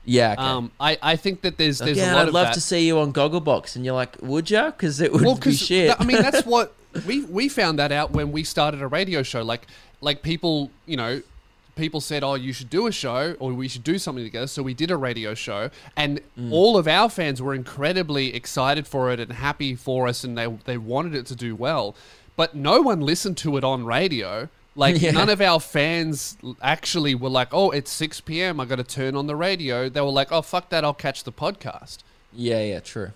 Yeah. 0.10 0.34
Okay. 0.34 0.42
Um, 0.42 0.72
I, 0.80 0.98
I 1.02 1.16
think 1.16 1.42
that 1.42 1.58
there's 1.58 1.80
there's 1.80 1.98
Again, 1.98 2.14
a 2.14 2.16
lot 2.16 2.22
of. 2.22 2.26
I'd 2.26 2.28
of 2.30 2.34
love 2.34 2.48
that. 2.48 2.54
to 2.56 2.62
see 2.62 2.86
you 2.88 3.00
on 3.00 3.14
Gogglebox, 3.14 3.76
and 3.76 3.86
you're 3.86 3.94
like, 3.94 4.16
would 4.22 4.50
ya? 4.50 4.72
Because 4.72 5.00
it 5.02 5.12
would 5.14 5.22
well, 5.24 5.36
be 5.36 5.42
'cause 5.42 5.58
shit. 5.60 5.88
th- 5.88 5.98
I 6.00 6.04
mean, 6.06 6.22
that's 6.22 6.46
what 6.46 6.76
we 7.06 7.22
we 7.26 7.50
found 7.50 7.80
that 7.80 7.92
out 7.92 8.12
when 8.12 8.32
we 8.32 8.44
started 8.44 8.82
a 8.82 8.88
radio 8.88 9.24
show. 9.24 9.42
Like 9.44 9.68
like 10.02 10.22
people, 10.22 10.72
you 10.86 10.98
know, 10.98 11.22
people 11.76 12.02
said, 12.02 12.24
"Oh, 12.24 12.34
you 12.36 12.54
should 12.54 12.70
do 12.70 12.88
a 12.88 12.92
show, 12.92 13.36
or 13.40 13.54
we 13.54 13.68
should 13.68 13.84
do 13.84 13.98
something 14.00 14.24
together." 14.24 14.48
So 14.48 14.64
we 14.64 14.74
did 14.74 14.90
a 14.92 14.98
radio 14.98 15.34
show, 15.34 15.70
and 15.96 16.22
Mm. 16.40 16.52
all 16.52 16.78
of 16.78 16.88
our 16.88 17.10
fans 17.10 17.42
were 17.42 17.54
incredibly 17.54 18.34
excited 18.36 18.88
for 18.88 19.12
it 19.12 19.20
and 19.20 19.32
happy 19.34 19.76
for 19.76 20.08
us, 20.08 20.24
and 20.24 20.38
they 20.38 20.48
they 20.66 20.78
wanted 20.78 21.14
it 21.16 21.26
to 21.28 21.36
do 21.36 21.56
well. 21.56 21.96
But 22.36 22.56
no 22.56 22.82
one 22.82 23.02
listened 23.02 23.38
to 23.40 23.58
it 23.58 23.64
on 23.64 23.86
radio. 23.86 24.48
Like 24.80 25.02
Yeah. 25.02 25.12
none 25.12 25.30
of 25.30 25.42
our 25.42 25.60
fans 25.60 26.38
actually 26.62 27.14
were 27.14 27.30
like, 27.30 27.50
"Oh, 27.52 27.70
it's 27.72 27.92
six 27.92 28.22
p.m. 28.22 28.60
I 28.60 28.66
got 28.66 28.78
to 28.78 28.84
turn 28.84 29.16
on 29.16 29.28
the 29.28 29.36
radio." 29.36 29.90
They 29.90 30.02
were 30.02 30.08
like, 30.22 30.32
"Oh, 30.32 30.42
fuck 30.42 30.70
that! 30.70 30.84
I'll 30.84 30.94
catch 31.08 31.24
the 31.26 31.32
podcast." 31.34 31.98
yeah, 32.34 32.62
yeah, 32.64 32.80
true. 32.80 33.12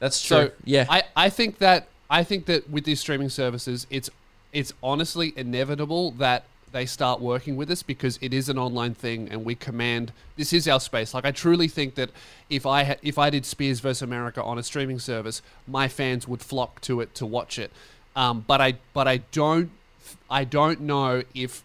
That's 0.00 0.20
true. 0.20 0.36
So 0.48 0.50
yeah. 0.64 0.86
I, 0.88 1.02
I 1.14 1.28
think 1.30 1.58
that 1.58 1.86
I 2.10 2.24
think 2.24 2.46
that 2.46 2.68
with 2.68 2.84
these 2.84 2.98
streaming 3.00 3.28
services, 3.28 3.86
it's 3.90 4.10
it's 4.52 4.72
honestly 4.82 5.32
inevitable 5.36 6.10
that 6.12 6.44
they 6.72 6.86
start 6.86 7.20
working 7.20 7.54
with 7.56 7.70
us 7.70 7.82
because 7.82 8.18
it 8.22 8.32
is 8.34 8.48
an 8.48 8.58
online 8.58 8.94
thing 8.94 9.28
and 9.30 9.44
we 9.44 9.54
command 9.54 10.10
this 10.36 10.52
is 10.52 10.66
our 10.66 10.80
space. 10.80 11.14
Like 11.14 11.24
I 11.26 11.30
truly 11.30 11.68
think 11.68 11.94
that 11.94 12.10
if 12.50 12.66
I 12.66 12.82
had 12.82 12.98
if 13.02 13.18
I 13.18 13.30
did 13.30 13.44
Spears 13.46 13.80
vs 13.80 14.02
America 14.02 14.42
on 14.42 14.58
a 14.58 14.62
streaming 14.62 14.98
service, 14.98 15.42
my 15.68 15.86
fans 15.86 16.26
would 16.26 16.40
flock 16.42 16.80
to 16.82 17.00
it 17.00 17.14
to 17.14 17.26
watch 17.26 17.58
it. 17.58 17.70
Um, 18.16 18.44
but 18.46 18.60
I 18.60 18.74
but 18.92 19.06
I 19.06 19.18
don't 19.30 19.70
I 20.30 20.44
don't 20.44 20.80
know 20.80 21.22
if 21.34 21.62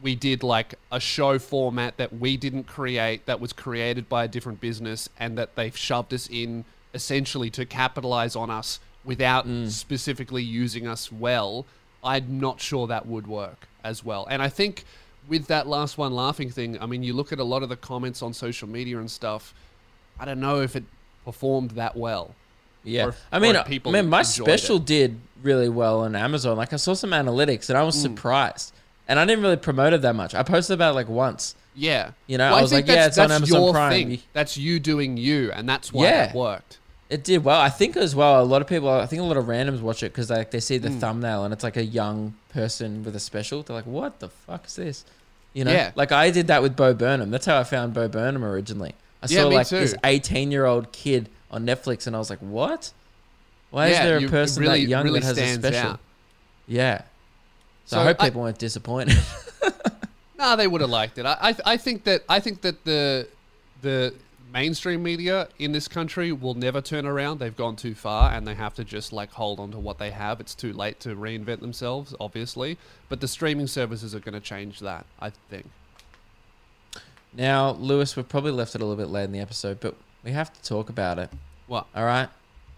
we 0.00 0.14
did 0.14 0.42
like 0.42 0.74
a 0.92 1.00
show 1.00 1.38
format 1.38 1.96
that 1.96 2.12
we 2.12 2.36
didn't 2.36 2.64
create 2.64 3.26
that 3.26 3.40
was 3.40 3.52
created 3.52 4.08
by 4.08 4.24
a 4.24 4.28
different 4.28 4.60
business 4.60 5.08
and 5.18 5.36
that 5.36 5.56
they've 5.56 5.76
shoved 5.76 6.14
us 6.14 6.28
in 6.30 6.64
essentially 6.94 7.50
to 7.50 7.66
capitalize 7.66 8.36
on 8.36 8.50
us 8.50 8.80
without 9.04 9.46
mm. 9.46 9.68
specifically 9.68 10.42
using 10.42 10.86
us 10.86 11.10
well. 11.10 11.66
I'm 12.02 12.38
not 12.38 12.60
sure 12.60 12.86
that 12.86 13.06
would 13.06 13.26
work 13.26 13.66
as 13.82 14.04
well. 14.04 14.26
And 14.30 14.40
i 14.42 14.48
think 14.48 14.84
with 15.28 15.46
that 15.48 15.66
last 15.66 15.98
one 15.98 16.14
laughing 16.14 16.50
thing 16.50 16.80
i 16.80 16.86
mean 16.86 17.02
you 17.02 17.12
look 17.12 17.32
at 17.32 17.38
a 17.38 17.44
lot 17.44 17.62
of 17.62 17.68
the 17.68 17.76
comments 17.76 18.22
on 18.22 18.32
social 18.32 18.68
media 18.68 18.98
and 18.98 19.10
stuff 19.10 19.54
i 20.18 20.24
don't 20.24 20.40
know 20.40 20.60
if 20.60 20.74
it 20.74 20.84
performed 21.24 21.72
that 21.72 21.96
well 21.96 22.34
Yeah, 22.88 23.06
or 23.06 23.14
I 23.30 23.38
mean, 23.38 23.56
people 23.64 23.94
I 23.94 24.00
mean, 24.00 24.10
my 24.10 24.22
special 24.22 24.76
it. 24.76 24.84
did 24.86 25.18
really 25.42 25.68
well 25.68 26.00
on 26.00 26.16
Amazon. 26.16 26.56
Like, 26.56 26.72
I 26.72 26.76
saw 26.76 26.94
some 26.94 27.10
analytics, 27.10 27.68
and 27.68 27.78
I 27.78 27.82
was 27.82 27.96
Mm. 27.96 28.02
surprised. 28.02 28.72
And 29.06 29.18
I 29.18 29.24
didn't 29.24 29.42
really 29.42 29.56
promote 29.56 29.92
it 29.94 30.02
that 30.02 30.14
much. 30.14 30.34
I 30.34 30.42
posted 30.42 30.74
about 30.74 30.90
it 30.92 30.94
like 30.96 31.08
once. 31.08 31.54
yeah 31.74 32.10
You 32.26 32.36
know, 32.38 32.50
Well, 32.50 32.58
I 32.58 32.62
was 32.62 32.70
think 32.72 32.88
like, 32.88 32.96
yeah, 32.96 33.06
it's 33.06 33.18
on 33.18 33.30
Amazon 33.30 33.72
Prime. 33.72 33.92
thing. 33.92 34.18
That's 34.32 34.56
you 34.56 34.80
doing 34.80 35.16
you 35.16 35.50
and 35.52 35.68
that's 35.68 35.92
why 35.92 36.06
Yeah. 36.06 36.24
it 36.30 36.34
worked 36.34 36.78
It 37.08 37.24
did 37.24 37.42
well. 37.44 37.58
I 37.60 37.70
think 37.70 37.96
as 37.96 38.14
well. 38.14 38.42
A 38.42 38.44
lot 38.44 38.60
of 38.60 38.68
people, 38.68 38.90
I 38.90 39.06
think 39.06 39.22
a 39.22 39.24
lot 39.24 39.36
of 39.38 39.46
randoms 39.46 39.80
watch 39.80 40.02
it 40.02 40.12
because 40.12 40.28
like 40.28 40.50
they 40.50 40.60
see 40.60 40.78
Mm. 40.78 40.82
the 40.82 40.90
thumbnail 40.90 41.44
and 41.44 41.54
it's 41.54 41.62
like 41.64 41.76
a 41.78 41.84
young 41.84 42.34
person 42.52 43.02
with 43.04 43.14
a 43.16 43.20
special. 43.20 43.62
They're 43.62 43.76
like, 43.76 43.86
"What 43.86 44.18
the 44.20 44.28
fuck 44.28 44.66
is 44.66 44.74
this?" 44.76 45.04
You 45.54 45.64
know, 45.64 45.72
Yeah. 45.72 45.92
like 45.94 46.12
I 46.12 46.30
did 46.30 46.48
that 46.48 46.60
with 46.62 46.76
Bo 46.76 46.92
Burnham. 46.92 47.30
That's 47.30 47.46
how 47.46 47.58
I 47.58 47.64
found 47.64 47.94
Bo 47.94 48.08
Burnham 48.08 48.44
originally. 48.44 48.94
I 49.22 49.26
Yeah, 49.30 49.42
saw 49.44 49.48
like 49.48 49.68
too. 49.68 49.78
this 49.78 49.94
18 50.04 50.50
year 50.52 50.66
old 50.66 50.92
kid 50.92 51.30
on 51.50 51.64
Netflix, 51.66 52.06
and 52.06 52.14
I 52.14 52.18
was 52.18 52.30
like, 52.30 52.40
what? 52.40 52.92
Why 53.70 53.88
is 53.88 53.98
there 53.98 54.18
a 54.18 54.28
person 54.28 54.62
really- 54.62 54.84
that 54.84 54.88
young 54.88 55.04
really 55.04 55.20
that 55.20 55.26
has 55.26 55.38
a 55.38 55.54
special? 55.54 55.90
out. 55.90 56.00
Yeah. 56.66 57.02
So, 57.84 57.96
So 57.96 58.00
I 58.00 58.04
hope 58.04 58.16
I- 58.20 58.26
people 58.28 58.42
weren't 58.42 58.58
disappointed. 58.58 59.16
No, 60.38 60.54
they 60.54 60.68
would 60.68 60.80
have 60.82 60.90
liked 60.90 61.18
it. 61.18 61.26
I, 61.26 61.36
I, 61.40 61.56
I 61.72 61.76
think 61.76 62.04
that 62.04 62.22
I 62.28 62.38
think 62.38 62.60
that 62.60 62.84
the 62.84 63.26
the 63.82 64.14
mainstream 64.54 65.02
media 65.02 65.48
in 65.58 65.72
this 65.72 65.88
country 65.88 66.30
will 66.30 66.54
never 66.54 66.80
turn 66.80 67.06
around. 67.06 67.40
They've 67.40 67.56
gone 67.56 67.74
too 67.74 67.96
far, 67.96 68.30
and 68.32 68.46
they 68.46 68.54
have 68.54 68.72
to 68.74 68.84
just 68.84 69.12
like 69.12 69.32
hold 69.32 69.58
on 69.58 69.72
to 69.72 69.78
what 69.80 69.98
they 69.98 70.12
have. 70.12 70.38
It's 70.38 70.54
too 70.54 70.72
late 70.72 71.00
to 71.00 71.16
reinvent 71.16 71.58
themselves, 71.60 72.14
obviously. 72.20 72.78
But 73.08 73.20
the 73.20 73.26
streaming 73.26 73.66
services 73.66 74.14
are 74.14 74.20
going 74.20 74.34
to 74.34 74.40
change 74.40 74.78
that. 74.78 75.06
I 75.20 75.30
think. 75.50 75.66
now, 77.34 77.72
Lewis, 77.72 78.14
we've 78.16 78.28
probably 78.28 78.52
left 78.52 78.76
it 78.76 78.80
a 78.80 78.84
little 78.84 79.02
bit 79.02 79.10
late 79.10 79.24
in 79.24 79.32
the 79.32 79.40
episode, 79.40 79.80
but 79.80 79.96
we 80.24 80.32
have 80.32 80.52
to 80.52 80.62
talk 80.62 80.88
about 80.88 81.18
it. 81.18 81.30
What? 81.66 81.86
All 81.94 82.04
right. 82.04 82.28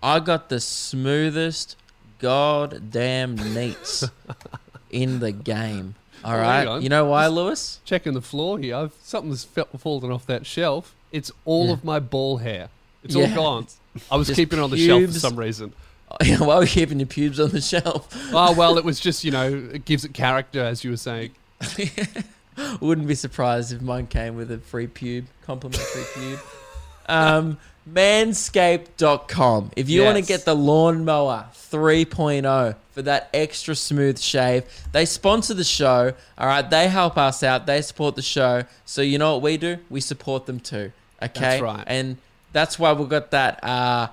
I 0.02 0.18
got 0.20 0.48
the 0.48 0.60
smoothest 0.60 1.76
goddamn 2.18 3.36
neats 3.54 4.04
in 4.90 5.20
the 5.20 5.32
game. 5.32 5.94
All 6.24 6.36
right. 6.36 6.80
You 6.82 6.88
know 6.88 7.06
why, 7.06 7.26
Lewis? 7.28 7.80
Checking 7.84 8.12
the 8.14 8.20
floor 8.22 8.58
here. 8.58 8.76
I've, 8.76 8.92
something's 9.02 9.44
fallen 9.44 10.10
off 10.12 10.26
that 10.26 10.44
shelf. 10.46 10.94
It's 11.12 11.30
all 11.44 11.66
Yeah. 11.68 11.72
of 11.72 11.84
my 11.84 11.98
ball 11.98 12.38
hair. 12.38 12.68
It's 13.02 13.14
Yeah, 13.14 13.28
all 13.30 13.34
gone. 13.34 13.66
I 14.10 14.16
was 14.16 14.26
just 14.28 14.36
keeping 14.36 14.58
it 14.58 14.62
on 14.62 14.70
the 14.70 14.76
shelf 14.76 15.04
for 15.06 15.12
some 15.18 15.36
reason. 15.36 15.72
Yeah, 16.24 16.40
why 16.40 16.56
are 16.56 16.60
we 16.62 16.66
keeping 16.66 16.98
your 16.98 17.06
pubes 17.06 17.38
on 17.38 17.50
the 17.50 17.60
shelf? 17.60 18.08
Oh 18.34 18.52
well, 18.52 18.76
it 18.78 18.84
was 18.90 18.98
just 18.98 19.22
you 19.22 19.30
know 19.30 19.46
it 19.72 19.84
gives 19.84 20.04
it 20.04 20.12
character 20.12 20.60
as 20.60 20.82
you 20.82 20.90
were 20.90 20.96
saying. 20.96 21.30
Wouldn't 22.80 23.06
be 23.06 23.14
surprised 23.14 23.72
if 23.72 23.80
mine 23.80 24.08
came 24.08 24.34
with 24.34 24.50
a 24.50 24.58
free 24.58 24.88
pube, 24.88 25.26
complimentary 25.46 26.02
pube. 26.02 26.40
Um, 27.10 27.58
manscaped.com. 27.92 29.72
If 29.76 29.88
you 29.88 30.04
want 30.04 30.16
to 30.18 30.22
get 30.22 30.44
the 30.44 30.54
lawnmower 30.54 31.48
3.0 31.54 32.76
for 32.92 33.02
that 33.02 33.30
extra 33.34 33.74
smooth 33.74 34.18
shave, 34.18 34.64
they 34.92 35.04
sponsor 35.04 35.54
the 35.54 35.64
show. 35.64 36.12
All 36.38 36.46
right. 36.46 36.68
They 36.68 36.88
help 36.88 37.16
us 37.16 37.42
out. 37.42 37.66
They 37.66 37.82
support 37.82 38.16
the 38.16 38.22
show. 38.22 38.64
So 38.84 39.02
you 39.02 39.18
know 39.18 39.34
what 39.34 39.42
we 39.42 39.56
do? 39.56 39.78
We 39.88 40.00
support 40.00 40.46
them 40.46 40.60
too. 40.60 40.92
Okay. 41.22 41.40
That's 41.40 41.62
right. 41.62 41.84
And 41.86 42.18
that's 42.52 42.78
why 42.78 42.92
we've 42.92 43.08
got 43.08 43.30
that 43.30 43.62
uh, 43.62 44.08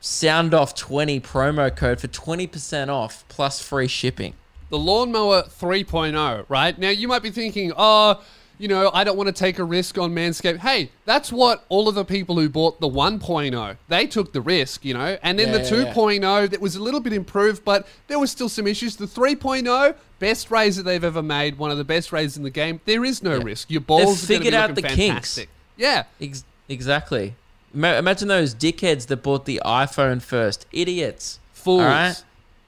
sound 0.00 0.54
off 0.54 0.74
20 0.74 1.20
promo 1.20 1.74
code 1.74 2.00
for 2.00 2.08
20% 2.08 2.88
off 2.88 3.24
plus 3.28 3.60
free 3.60 3.88
shipping. 3.88 4.34
The 4.70 4.78
lawnmower 4.78 5.44
3.0, 5.44 6.44
right? 6.48 6.78
Now 6.78 6.90
you 6.90 7.08
might 7.08 7.22
be 7.22 7.30
thinking, 7.30 7.72
oh, 7.76 8.22
you 8.58 8.68
know, 8.68 8.90
I 8.92 9.04
don't 9.04 9.16
want 9.16 9.28
to 9.28 9.32
take 9.32 9.58
a 9.58 9.64
risk 9.64 9.98
on 9.98 10.12
Manscaped. 10.12 10.58
Hey, 10.58 10.90
that's 11.04 11.30
what 11.32 11.64
all 11.68 11.88
of 11.88 11.94
the 11.94 12.04
people 12.04 12.36
who 12.38 12.48
bought 12.48 12.80
the 12.80 12.88
1.0, 12.88 13.76
they 13.88 14.06
took 14.06 14.32
the 14.32 14.40
risk, 14.40 14.84
you 14.84 14.94
know. 14.94 15.16
And 15.22 15.38
then 15.38 15.48
Yeah, 15.48 15.58
the 15.58 15.76
yeah, 15.76 15.84
yeah. 15.86 15.92
2.0 15.94 16.50
that 16.50 16.60
was 16.60 16.74
a 16.76 16.82
little 16.82 17.00
bit 17.00 17.12
improved, 17.12 17.64
but 17.64 17.86
there 18.08 18.18
was 18.18 18.30
still 18.30 18.48
some 18.48 18.66
issues. 18.66 18.96
The 18.96 19.06
3.0, 19.06 19.94
best 20.18 20.50
razor 20.50 20.82
they've 20.82 21.04
ever 21.04 21.22
made, 21.22 21.58
one 21.58 21.70
of 21.70 21.78
the 21.78 21.84
best 21.84 22.12
razors 22.12 22.36
in 22.36 22.42
the 22.42 22.50
game. 22.50 22.80
There 22.84 23.04
is 23.04 23.22
no 23.22 23.36
Yeah. 23.38 23.44
risk. 23.44 23.70
Your 23.70 23.80
balls 23.80 24.02
are 24.02 24.04
going 24.06 24.16
to 24.16 24.26
figured 24.26 24.52
be 24.52 24.56
out 24.56 24.74
the 24.74 24.82
kinks. 24.82 24.96
fantastic. 25.36 25.48
Yeah. 25.76 26.04
Ex- 26.20 26.44
exactly. 26.68 27.34
Imagine 27.74 28.28
those 28.28 28.54
dickheads 28.54 29.06
that 29.06 29.22
bought 29.22 29.44
the 29.44 29.60
iPhone 29.64 30.20
first. 30.22 30.66
Idiots. 30.72 31.38
Fools. 31.52 31.82
All 31.82 31.86
right. 31.88 32.22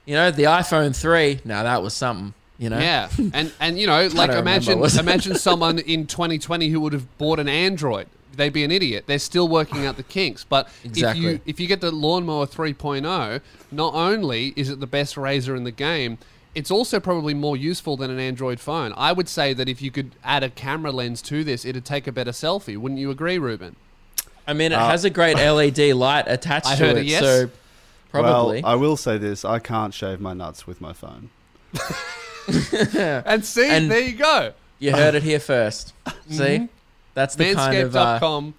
You 0.05 0.15
know, 0.15 0.31
the 0.31 0.43
iPhone 0.43 0.95
3, 0.95 1.41
now 1.43 1.63
that 1.63 1.81
was 1.83 1.93
something, 1.93 2.33
you 2.61 2.69
know? 2.69 2.77
Yeah, 2.79 3.09
and 3.33 3.51
and 3.59 3.77
you 3.79 3.87
know, 3.87 4.07
like 4.13 4.29
imagine 4.29 4.79
remember, 4.79 4.99
imagine 4.99 5.35
someone 5.35 5.79
in 5.79 6.05
2020 6.07 6.69
who 6.69 6.79
would 6.79 6.93
have 6.93 7.17
bought 7.17 7.39
an 7.39 7.49
Android. 7.49 8.07
They'd 8.33 8.53
be 8.53 8.63
an 8.63 8.71
idiot. 8.71 9.05
They're 9.07 9.19
still 9.19 9.49
working 9.49 9.85
out 9.85 9.97
the 9.97 10.03
kinks. 10.03 10.45
But 10.45 10.69
exactly. 10.85 11.25
if 11.25 11.31
you 11.33 11.39
if 11.47 11.59
you 11.59 11.67
get 11.67 11.81
the 11.81 11.91
lawnmower 11.91 12.45
3.0, 12.45 13.41
not 13.71 13.93
only 13.93 14.53
is 14.55 14.69
it 14.69 14.79
the 14.79 14.87
best 14.87 15.17
razor 15.17 15.55
in 15.55 15.63
the 15.65 15.71
game, 15.71 16.17
it's 16.53 16.69
also 16.71 16.99
probably 16.99 17.33
more 17.33 17.57
useful 17.57 17.97
than 17.97 18.11
an 18.11 18.19
Android 18.19 18.59
phone. 18.59 18.93
I 18.95 19.11
would 19.11 19.27
say 19.27 19.53
that 19.53 19.67
if 19.67 19.81
you 19.81 19.89
could 19.89 20.11
add 20.23 20.43
a 20.43 20.49
camera 20.49 20.91
lens 20.91 21.21
to 21.23 21.43
this, 21.43 21.65
it'd 21.65 21.83
take 21.83 22.05
a 22.07 22.11
better 22.11 22.31
selfie. 22.31 22.77
Wouldn't 22.77 23.01
you 23.01 23.09
agree, 23.09 23.37
Ruben? 23.39 23.75
I 24.47 24.53
mean, 24.53 24.71
it 24.71 24.75
Uh, 24.75 24.87
has 24.89 25.03
a 25.03 25.09
great 25.09 25.35
LED 25.57 25.93
light 25.93 26.25
attached 26.27 26.67
I 26.67 26.75
to 26.75 26.85
heard 26.85 26.97
it, 26.97 27.01
a 27.01 27.05
yes. 27.05 27.21
so 27.21 27.49
probably. 28.11 28.61
Well, 28.61 28.71
I 28.71 28.75
will 28.75 28.97
say 28.97 29.17
this: 29.17 29.43
I 29.43 29.57
can't 29.59 29.93
shave 29.93 30.21
my 30.21 30.33
nuts 30.33 30.67
with 30.67 30.79
my 30.79 30.93
phone. 30.93 31.31
And 33.25 33.45
see, 33.45 33.69
And- 33.69 33.89
there 33.91 34.01
you 34.01 34.13
go. 34.15 34.53
you 34.79 34.91
heard 34.91 35.15
it 35.15 35.23
here 35.23 35.39
first. 35.39 35.93
See? 36.29 36.67
That's 37.13 37.35
the 37.35 37.53
kind 37.53 37.77
of. 37.77 37.95
Uh, 37.95 38.19
Manscaped.com. 38.19 38.53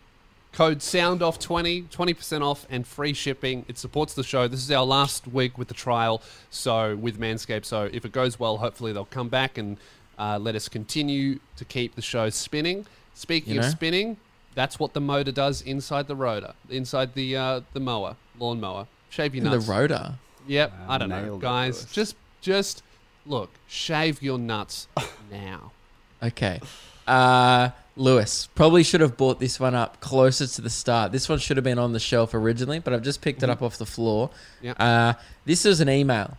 code 0.52 0.78
SOUNDOFF20, 0.80 1.88
20% 1.88 2.42
off 2.42 2.66
and 2.70 2.86
free 2.86 3.14
shipping. 3.14 3.64
It 3.68 3.78
supports 3.78 4.14
the 4.14 4.22
show. 4.22 4.46
This 4.48 4.60
is 4.60 4.70
our 4.70 4.84
last 4.84 5.26
week 5.26 5.56
with 5.56 5.68
the 5.68 5.74
trial, 5.74 6.22
so 6.50 6.94
with 6.96 7.18
Manscaped. 7.18 7.64
So 7.64 7.88
if 7.92 8.04
it 8.04 8.12
goes 8.12 8.38
well, 8.38 8.58
hopefully 8.58 8.92
they'll 8.92 9.04
come 9.06 9.28
back 9.30 9.56
and 9.58 9.78
uh, 10.18 10.38
let 10.38 10.54
us 10.54 10.68
continue 10.68 11.38
to 11.56 11.64
keep 11.64 11.94
the 11.94 12.02
show 12.02 12.28
spinning. 12.28 12.86
Speaking 13.14 13.54
You 13.54 13.60
of 13.60 13.66
spinning, 13.66 14.18
that's 14.54 14.78
what 14.78 14.92
the 14.92 15.00
motor 15.00 15.32
does 15.32 15.62
inside 15.62 16.06
the 16.06 16.16
rotor, 16.16 16.52
inside 16.70 17.14
the 17.14 17.36
uh, 17.36 17.60
the 17.72 17.80
mower, 17.80 18.16
lawnmower. 18.38 18.86
Shave 19.10 19.34
your 19.34 19.48
the 19.48 19.60
rotor. 19.60 20.14
Yep, 20.46 20.70
Wow, 20.72 20.86
I 20.88 20.98
don't 20.98 21.08
know, 21.08 21.36
guys. 21.38 21.84
Just 21.86 22.16
just 22.40 22.82
look, 23.26 23.50
shave 23.66 24.22
your 24.22 24.38
nuts 24.38 24.88
now. 25.30 25.72
Okay. 26.22 26.60
Uh, 27.06 27.70
Lewis, 27.96 28.48
probably 28.54 28.82
should 28.82 29.00
have 29.00 29.16
bought 29.16 29.38
this 29.40 29.58
one 29.60 29.74
up 29.74 30.00
closer 30.00 30.46
to 30.46 30.60
the 30.60 30.70
start. 30.70 31.12
This 31.12 31.28
one 31.28 31.38
should 31.38 31.56
have 31.56 31.64
been 31.64 31.78
on 31.78 31.92
the 31.92 32.00
shelf 32.00 32.32
originally, 32.34 32.78
but 32.78 32.92
I've 32.94 33.02
just 33.02 33.20
picked 33.20 33.42
it 33.42 33.50
up 33.50 33.60
off 33.60 33.76
the 33.76 33.86
floor. 33.86 34.30
Yep. 34.62 34.76
Uh, 34.78 35.14
this 35.44 35.66
is 35.66 35.80
an 35.80 35.88
email. 35.88 36.36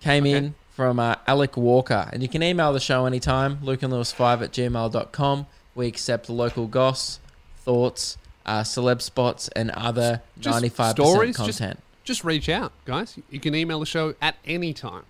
Came 0.00 0.24
Okay. 0.24 0.32
in 0.36 0.54
from 0.70 0.98
uh, 1.00 1.16
Alec 1.26 1.56
Walker. 1.56 2.08
And 2.12 2.22
you 2.22 2.28
can 2.28 2.42
email 2.42 2.72
the 2.72 2.80
show 2.80 3.04
anytime, 3.06 3.58
lukeandlewis5 3.58 4.42
at 4.42 4.52
gmail.com. 4.52 5.46
We 5.74 5.86
accept 5.88 6.30
local 6.30 6.66
goss, 6.68 7.18
thoughts, 7.58 8.16
uh, 8.46 8.60
celeb 8.62 9.02
spots, 9.02 9.48
and 9.56 9.70
other 9.72 10.22
Just 10.38 10.62
95% 10.62 10.90
stories, 10.92 11.36
just- 11.36 11.58
content. 11.58 11.80
Just 12.04 12.24
reach 12.24 12.48
out, 12.48 12.72
guys. 12.86 13.18
You 13.28 13.38
can 13.40 13.54
email 13.54 13.80
the 13.80 13.84
show 13.86 14.14
at 14.22 14.36
any 14.46 14.72
time. 14.72 15.02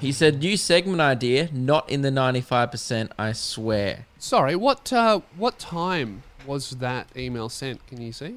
He 0.00 0.12
said, 0.12 0.40
new 0.40 0.56
segment 0.56 1.00
idea, 1.00 1.48
not 1.52 1.88
in 1.90 2.02
the 2.02 2.10
95%, 2.10 3.10
I 3.18 3.32
swear. 3.32 4.06
Sorry, 4.18 4.54
what 4.54 4.92
uh, 4.92 5.20
what 5.36 5.58
time 5.58 6.22
was 6.46 6.70
that 6.70 7.08
email 7.16 7.48
sent? 7.48 7.86
Can 7.86 8.00
you 8.00 8.12
see? 8.12 8.36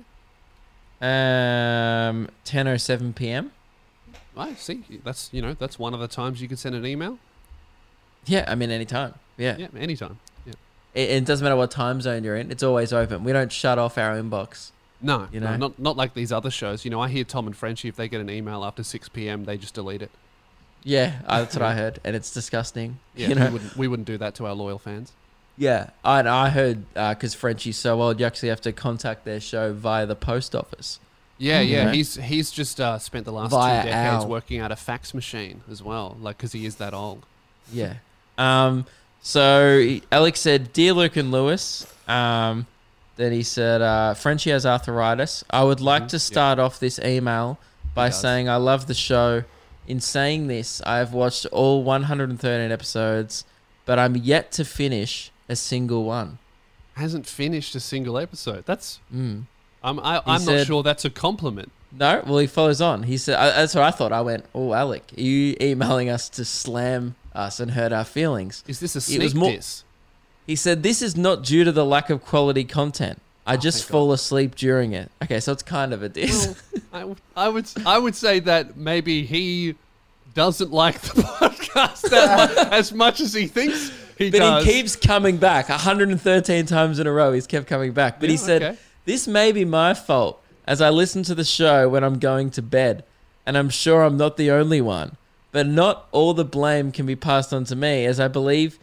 Um, 1.01 2.29
10.07 2.45 3.13
p.m. 3.15 3.51
I 4.35 4.53
see. 4.55 4.83
That's 5.03 5.29
you 5.33 5.41
know 5.41 5.53
that's 5.53 5.77
one 5.77 5.93
of 5.93 5.99
the 5.99 6.07
times 6.07 6.41
you 6.41 6.47
could 6.47 6.57
send 6.59 6.75
an 6.75 6.85
email. 6.85 7.19
Yeah, 8.25 8.45
I 8.47 8.55
mean, 8.55 8.71
anytime. 8.71 9.13
Yeah. 9.37 9.57
Yeah, 9.57 9.67
anytime. 9.77 10.17
Yeah. 10.45 10.53
It, 10.95 11.09
it 11.09 11.25
doesn't 11.25 11.43
matter 11.43 11.57
what 11.57 11.71
time 11.71 12.01
zone 12.01 12.23
you're 12.23 12.37
in, 12.37 12.51
it's 12.51 12.63
always 12.63 12.93
open. 12.93 13.23
We 13.23 13.33
don't 13.33 13.51
shut 13.51 13.77
off 13.77 13.97
our 13.97 14.15
inbox. 14.15 14.71
No, 15.01 15.27
You 15.33 15.41
no, 15.41 15.51
know? 15.51 15.57
not 15.57 15.79
not 15.79 15.97
like 15.97 16.13
these 16.13 16.31
other 16.31 16.49
shows. 16.49 16.85
You 16.85 16.91
know, 16.91 17.01
I 17.01 17.09
hear 17.09 17.25
Tom 17.25 17.45
and 17.45 17.55
Frenchie 17.55 17.89
if 17.89 17.95
they 17.97 18.07
get 18.07 18.21
an 18.21 18.29
email 18.29 18.63
after 18.63 18.81
six 18.83 19.09
p.m. 19.09 19.43
they 19.43 19.57
just 19.57 19.73
delete 19.73 20.01
it. 20.01 20.11
Yeah, 20.83 21.13
uh, 21.27 21.39
that's 21.41 21.55
what 21.55 21.63
I 21.63 21.73
heard, 21.75 21.99
and 22.03 22.15
it's 22.15 22.31
disgusting. 22.33 22.99
Yeah, 23.15 23.29
you 23.29 23.35
know, 23.35 23.45
we 23.47 23.51
wouldn't 23.53 23.77
we 23.77 23.87
wouldn't 23.87 24.07
do 24.07 24.17
that 24.17 24.35
to 24.35 24.45
our 24.47 24.53
loyal 24.53 24.79
fans. 24.79 25.11
yeah. 25.57 25.91
I, 26.03 26.19
I 26.27 26.49
heard 26.49 26.85
because 26.93 27.33
Frenchie's 27.33 27.77
so 27.77 28.01
old, 28.01 28.19
you 28.19 28.25
actually 28.25 28.49
have 28.49 28.61
to 28.61 28.71
contact 28.73 29.23
their 29.25 29.39
show 29.39 29.71
via 29.73 30.05
the 30.05 30.15
post 30.15 30.55
office. 30.55 30.99
Yeah, 31.37 31.61
yeah. 31.61 31.85
Yeah. 31.85 31.91
He's 31.93 32.15
he's 32.15 32.51
just 32.51 32.79
uh, 32.79 32.99
spent 32.99 33.25
the 33.25 33.31
last 33.31 33.51
Via 33.51 33.83
two 33.83 33.89
decades 33.89 34.23
Al. 34.23 34.29
working 34.29 34.59
at 34.59 34.71
a 34.71 34.75
fax 34.75 35.13
machine 35.13 35.61
as 35.69 35.81
well, 35.81 36.17
like 36.21 36.37
because 36.37 36.51
he 36.51 36.65
is 36.65 36.75
that 36.75 36.93
old. 36.93 37.25
Yeah. 37.71 37.95
Um. 38.37 38.85
So 39.21 39.97
Alec 40.11 40.35
said, 40.37 40.73
"Dear 40.73 40.93
Luke 40.93 41.15
and 41.15 41.31
Lewis." 41.31 41.87
Um. 42.07 42.67
Then 43.15 43.31
he 43.31 43.43
said, 43.43 43.81
uh, 43.81 44.15
"Frenchie 44.15 44.49
has 44.51 44.65
arthritis. 44.65 45.43
I 45.49 45.63
would 45.63 45.79
like 45.81 46.03
Mhm, 46.03 46.09
to 46.09 46.15
yeah. 46.17 46.19
start 46.19 46.59
off 46.59 46.79
this 46.79 46.99
email 46.99 47.57
by 47.95 48.09
saying 48.09 48.49
I 48.49 48.55
love 48.57 48.87
the 48.87 48.93
show. 48.95 49.43
In 49.87 49.99
saying 49.99 50.47
this, 50.47 50.81
I 50.85 50.97
have 50.97 51.13
watched 51.13 51.45
all 51.47 51.83
113 51.83 52.71
episodes, 52.71 53.43
but 53.85 53.99
I'm 53.99 54.15
yet 54.15 54.51
to 54.53 54.63
finish 54.65 55.31
a 55.49 55.55
single 55.55 56.05
one. 56.05 56.39
Hasn't 56.95 57.25
finished 57.27 57.75
a 57.75 57.79
single 57.79 58.17
episode. 58.17 58.65
That's 58.65 58.99
Mm. 59.13 59.43
I'm 59.83 59.99
I, 59.99 60.21
I'm 60.25 60.39
said- 60.39 60.57
not 60.59 60.67
sure 60.67 60.83
that's 60.83 61.03
a 61.05 61.09
compliment. 61.09 61.71
No, 61.95 62.23
well, 62.25 62.39
he 62.39 62.47
follows 62.47 62.81
on. 62.81 63.03
He 63.03 63.17
said, 63.17 63.35
I, 63.37 63.49
"That's 63.51 63.75
what 63.75 63.83
I 63.83 63.91
thought." 63.91 64.11
I 64.11 64.21
went, 64.21 64.45
"Oh, 64.55 64.73
Alec, 64.73 65.03
are 65.15 65.21
you 65.21 65.55
emailing 65.61 66.09
us 66.09 66.27
to 66.29 66.43
slam 66.45 67.15
us 67.35 67.59
and 67.59 67.71
hurt 67.71 67.91
our 67.93 68.03
feelings?" 68.05 68.63
Is 68.67 68.79
this 68.79 68.95
a 68.95 69.01
sneak 69.01 69.19
It 69.19 69.23
was 69.23 69.35
more- 69.35 69.51
diss? 69.51 69.83
He 70.47 70.55
said, 70.55 70.81
This 70.83 71.01
is 71.01 71.15
not 71.15 71.43
due 71.43 71.63
to 71.63 71.71
the 71.71 71.85
lack 71.85 72.09
of 72.09 72.25
quality 72.25 72.63
content. 72.63 73.21
I 73.45 73.53
Oh, 73.55 73.57
just 73.57 73.79
thank 73.83 73.91
fall 73.91 74.13
asleep 74.13 74.55
during 74.55 74.93
it. 74.93 75.11
Okay, 75.23 75.39
so 75.39 75.51
it's 75.51 75.63
kind 75.63 75.93
of 75.93 76.01
a 76.03 76.09
diss. 76.09 76.47
Well, 76.47 76.81
I, 76.93 76.99
w- 76.99 77.15
I 77.35 77.49
would 77.49 77.69
I 77.85 77.97
would 77.97 78.15
say 78.15 78.39
that 78.41 78.77
maybe 78.77 79.25
he 79.25 79.75
doesn't 80.33 80.71
like 80.71 80.99
the 81.01 81.21
podcast 81.21 82.09
that 82.09 82.55
much, 82.55 82.67
as 82.71 82.93
much 82.93 83.19
as 83.19 83.33
he 83.33 83.47
thinks 83.47 83.91
he 84.17 84.29
but 84.31 84.37
does. 84.39 84.65
he 84.65 84.71
keeps 84.71 84.95
coming 84.95 85.37
back 85.37 85.69
113 85.69 86.65
times 86.65 86.99
in 86.99 87.07
a 87.07 87.11
row. 87.11 87.33
He's 87.33 87.47
kept 87.47 87.67
coming 87.67 87.91
back. 87.91 88.19
But 88.19 88.29
he 88.29 88.37
said, 88.37 88.63
okay. 88.63 88.77
This 89.05 89.27
may 89.27 89.51
be 89.51 89.65
my 89.65 89.93
fault 89.93 90.41
as 90.65 90.79
I 90.79 90.89
listen 90.89 91.23
to 91.23 91.35
the 91.35 91.43
show 91.43 91.89
when 91.89 92.03
I'm 92.05 92.19
going 92.19 92.49
to 92.51 92.61
bed, 92.61 93.03
and 93.45 93.57
I'm 93.57 93.69
sure 93.69 94.03
I'm 94.03 94.15
not 94.15 94.37
the 94.37 94.49
only 94.51 94.79
one. 94.79 95.17
But 95.51 95.67
not 95.67 96.07
all 96.13 96.33
the 96.33 96.45
blame 96.45 96.91
can 96.93 97.05
be 97.05 97.15
passed 97.17 97.51
on 97.53 97.65
to 97.65 97.75
me, 97.75 98.05
as 98.05 98.19
I 98.19 98.27
believe 98.29 98.79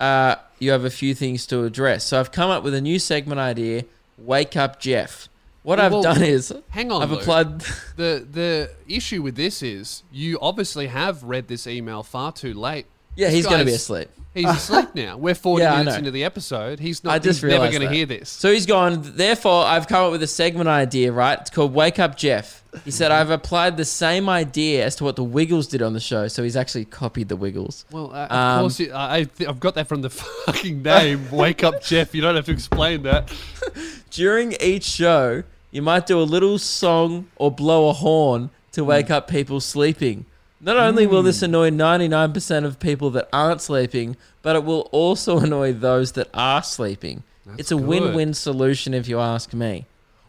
uh, 0.00 0.36
you 0.60 0.70
have 0.70 0.84
a 0.84 0.90
few 0.90 1.14
things 1.14 1.46
to 1.46 1.64
address. 1.64 2.04
So 2.04 2.20
I've 2.20 2.30
come 2.32 2.50
up 2.50 2.62
with 2.62 2.74
a 2.74 2.80
new 2.80 2.98
segment 2.98 3.40
idea 3.40 3.84
Wake 4.18 4.56
Up 4.56 4.78
Jeff. 4.80 5.28
What 5.62 5.78
I've 5.80 5.92
Well, 5.92 6.02
done 6.02 6.22
is 6.22 6.54
Hang 6.70 6.90
on, 6.92 7.02
I've 7.02 7.10
Luke. 7.10 7.20
applied. 7.22 7.62
The 7.96 8.26
the 8.30 8.70
issue 8.88 9.20
with 9.22 9.36
this 9.36 9.62
is 9.62 10.02
you 10.10 10.38
obviously 10.40 10.86
have 10.86 11.22
read 11.22 11.48
this 11.48 11.66
email 11.66 12.02
far 12.02 12.32
too 12.32 12.54
late. 12.54 12.86
Yeah, 13.20 13.28
he's 13.28 13.46
going 13.46 13.58
to 13.60 13.64
be 13.64 13.72
asleep. 13.72 14.08
He's 14.32 14.46
asleep 14.48 14.94
now. 14.94 15.16
We're 15.16 15.34
40 15.34 15.62
Yeah, 15.62 15.72
I 15.74 15.78
minutes 15.78 15.94
know. 15.94 15.98
into 15.98 16.10
the 16.12 16.22
episode. 16.24 16.78
He's 16.78 17.02
not. 17.02 17.14
I 17.14 17.18
just 17.18 17.40
he's 17.40 17.50
never 17.50 17.64
realised 17.64 17.72
going 17.72 17.82
to 17.82 17.88
that. 17.88 17.94
hear 17.94 18.06
this. 18.06 18.28
So 18.30 18.52
he's 18.52 18.64
gone. 18.66 19.00
Therefore, 19.02 19.64
I've 19.64 19.88
come 19.88 20.04
up 20.04 20.12
with 20.12 20.22
a 20.22 20.28
segment 20.28 20.68
idea, 20.68 21.10
right? 21.10 21.38
It's 21.40 21.50
called 21.50 21.74
Wake 21.74 21.98
Up 21.98 22.16
Jeff. 22.16 22.62
He 22.84 22.92
said, 22.92 23.10
I've 23.10 23.30
applied 23.30 23.76
the 23.76 23.84
same 23.84 24.28
idea 24.28 24.84
as 24.86 24.94
to 24.96 25.04
what 25.04 25.16
the 25.16 25.24
Wiggles 25.24 25.66
did 25.66 25.82
on 25.82 25.92
the 25.94 25.98
show. 26.00 26.28
So 26.28 26.44
he's 26.44 26.54
actually 26.56 26.84
copied 26.84 27.28
the 27.28 27.34
Wiggles. 27.34 27.84
Well, 27.90 28.12
uh, 28.14 28.26
of 28.26 28.30
Um, 28.30 28.60
course, 28.62 28.80
I, 28.80 29.16
I 29.16 29.24
th- 29.24 29.50
I've 29.50 29.58
got 29.58 29.74
that 29.74 29.88
from 29.88 30.02
the 30.02 30.10
fucking 30.46 30.80
name. 30.82 31.28
Wake 31.32 31.64
up, 31.64 31.82
Jeff. 31.82 32.14
You 32.14 32.22
don't 32.22 32.36
have 32.36 32.44
to 32.46 32.52
explain 32.52 33.02
that. 33.02 33.32
During 34.10 34.52
each 34.60 34.84
show, 34.84 35.42
you 35.72 35.82
might 35.82 36.06
do 36.06 36.20
a 36.20 36.22
little 36.22 36.58
song 36.58 37.26
or 37.36 37.50
blow 37.50 37.88
a 37.88 37.92
horn 37.92 38.50
to 38.72 38.84
wake 38.84 39.08
Hmm. 39.08 39.14
up 39.14 39.28
people 39.28 39.60
sleeping. 39.60 40.26
Not 40.60 40.76
only 40.76 41.06
will 41.06 41.22
this 41.22 41.40
annoy 41.42 41.70
99% 41.70 42.64
of 42.64 42.78
people 42.78 43.10
that 43.10 43.28
aren't 43.32 43.62
sleeping, 43.62 44.16
but 44.42 44.56
it 44.56 44.64
will 44.64 44.88
also 44.92 45.38
annoy 45.44 45.72
those 45.72 46.12
that 46.12 46.28
are 46.34 46.62
sleeping. 46.62 47.22
That's 47.46 47.60
it's 47.60 47.72
a 47.72 47.76
good. 47.76 47.86
win 47.86 48.14
win 48.14 48.34
solution, 48.34 48.92
if 48.92 49.08
you 49.08 49.18
ask 49.18 49.54
me. 49.54 49.86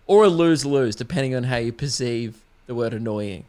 Or 0.07 0.23
a 0.23 0.29
lose 0.29 0.65
lose, 0.65 0.95
depending 0.95 1.35
on 1.35 1.43
how 1.43 1.57
you 1.57 1.71
perceive 1.73 2.41
the 2.65 2.75
word 2.75 2.93
annoying. 2.93 3.45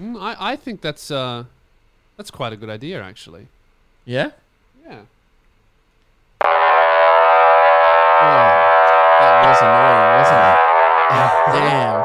Mm, 0.00 0.20
I, 0.20 0.52
I 0.52 0.56
think 0.56 0.80
that's 0.80 1.10
uh, 1.10 1.44
that's 2.16 2.30
quite 2.30 2.52
a 2.52 2.56
good 2.56 2.70
idea, 2.70 3.02
actually. 3.02 3.48
Yeah? 4.04 4.30
Yeah. 4.86 5.02
Oh, 8.22 8.26
that 9.20 9.46
was 9.46 9.60
annoying, 9.62 10.10
wasn't 10.20 10.44
it? 10.46 10.58
Damn. 11.70 11.99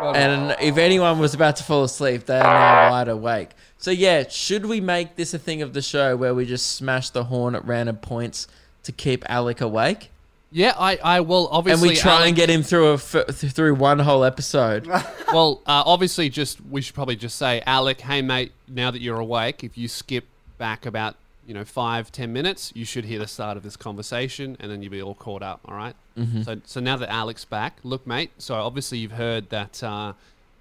Well, 0.00 0.14
And 0.14 0.56
if 0.60 0.76
anyone 0.78 1.18
was 1.18 1.34
about 1.34 1.56
to 1.56 1.64
fall 1.64 1.84
asleep, 1.84 2.26
they 2.26 2.38
are 2.38 2.42
now 2.42 2.90
wide 2.90 3.08
awake. 3.08 3.50
So 3.78 3.90
yeah, 3.90 4.28
should 4.28 4.66
we 4.66 4.80
make 4.80 5.16
this 5.16 5.34
a 5.34 5.38
thing 5.38 5.62
of 5.62 5.72
the 5.72 5.82
show 5.82 6.16
where 6.16 6.34
we 6.34 6.44
just 6.46 6.74
smash 6.76 7.10
the 7.10 7.24
horn 7.24 7.54
at 7.54 7.64
random 7.64 7.96
points 7.96 8.48
to 8.84 8.92
keep 8.92 9.24
Alec 9.28 9.60
awake, 9.60 10.10
yeah, 10.50 10.72
I, 10.78 10.96
I 10.96 11.20
will 11.20 11.48
obviously. 11.52 11.88
and 11.90 11.96
we 11.96 12.00
try 12.00 12.14
Alec- 12.16 12.28
and 12.28 12.36
get 12.36 12.48
him 12.48 12.62
through 12.62 12.92
a 12.92 12.94
f- 12.94 13.34
through 13.34 13.74
one 13.74 13.98
whole 13.98 14.24
episode? 14.24 14.86
well, 15.32 15.60
uh, 15.66 15.82
obviously, 15.84 16.30
just 16.30 16.58
we 16.70 16.80
should 16.80 16.94
probably 16.94 17.16
just 17.16 17.36
say, 17.36 17.62
Alec, 17.66 18.00
hey 18.00 18.22
mate, 18.22 18.52
now 18.66 18.90
that 18.90 19.02
you're 19.02 19.20
awake, 19.20 19.62
if 19.62 19.76
you 19.76 19.88
skip 19.88 20.24
back 20.56 20.86
about 20.86 21.16
you 21.48 21.54
know 21.54 21.64
five 21.64 22.12
ten 22.12 22.32
minutes, 22.32 22.70
you 22.76 22.84
should 22.84 23.06
hear 23.06 23.18
the 23.18 23.26
start 23.26 23.56
of 23.56 23.62
this 23.62 23.74
conversation, 23.74 24.56
and 24.60 24.70
then 24.70 24.82
you'll 24.82 24.92
be 24.92 25.00
all 25.02 25.14
caught 25.14 25.42
up. 25.42 25.60
All 25.64 25.74
right? 25.74 25.96
Mm-hmm. 26.16 26.42
So, 26.42 26.60
so 26.66 26.78
now 26.78 26.98
that 26.98 27.08
Alec's 27.08 27.46
back, 27.46 27.78
look, 27.82 28.06
mate. 28.06 28.30
So 28.36 28.54
obviously 28.54 28.98
you've 28.98 29.12
heard 29.12 29.48
that 29.48 29.82
uh, 29.82 30.12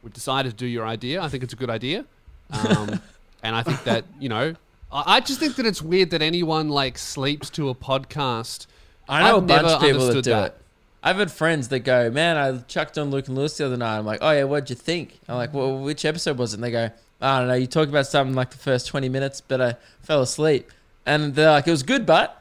we've 0.02 0.14
decided 0.14 0.52
to 0.52 0.56
do 0.56 0.66
your 0.66 0.88
idea. 0.88 1.22
I 1.22 1.28
think 1.28 1.44
it's 1.44 1.52
a 1.52 1.58
good 1.58 1.70
idea, 1.70 2.06
um, 2.52 3.02
and 3.44 3.54
I 3.54 3.64
think 3.64 3.84
that 3.84 4.06
you 4.18 4.30
know, 4.30 4.56
I, 4.90 5.18
I 5.18 5.20
just 5.20 5.42
think 5.42 5.58
that 5.58 5.66
it's 5.66 5.82
weird 5.82 6.12
that 6.12 6.22
anyone 6.22 6.70
like 6.70 6.98
sleeps 6.98 7.50
to 7.52 7.68
a 7.68 7.76
podcast. 7.76 8.66
I 9.10 9.24
know 9.24 9.38
I've 9.38 9.44
a 9.44 9.46
bunch 9.46 9.64
never 9.64 9.68
of 9.76 9.82
people 9.82 10.00
that 10.00 10.10
understood 10.10 10.24
do 10.24 10.30
that. 10.32 10.46
it. 10.46 10.62
I've 11.04 11.18
had 11.18 11.32
friends 11.32 11.68
that 11.68 11.80
go, 11.80 12.10
"Man, 12.10 12.38
I 12.38 12.60
chucked 12.60 12.98
on 12.98 13.12
Luke 13.12 13.28
and 13.28 13.38
Lewis 13.38 13.58
the 13.58 13.66
other 13.66 13.78
night." 13.78 13.98
I'm 13.98 14.06
like, 14.06 14.20
"Oh 14.22 14.32
yeah, 14.32 14.46
what'd 14.46 14.70
you 14.70 14.76
think?" 14.78 15.20
I'm 15.28 15.36
like, 15.36 15.54
"Well, 15.54 15.80
which 15.80 16.06
episode 16.06 16.38
was 16.38 16.54
it?" 16.54 16.58
And 16.58 16.64
they 16.64 16.72
go, 16.72 16.92
"I 17.22 17.40
don't 17.40 17.50
know. 17.50 17.56
You 17.56 17.68
talked 17.68 17.90
about 17.90 18.08
something 18.08 18.36
like 18.36 18.52
the 18.52 18.58
first 18.58 18.88
20 18.88 19.10
minutes, 19.10 19.42
but 19.42 19.60
I 19.60 19.76
fell 20.02 20.22
asleep." 20.22 20.72
And 21.08 21.34
they're 21.34 21.49
like, 21.49 21.68
"It 21.68 21.72
was 21.72 21.84
good, 21.84 22.05
but." 22.05 22.34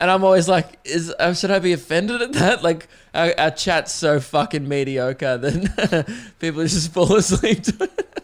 And 0.00 0.10
I'm 0.10 0.24
always 0.24 0.48
like, 0.48 0.80
"Is 0.84 1.14
uh, 1.18 1.34
should 1.34 1.52
I 1.52 1.60
be 1.60 1.72
offended 1.72 2.20
at 2.20 2.32
that?" 2.32 2.62
Like 2.68 2.88
our, 3.14 3.32
our 3.38 3.50
chat's 3.52 3.92
so 3.92 4.18
fucking 4.18 4.66
mediocre 4.66 5.38
that 5.38 6.12
people 6.40 6.62
just 6.62 6.92
fall 6.92 7.14
asleep. 7.14 7.66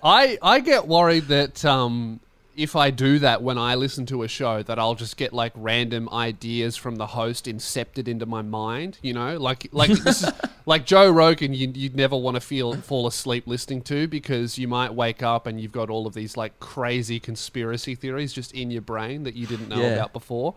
I 0.03 0.38
I 0.42 0.61
get 0.61 0.88
worried 0.88 1.28
that 1.28 1.64
um, 1.64 2.18
if 2.61 2.76
I 2.76 2.90
do 2.90 3.18
that 3.20 3.42
when 3.42 3.56
I 3.58 3.74
listen 3.74 4.04
to 4.06 4.22
a 4.22 4.28
show, 4.28 4.62
that 4.62 4.78
I'll 4.78 4.94
just 4.94 5.16
get 5.16 5.32
like 5.32 5.52
random 5.54 6.08
ideas 6.11 6.76
from 6.76 6.96
the 6.96 7.06
host 7.08 7.46
incepted 7.46 8.06
into 8.06 8.26
my 8.26 8.42
mind. 8.42 8.98
You 9.02 9.14
know, 9.14 9.36
like 9.38 9.68
like 9.72 9.90
this 9.90 10.22
is 10.22 10.30
like 10.66 10.84
Joe 10.86 11.11
Rogan. 11.11 11.54
You 11.54 11.72
you'd 11.74 11.96
never 11.96 12.16
want 12.16 12.34
to 12.36 12.40
feel 12.40 12.74
fall 12.74 13.06
asleep 13.06 13.46
listening 13.46 13.82
to 13.82 14.06
because 14.08 14.58
you 14.58 14.68
might 14.68 14.92
wake 14.94 15.22
up 15.22 15.46
and 15.46 15.61
you've 15.61 15.72
got 15.72 15.88
all 15.90 16.06
of 16.06 16.14
these 16.14 16.36
like 16.36 16.61
crazy 16.61 17.18
conspiracy 17.18 17.94
theories 17.94 18.32
just 18.32 18.52
in 18.52 18.70
your 18.70 18.82
brain 18.82 19.24
that 19.24 19.34
you 19.34 19.46
didn't 19.46 19.68
know 19.68 19.80
Yeah. 19.80 19.94
about 19.94 20.12
before. 20.12 20.54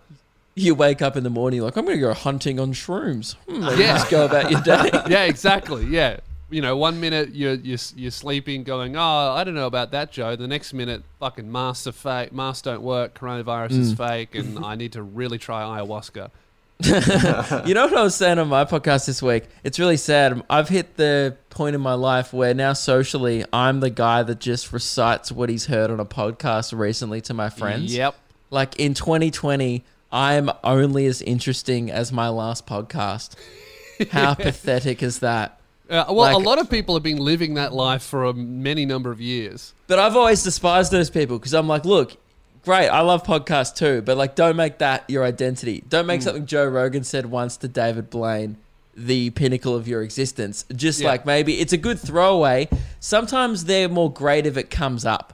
You 0.56 0.76
wake 0.76 1.02
up 1.02 1.16
in 1.18 1.24
the 1.24 1.32
morning 1.32 1.62
like, 1.62 1.78
"I'm 1.78 1.86
going 1.86 1.98
to 1.98 2.02
go 2.02 2.14
hunting 2.14 2.60
on 2.60 2.74
shrooms." 2.74 3.36
Hmm, 3.50 3.64
Yeah. 3.64 3.76
just 3.98 4.12
go 4.12 4.26
about 4.26 4.52
your 4.52 4.62
day. 4.72 4.90
yeah, 5.10 5.24
exactly. 5.24 5.86
Yeah. 5.86 6.18
You 6.50 6.62
know, 6.62 6.78
one 6.78 7.00
minute 7.00 7.34
you're, 7.34 7.56
you're 7.56 7.80
you're 7.96 8.12
sleeping, 8.12 8.64
going, 8.64 8.96
"Oh, 8.96 9.32
I 9.32 9.44
don't 9.44 9.56
know 9.56 9.68
about 9.68 9.92
that, 9.92 10.12
Joe." 10.12 10.36
The 10.36 10.48
next 10.48 10.74
minute, 10.74 11.04
fucking 11.20 11.52
masks 11.52 11.88
are 11.88 11.92
fake. 11.92 12.32
Masks 12.32 12.62
don't 12.62 12.82
work. 12.82 13.18
Coronavirus 13.18 13.72
is 13.72 13.94
mm. 13.94 13.98
fake, 13.98 14.36
and 14.36 14.64
I 14.64 14.76
need 14.76 14.94
to 14.94 15.02
really 15.02 15.40
try 15.40 15.64
ayahuasca. 15.64 16.30
you 17.66 17.74
know 17.74 17.86
what 17.86 17.96
I 17.96 18.04
was 18.04 18.16
saying 18.16 18.40
on 18.40 18.50
my 18.50 18.66
podcast 18.66 19.06
this 19.06 19.22
week? 19.22 19.46
It's 19.64 19.80
really 19.80 19.96
sad. 19.96 20.44
I've 20.50 20.68
hit 20.68 20.98
the 20.98 21.38
point 21.50 21.76
in 21.76 21.82
my 21.82 21.94
life 21.94 22.34
where 22.34 22.54
now 22.54 22.74
socially, 22.74 23.46
I'm 23.54 23.80
the 23.80 23.90
guy 23.90 24.24
that 24.24 24.40
just 24.40 24.74
recites 24.74 25.32
what 25.32 25.50
he's 25.50 25.68
heard 25.68 25.92
on 25.92 26.00
a 26.00 26.06
podcast 26.06 26.78
recently 26.78 27.22
to 27.22 27.34
my 27.34 27.50
friends. 27.50 27.96
Yep. 27.96 28.16
Like 28.50 28.80
in 28.80 28.96
2020, 28.96 29.84
I'm 30.12 30.50
only 30.64 31.06
as 31.06 31.22
interesting 31.22 31.90
as 31.90 32.12
my 32.12 32.28
last 32.30 32.68
podcast. 32.68 33.36
How 34.12 34.34
pathetic 34.34 35.02
is 35.02 35.20
that? 35.20 35.60
Uh, 35.94 36.06
well, 36.08 36.16
Like- 36.16 36.34
a 36.36 36.38
lot 36.40 36.58
of 36.60 36.70
people 36.70 36.96
have 36.96 37.04
been 37.04 37.18
living 37.20 37.54
that 37.54 37.72
life 37.74 38.02
for 38.02 38.26
a 38.26 38.34
many 38.34 38.86
number 38.86 39.12
of 39.12 39.22
years. 39.22 39.74
But 39.88 40.00
I've 40.00 40.16
always 40.16 40.42
despised 40.42 40.92
those 40.92 41.10
people 41.12 41.38
because 41.38 41.54
I'm 41.54 41.68
like, 41.68 41.86
look, 41.86 42.18
great, 42.66 42.90
I 42.90 43.02
love 43.02 43.24
podcasts 43.24 43.76
too, 43.76 44.02
but 44.02 44.18
like, 44.18 44.34
don't 44.36 44.56
make 44.56 44.80
that 44.80 45.04
your 45.08 45.24
identity. 45.24 45.84
Don't 45.88 46.08
make 46.08 46.24
something 46.24 46.48
Joe 46.48 46.66
Rogan 46.66 47.04
said 47.04 47.28
once 47.28 47.58
to 47.58 47.68
David 47.68 48.10
Blaine 48.10 48.58
the 48.96 49.30
pinnacle 49.32 49.76
of 49.76 49.88
your 49.88 50.02
existence. 50.04 50.66
Just 50.76 51.02
Yeah. 51.02 51.08
like 51.10 51.26
maybe 51.26 51.60
it's 51.60 51.74
a 51.74 51.78
good 51.78 52.00
throwaway. 52.00 52.70
Sometimes 53.00 53.66
they're 53.66 53.90
more 53.90 54.12
great 54.12 54.46
if 54.46 54.56
it 54.58 54.70
comes 54.70 55.04
up. 55.06 55.34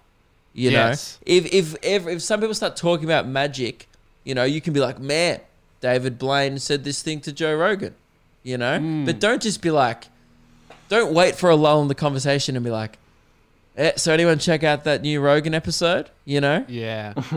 You 0.54 0.72
Yes. 0.72 1.18
know, 1.28 1.34
if 1.36 1.54
if 1.54 1.76
if 1.84 2.08
if 2.08 2.22
some 2.22 2.40
people 2.40 2.54
start 2.56 2.76
talking 2.78 3.04
about 3.06 3.28
magic, 3.28 3.88
you 4.24 4.34
know, 4.34 4.46
you 4.46 4.60
can 4.62 4.72
be 4.74 4.80
like, 4.80 5.00
man, 5.00 5.40
David 5.82 6.18
Blaine 6.18 6.58
said 6.60 6.84
this 6.86 7.02
thing 7.02 7.20
to 7.22 7.32
Joe 7.34 7.54
Rogan. 7.56 7.96
You 8.44 8.58
know, 8.58 8.80
Hmm. 8.80 9.06
but 9.06 9.20
don't 9.20 9.42
just 9.42 9.62
be 9.62 9.72
like, 9.72 10.06
don't 10.90 11.14
wait 11.14 11.36
for 11.36 11.50
a 11.50 11.56
lull 11.56 11.82
in 11.82 11.88
the 11.88 11.96
conversation 11.96 12.56
and 12.56 12.66
be 12.66 12.72
like, 12.72 12.98
eh, 13.78 13.94
so 13.96 14.12
anyone 14.14 14.40
check 14.40 14.64
out 14.64 14.84
that 14.84 15.02
new 15.02 15.22
Rogan 15.22 15.54
episode? 15.54 16.10
You 16.26 16.42
know, 16.42 16.66
Yeah. 16.68 17.14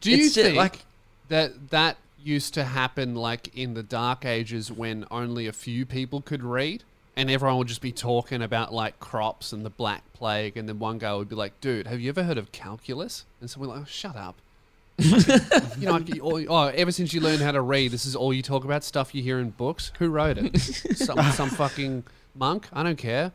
Do 0.00 0.10
you 0.10 0.26
It's 0.26 0.34
just 0.34 0.44
think 0.46 0.56
like- 0.56 0.84
that 1.28 1.70
that 1.70 1.96
used 2.22 2.54
to 2.54 2.64
happen 2.64 3.14
like 3.14 3.50
in 3.56 3.74
the 3.74 3.82
dark 3.82 4.24
ages 4.24 4.70
when 4.70 5.04
only 5.10 5.46
a 5.46 5.52
few 5.52 5.84
people 5.86 6.20
could 6.20 6.42
read? 6.42 6.84
And 7.16 7.30
everyone 7.30 7.58
would 7.58 7.68
just 7.68 7.80
be 7.80 7.92
talking 7.92 8.42
about 8.42 8.74
like 8.74 8.98
crops 8.98 9.52
and 9.52 9.64
the 9.64 9.70
black 9.70 10.02
plague, 10.14 10.56
and 10.56 10.68
then 10.68 10.80
one 10.80 10.98
guy 10.98 11.14
would 11.14 11.28
be 11.28 11.36
like, 11.36 11.60
"Dude, 11.60 11.86
have 11.86 12.00
you 12.00 12.08
ever 12.08 12.24
heard 12.24 12.38
of 12.38 12.50
calculus?" 12.50 13.24
And 13.40 13.48
someone 13.48 13.70
like, 13.70 13.80
oh, 13.82 13.84
"Shut 13.86 14.16
up." 14.16 14.34
you 14.98 15.86
know, 15.86 15.92
like, 15.92 16.10
oh, 16.20 16.44
oh, 16.48 16.66
ever 16.74 16.90
since 16.90 17.14
you 17.14 17.20
learned 17.20 17.40
how 17.40 17.52
to 17.52 17.60
read, 17.60 17.92
this 17.92 18.04
is 18.04 18.16
all 18.16 18.32
you 18.34 18.42
talk 18.42 18.64
about 18.64 18.82
stuff 18.82 19.14
you 19.14 19.22
hear 19.22 19.38
in 19.38 19.50
books. 19.50 19.92
Who 20.00 20.08
wrote 20.08 20.38
it? 20.38 20.58
some 20.96 21.22
some 21.32 21.50
fucking 21.50 22.02
monk? 22.34 22.68
I 22.72 22.82
don't 22.82 22.96
care. 22.98 23.32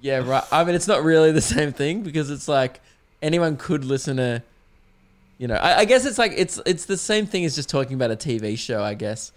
yeah, 0.00 0.18
right. 0.18 0.44
I 0.50 0.64
mean, 0.64 0.74
it's 0.74 0.88
not 0.88 1.02
really 1.04 1.32
the 1.32 1.40
same 1.56 1.72
thing 1.72 2.02
because 2.02 2.30
it's 2.30 2.48
like 2.48 2.80
anyone 3.20 3.56
could 3.56 3.84
listen 3.84 4.16
to, 4.16 4.42
you 5.38 5.46
know, 5.48 5.54
I, 5.54 5.80
I 5.80 5.84
guess 5.84 6.04
it's 6.04 6.18
like 6.18 6.32
it's 6.36 6.60
it's 6.66 6.84
the 6.86 6.96
same 6.96 7.26
thing 7.26 7.44
as 7.44 7.54
just 7.54 7.68
talking 7.68 7.94
about 7.94 8.10
a 8.10 8.16
TV 8.16 8.58
show. 8.58 8.82
I 8.82 8.94
guess 8.94 9.32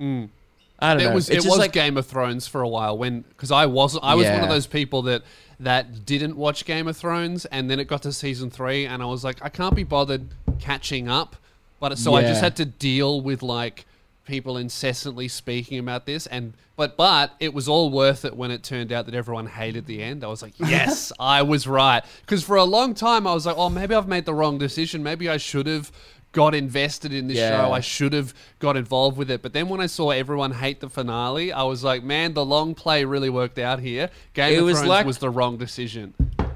Mm. 0.00 0.30
I 0.78 0.94
don't 0.94 1.02
It 1.02 1.08
know. 1.10 1.14
was 1.14 1.28
it's 1.28 1.44
it 1.44 1.48
was 1.48 1.58
like 1.58 1.72
Game 1.72 1.96
of 1.96 2.06
Thrones 2.06 2.46
for 2.48 2.62
a 2.62 2.68
while 2.68 2.96
when 2.98 3.20
because 3.20 3.50
I 3.52 3.66
wasn't 3.66 4.02
I 4.04 4.14
was 4.14 4.26
one 4.26 4.40
of 4.42 4.48
those 4.48 4.66
people 4.66 5.02
that 5.02 5.22
that 5.60 6.04
didn't 6.06 6.36
watch 6.36 6.64
Game 6.64 6.88
of 6.88 6.96
Thrones 6.96 7.44
and 7.44 7.70
then 7.70 7.78
it 7.78 7.84
got 7.86 8.02
to 8.02 8.12
season 8.12 8.50
three 8.50 8.86
and 8.86 9.02
I 9.02 9.06
was 9.06 9.22
like 9.22 9.36
I 9.42 9.48
can't 9.48 9.76
be 9.76 9.84
bothered 9.84 10.26
catching 10.58 11.08
up, 11.08 11.36
but 11.78 11.96
so 11.98 12.14
I 12.14 12.22
just 12.22 12.40
had 12.40 12.56
to 12.56 12.64
deal 12.64 13.20
with 13.20 13.42
like 13.42 13.84
people 14.32 14.56
incessantly 14.56 15.28
speaking 15.28 15.78
about 15.78 16.06
this 16.06 16.26
and 16.28 16.54
but 16.74 16.96
but 16.96 17.34
it 17.38 17.52
was 17.52 17.68
all 17.68 17.90
worth 17.90 18.24
it 18.24 18.34
when 18.34 18.50
it 18.50 18.62
turned 18.62 18.90
out 18.90 19.04
that 19.04 19.14
everyone 19.14 19.44
hated 19.46 19.84
the 19.84 20.02
end. 20.02 20.24
I 20.24 20.28
was 20.28 20.40
like 20.40 20.54
yes 20.58 21.12
I 21.20 21.42
was 21.42 21.66
right 21.66 22.02
because 22.22 22.42
for 22.42 22.56
a 22.56 22.64
long 22.64 22.94
time 22.94 23.26
I 23.26 23.34
was 23.34 23.44
like 23.44 23.56
oh 23.58 23.68
maybe 23.68 23.94
I've 23.94 24.08
made 24.08 24.24
the 24.24 24.32
wrong 24.32 24.56
decision 24.56 25.02
maybe 25.02 25.28
I 25.28 25.36
should 25.36 25.66
have 25.66 25.92
got 26.32 26.54
invested 26.54 27.12
in 27.12 27.26
this 27.26 27.36
Yeah. 27.36 27.50
show. 27.66 27.72
I 27.72 27.80
should 27.80 28.14
have 28.14 28.32
got 28.58 28.74
involved 28.78 29.18
with 29.18 29.30
it. 29.30 29.42
But 29.42 29.52
then 29.52 29.68
when 29.68 29.82
I 29.82 29.86
saw 29.86 30.12
everyone 30.12 30.52
hate 30.52 30.80
the 30.80 30.88
finale, 30.88 31.52
I 31.52 31.62
was 31.64 31.84
like, 31.84 32.02
man, 32.02 32.32
the 32.32 32.42
long 32.42 32.74
play 32.74 33.04
really 33.04 33.28
worked 33.28 33.58
out 33.58 33.80
here. 33.80 34.08
Game 34.32 34.54
It 34.54 34.60
of 34.60 34.64
was 34.64 34.76
Thrones 34.78 34.88
like- 34.88 35.04
was 35.06 35.18
the 35.18 35.28
wrong 35.28 35.58
decision. 35.58 36.14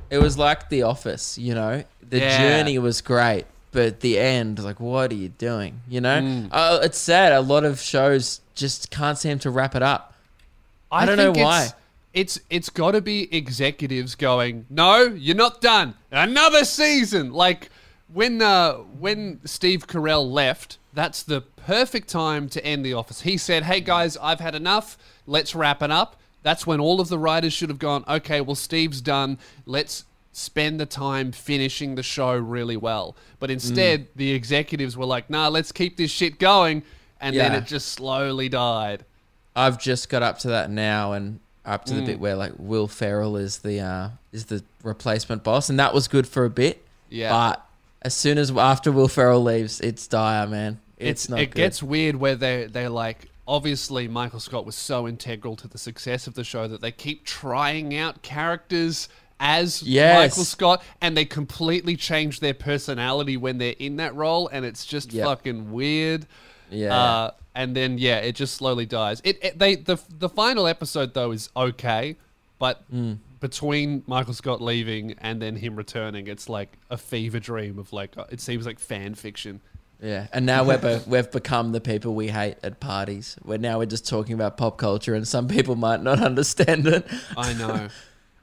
It 0.08 0.16
was 0.16 0.38
like 0.38 0.70
The 0.70 0.80
Office, 0.84 1.36
you 1.36 1.54
know. 1.54 1.84
The 2.08 2.20
Yeah. 2.20 2.38
journey 2.38 2.78
was 2.78 3.02
great, 3.02 3.44
but 3.76 4.00
the 4.00 4.18
end, 4.18 4.58
like, 4.64 4.80
what 4.80 5.12
are 5.12 5.14
you 5.14 5.28
doing? 5.28 5.82
You 5.86 6.00
know, 6.00 6.18
Mm. 6.20 6.48
uh, 6.50 6.80
it's 6.82 6.96
sad. 6.96 7.32
A 7.32 7.42
lot 7.42 7.62
of 7.62 7.78
shows 7.78 8.40
just 8.54 8.90
can't 8.90 9.18
seem 9.18 9.38
to 9.40 9.50
wrap 9.50 9.74
it 9.74 9.82
up. 9.82 10.14
I 10.90 11.04
don't 11.04 11.18
know 11.18 11.32
why. 11.32 11.64
It's 11.64 11.74
it's, 12.14 12.40
it's 12.48 12.70
got 12.70 12.92
to 12.92 13.02
be 13.02 13.28
executives 13.36 14.14
going, 14.14 14.64
no, 14.70 15.02
you're 15.02 15.36
not 15.36 15.60
done. 15.60 15.92
Another 16.10 16.64
season. 16.64 17.30
Like 17.34 17.68
when 18.10 18.40
uh, 18.40 18.76
when 18.76 19.40
Steve 19.44 19.86
Carell 19.86 20.26
left, 20.26 20.78
that's 20.94 21.22
the 21.22 21.42
perfect 21.42 22.08
time 22.08 22.48
to 22.48 22.64
end 22.64 22.86
The 22.86 22.94
Office. 22.94 23.20
He 23.20 23.36
said, 23.36 23.64
"Hey 23.64 23.80
guys, 23.82 24.16
I've 24.16 24.40
had 24.40 24.54
enough. 24.54 24.96
Let's 25.26 25.54
wrap 25.54 25.82
it 25.82 25.90
up." 25.90 26.16
That's 26.42 26.66
when 26.66 26.80
all 26.80 27.00
of 27.02 27.08
the 27.08 27.18
writers 27.18 27.52
should 27.52 27.68
have 27.68 27.78
gone, 27.78 28.02
"Okay, 28.08 28.40
well 28.40 28.56
Steve's 28.56 29.02
done. 29.02 29.36
Let's." 29.66 30.04
Spend 30.39 30.78
the 30.78 30.84
time 30.84 31.32
finishing 31.32 31.95
the 31.95 32.03
show 32.03 32.34
really 32.37 32.76
well, 32.76 33.16
but 33.41 33.51
instead 33.51 34.01
Mm. 34.01 34.07
the 34.16 34.30
executives 34.32 34.95
were 34.95 35.07
like, 35.07 35.30
"Nah, 35.30 35.49
let's 35.49 35.72
keep 35.72 35.97
this 35.97 36.11
shit 36.11 36.39
going," 36.39 36.82
and 37.22 37.34
then 37.34 37.55
it 37.55 37.64
just 37.64 37.89
slowly 37.89 38.51
died. 38.51 39.07
I've 39.55 39.80
just 39.80 40.11
got 40.11 40.22
up 40.22 40.39
to 40.41 40.49
that 40.49 40.70
now 40.70 41.14
and 41.14 41.41
up 41.64 41.87
to 41.87 41.95
the 41.95 42.03
Mm. 42.03 42.07
bit 42.07 42.20
where 42.20 42.37
like 42.37 42.53
Will 42.59 42.87
Ferrell 42.87 43.39
is 43.39 43.61
the 43.61 43.80
uh, 43.80 44.09
is 44.30 44.45
the 44.45 44.62
replacement 44.82 45.43
boss, 45.43 45.70
and 45.70 45.78
that 45.80 45.95
was 45.95 46.07
good 46.07 46.28
for 46.28 46.45
a 46.45 46.51
bit. 46.51 46.84
Yeah. 47.09 47.30
But 47.30 47.66
as 48.03 48.12
soon 48.14 48.37
as 48.37 48.51
after 48.51 48.93
Will 48.93 49.09
Ferrell 49.09 49.43
leaves, 49.43 49.80
it's 49.80 50.07
dire, 50.07 50.47
man. 50.47 50.80
It's, 50.99 51.22
it's, 51.22 51.28
not 51.30 51.41
it 51.41 51.47
good. 51.47 51.55
gets 51.57 51.82
weird 51.82 52.16
where 52.16 52.34
they 52.37 52.66
they're 52.70 52.91
like 52.91 53.30
obviously 53.49 54.07
Michael 54.07 54.41
Scott 54.41 54.66
was 54.66 54.74
so 54.76 55.09
integral 55.09 55.57
to 55.57 55.66
the 55.68 55.78
success 55.78 56.26
of 56.26 56.34
the 56.34 56.45
show 56.45 56.68
that 56.68 56.82
they 56.82 56.91
keep 56.93 57.24
trying 57.24 57.97
out 57.97 58.20
characters 58.20 59.09
as 59.39 59.82
Yes. 59.82 60.30
Michael 60.32 60.45
Scott 60.45 60.82
and 61.01 61.16
they 61.16 61.24
completely 61.24 61.97
change 61.97 62.41
their 62.41 62.55
personality 62.55 63.37
when 63.37 63.59
they're 63.59 63.74
in 63.78 63.97
that 63.97 64.14
role 64.14 64.49
and 64.49 64.64
it's 64.64 64.84
just 64.87 65.12
Yep. 65.12 65.26
fucking 65.26 65.72
weird. 65.72 66.26
Yeah. 66.70 66.97
Uh, 66.97 67.30
and 67.55 67.74
then 67.76 67.99
yeah, 67.99 68.18
it 68.18 68.34
just 68.34 68.55
slowly 68.55 68.87
dies. 68.87 69.20
It, 69.24 69.39
it 69.43 69.59
they 69.59 69.76
the 69.76 69.99
the 70.18 70.28
final 70.28 70.66
episode 70.66 71.14
though 71.14 71.30
is 71.32 71.49
okay, 71.57 72.16
but 72.59 72.82
Mm. 72.93 73.18
between 73.41 74.03
Michael 74.07 74.34
Scott 74.34 74.61
leaving 74.61 75.14
and 75.18 75.41
then 75.41 75.57
him 75.57 75.76
returning, 75.76 76.26
it's 76.26 76.49
like 76.49 76.76
a 76.91 76.97
fever 76.97 77.39
dream 77.39 77.78
of 77.78 77.93
like 77.93 78.14
it 78.30 78.41
seems 78.41 78.66
like 78.66 78.78
fan 78.78 79.14
fiction. 79.14 79.61
Yeah, 80.03 80.26
and 80.32 80.45
now 80.45 80.62
we're 80.64 80.76
be- 80.76 81.03
we've 81.07 81.30
become 81.30 81.72
the 81.72 81.80
people 81.80 82.14
we 82.14 82.28
hate 82.28 82.57
at 82.62 82.80
parties. 82.80 83.37
Where 83.43 83.57
now 83.57 83.78
we're 83.78 83.87
just 83.87 84.07
talking 84.07 84.34
about 84.34 84.59
pop 84.59 84.76
culture, 84.76 85.14
and 85.14 85.26
some 85.26 85.49
people 85.49 85.76
might 85.76 86.03
not 86.03 86.20
understand 86.30 86.87
it. 86.87 87.07
I 87.37 87.55
know. 87.55 87.89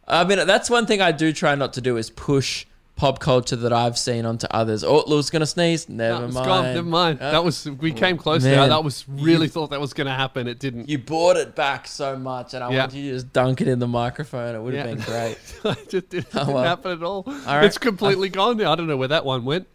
I 0.08 0.24
mean, 0.26 0.46
that's 0.46 0.70
one 0.70 0.86
thing 0.86 1.02
I 1.02 1.12
do 1.12 1.32
try 1.34 1.56
not 1.56 1.74
to 1.74 1.82
do 1.82 1.98
is 1.98 2.10
push 2.10 2.66
pop 2.96 3.20
culture 3.20 3.56
that 3.56 3.74
I've 3.74 3.98
seen 3.98 4.26
onto 4.26 4.46
others. 4.52 4.84
Oh, 4.84 5.04
Lou's 5.08 5.30
gonna 5.32 5.46
sneeze. 5.48 5.90
Never 5.90 6.28
No, 6.28 6.34
mind. 6.34 6.46
gone. 6.46 6.64
Never 6.66 6.88
mind. 6.88 7.20
Uh, 7.22 7.32
that 7.32 7.44
was 7.44 7.66
we 7.80 7.92
came 7.92 8.18
close 8.18 8.44
Man, 8.44 8.56
there. 8.56 8.68
That 8.70 8.84
was 8.84 9.06
really 9.10 9.46
you- 9.46 9.50
thought 9.50 9.72
that 9.72 9.82
was 9.82 9.94
going 9.94 10.06
to 10.08 10.14
happen. 10.14 10.48
It 10.48 10.60
didn't. 10.60 10.90
you 10.90 11.00
brought 11.00 11.38
it 11.38 11.56
back 11.56 11.88
so 11.88 12.18
much, 12.18 12.54
and 12.54 12.64
I 12.64 12.72
Yeah. 12.72 12.80
want 12.82 12.94
you 12.94 13.10
to 13.10 13.16
just 13.16 13.34
dunk 13.34 13.62
it 13.62 13.68
in 13.68 13.80
the 13.80 13.88
microphone. 13.88 14.54
It 14.56 14.62
would 14.62 14.74
have 14.76 14.88
Yeah. 14.88 14.94
been 14.96 15.04
great. 15.04 15.38
it 15.80 15.90
just 15.90 16.10
didn't, 16.10 16.28
Oh, 16.36 16.46
didn't 16.46 16.64
happen 16.66 16.92
at 16.92 17.04
all. 17.04 17.24
right. 17.26 17.64
It's 17.66 17.78
completely 17.80 18.30
gone 18.30 18.58
now. 18.58 18.72
I 18.72 18.76
don't 18.76 18.88
know 18.88 18.98
where 18.98 19.08
that 19.08 19.26
one 19.26 19.44
went. 19.46 19.66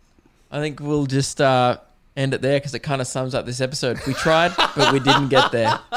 I 0.52 0.60
think 0.60 0.78
we'll 0.80 1.06
just 1.06 1.40
uh, 1.40 1.78
end 2.18 2.34
it 2.34 2.42
there 2.42 2.58
because 2.58 2.74
it 2.74 2.80
kind 2.80 3.00
of 3.00 3.06
sums 3.06 3.34
up 3.34 3.46
this 3.46 3.60
episode. 3.60 3.98
We 4.06 4.12
tried, 4.12 4.52
but 4.56 4.92
we 4.92 4.98
didn't 4.98 5.28
get 5.28 5.52
there. 5.52 5.78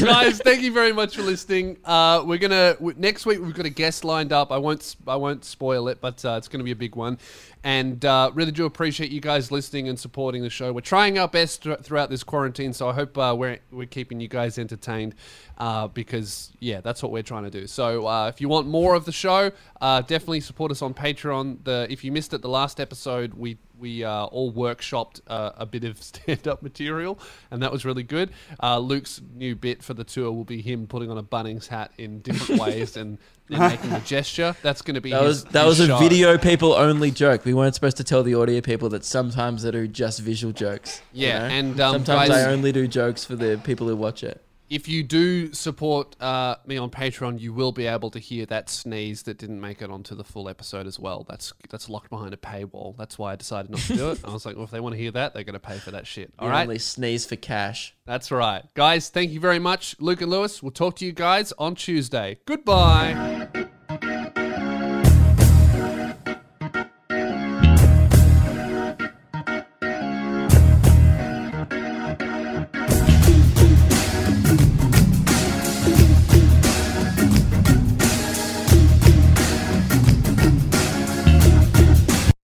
Guys, 0.00 0.40
thank 0.40 0.62
you 0.62 0.72
very 0.72 0.92
much 0.92 1.14
for 1.14 1.22
listening. 1.22 1.76
Uh, 1.84 2.22
we're 2.26 2.38
gonna 2.38 2.74
w- 2.74 2.94
next 2.98 3.26
week 3.26 3.38
we've 3.40 3.54
got 3.54 3.66
a 3.66 3.70
guest 3.70 4.02
lined 4.04 4.32
up. 4.32 4.50
I 4.50 4.56
won't 4.56 4.96
I 5.06 5.16
won't 5.16 5.44
spoil 5.44 5.88
it, 5.88 6.00
but 6.00 6.24
uh, 6.24 6.36
it's 6.38 6.48
gonna 6.48 6.64
be 6.64 6.70
a 6.72 6.76
big 6.76 6.96
one. 6.96 7.18
And 7.64 8.04
uh, 8.04 8.30
really 8.34 8.52
do 8.52 8.66
appreciate 8.66 9.10
you 9.10 9.20
guys 9.20 9.50
listening 9.50 9.88
and 9.88 9.98
supporting 9.98 10.42
the 10.42 10.50
show. 10.50 10.72
We're 10.72 10.80
trying 10.80 11.18
our 11.18 11.28
best 11.28 11.62
thr- 11.62 11.74
throughout 11.74 12.08
this 12.08 12.22
quarantine, 12.22 12.72
so 12.72 12.88
I 12.88 12.92
hope 12.92 13.18
uh, 13.18 13.34
we're 13.36 13.58
we're 13.70 13.86
keeping 13.86 14.20
you 14.20 14.28
guys 14.28 14.58
entertained. 14.58 15.14
Uh, 15.58 15.88
because 15.88 16.52
yeah, 16.60 16.80
that's 16.80 17.02
what 17.02 17.10
we're 17.10 17.22
trying 17.22 17.42
to 17.42 17.50
do. 17.50 17.66
So 17.66 18.06
uh, 18.06 18.28
if 18.28 18.40
you 18.40 18.48
want 18.48 18.68
more 18.68 18.94
of 18.94 19.04
the 19.04 19.12
show, 19.12 19.50
uh, 19.80 20.02
definitely 20.02 20.40
support 20.40 20.70
us 20.70 20.82
on 20.82 20.94
Patreon. 20.94 21.64
The 21.64 21.88
if 21.90 22.04
you 22.04 22.12
missed 22.12 22.32
it, 22.32 22.42
the 22.42 22.48
last 22.48 22.78
episode 22.78 23.34
we 23.34 23.58
we 23.76 24.04
uh, 24.04 24.26
all 24.26 24.52
workshopped 24.52 25.20
uh, 25.26 25.50
a 25.56 25.66
bit 25.66 25.84
of 25.84 26.02
stand-up 26.02 26.62
material, 26.62 27.18
and 27.50 27.62
that 27.62 27.72
was 27.72 27.84
really 27.84 28.02
good. 28.02 28.30
Uh, 28.62 28.78
Luke's 28.78 29.20
new 29.34 29.56
bit 29.56 29.82
for 29.82 29.94
the 29.94 30.04
tour 30.04 30.30
will 30.30 30.44
be 30.44 30.60
him 30.60 30.86
putting 30.86 31.10
on 31.10 31.18
a 31.18 31.22
Bunnings 31.22 31.66
hat 31.66 31.92
in 31.98 32.20
different 32.20 32.60
ways 32.62 32.96
and, 32.96 33.18
and 33.50 33.58
making 33.58 33.92
a 33.92 34.00
gesture. 34.00 34.54
That's 34.62 34.82
going 34.82 34.94
to 34.96 35.00
be 35.00 35.10
That 35.10 35.22
his, 35.22 35.44
was 35.44 35.44
that 35.52 35.66
his 35.66 35.78
was 35.78 35.80
a 35.80 35.86
show. 35.88 35.98
video 35.98 36.38
people 36.38 36.72
only 36.74 37.10
joke. 37.10 37.44
We 37.44 37.54
weren't 37.54 37.74
supposed 37.74 37.96
to 37.98 38.04
tell 38.04 38.22
the 38.22 38.34
audio 38.34 38.60
people 38.60 38.88
that 38.90 39.04
sometimes 39.04 39.64
I 39.64 39.70
do 39.70 39.86
just 39.88 40.20
visual 40.20 40.52
jokes. 40.52 41.00
you 41.12 41.26
Yeah, 41.28 41.38
know? 41.40 41.44
and, 41.54 41.80
um, 41.80 41.92
sometimes 41.94 42.28
guys- 42.30 42.46
I 42.46 42.52
only 42.52 42.72
do 42.72 42.86
jokes 42.86 43.24
for 43.24 43.36
the 43.36 43.60
people 43.64 43.88
who 43.88 43.96
watch 43.96 44.22
it. 44.22 44.42
If 44.70 44.86
you 44.88 45.02
do 45.02 45.52
support 45.54 46.20
uh, 46.20 46.56
me 46.66 46.76
on 46.76 46.90
Patreon, 46.90 47.40
you 47.40 47.52
will 47.52 47.72
be 47.72 47.86
able 47.86 48.10
to 48.10 48.18
hear 48.18 48.44
that 48.46 48.68
sneeze 48.68 49.22
that 49.22 49.38
didn't 49.38 49.60
make 49.60 49.80
it 49.80 49.90
onto 49.90 50.14
the 50.14 50.24
full 50.24 50.48
episode 50.48 50.86
as 50.86 50.98
well. 50.98 51.24
That's 51.28 51.52
that's 51.70 51.88
locked 51.88 52.10
behind 52.10 52.34
a 52.34 52.36
paywall. 52.36 52.96
That's 52.96 53.18
why 53.18 53.32
I 53.32 53.36
decided 53.36 53.70
not 53.70 53.80
to 53.80 53.96
do 53.96 54.10
it. 54.10 54.20
I 54.24 54.30
was 54.32 54.44
like, 54.44 54.56
well, 54.56 54.64
if 54.64 54.70
they 54.70 54.80
want 54.80 54.94
to 54.94 55.00
hear 55.00 55.10
that, 55.12 55.32
they're 55.32 55.44
going 55.44 55.54
to 55.54 55.58
pay 55.58 55.78
for 55.78 55.92
that 55.92 56.06
shit. 56.06 56.32
All 56.38 56.48
You 56.48 56.52
right. 56.52 56.62
only 56.62 56.78
sneeze 56.78 57.24
for 57.24 57.36
cash. 57.36 57.94
That's 58.04 58.30
right. 58.30 58.64
Guys, 58.74 59.08
thank 59.08 59.30
you 59.30 59.40
very 59.40 59.58
much. 59.58 59.96
Luke 60.00 60.20
and 60.20 60.30
Lewis, 60.30 60.62
we'll 60.62 60.72
talk 60.72 60.96
to 60.96 61.06
you 61.06 61.12
guys 61.12 61.52
on 61.58 61.74
Tuesday. 61.74 62.38
Goodbye. 62.44 63.67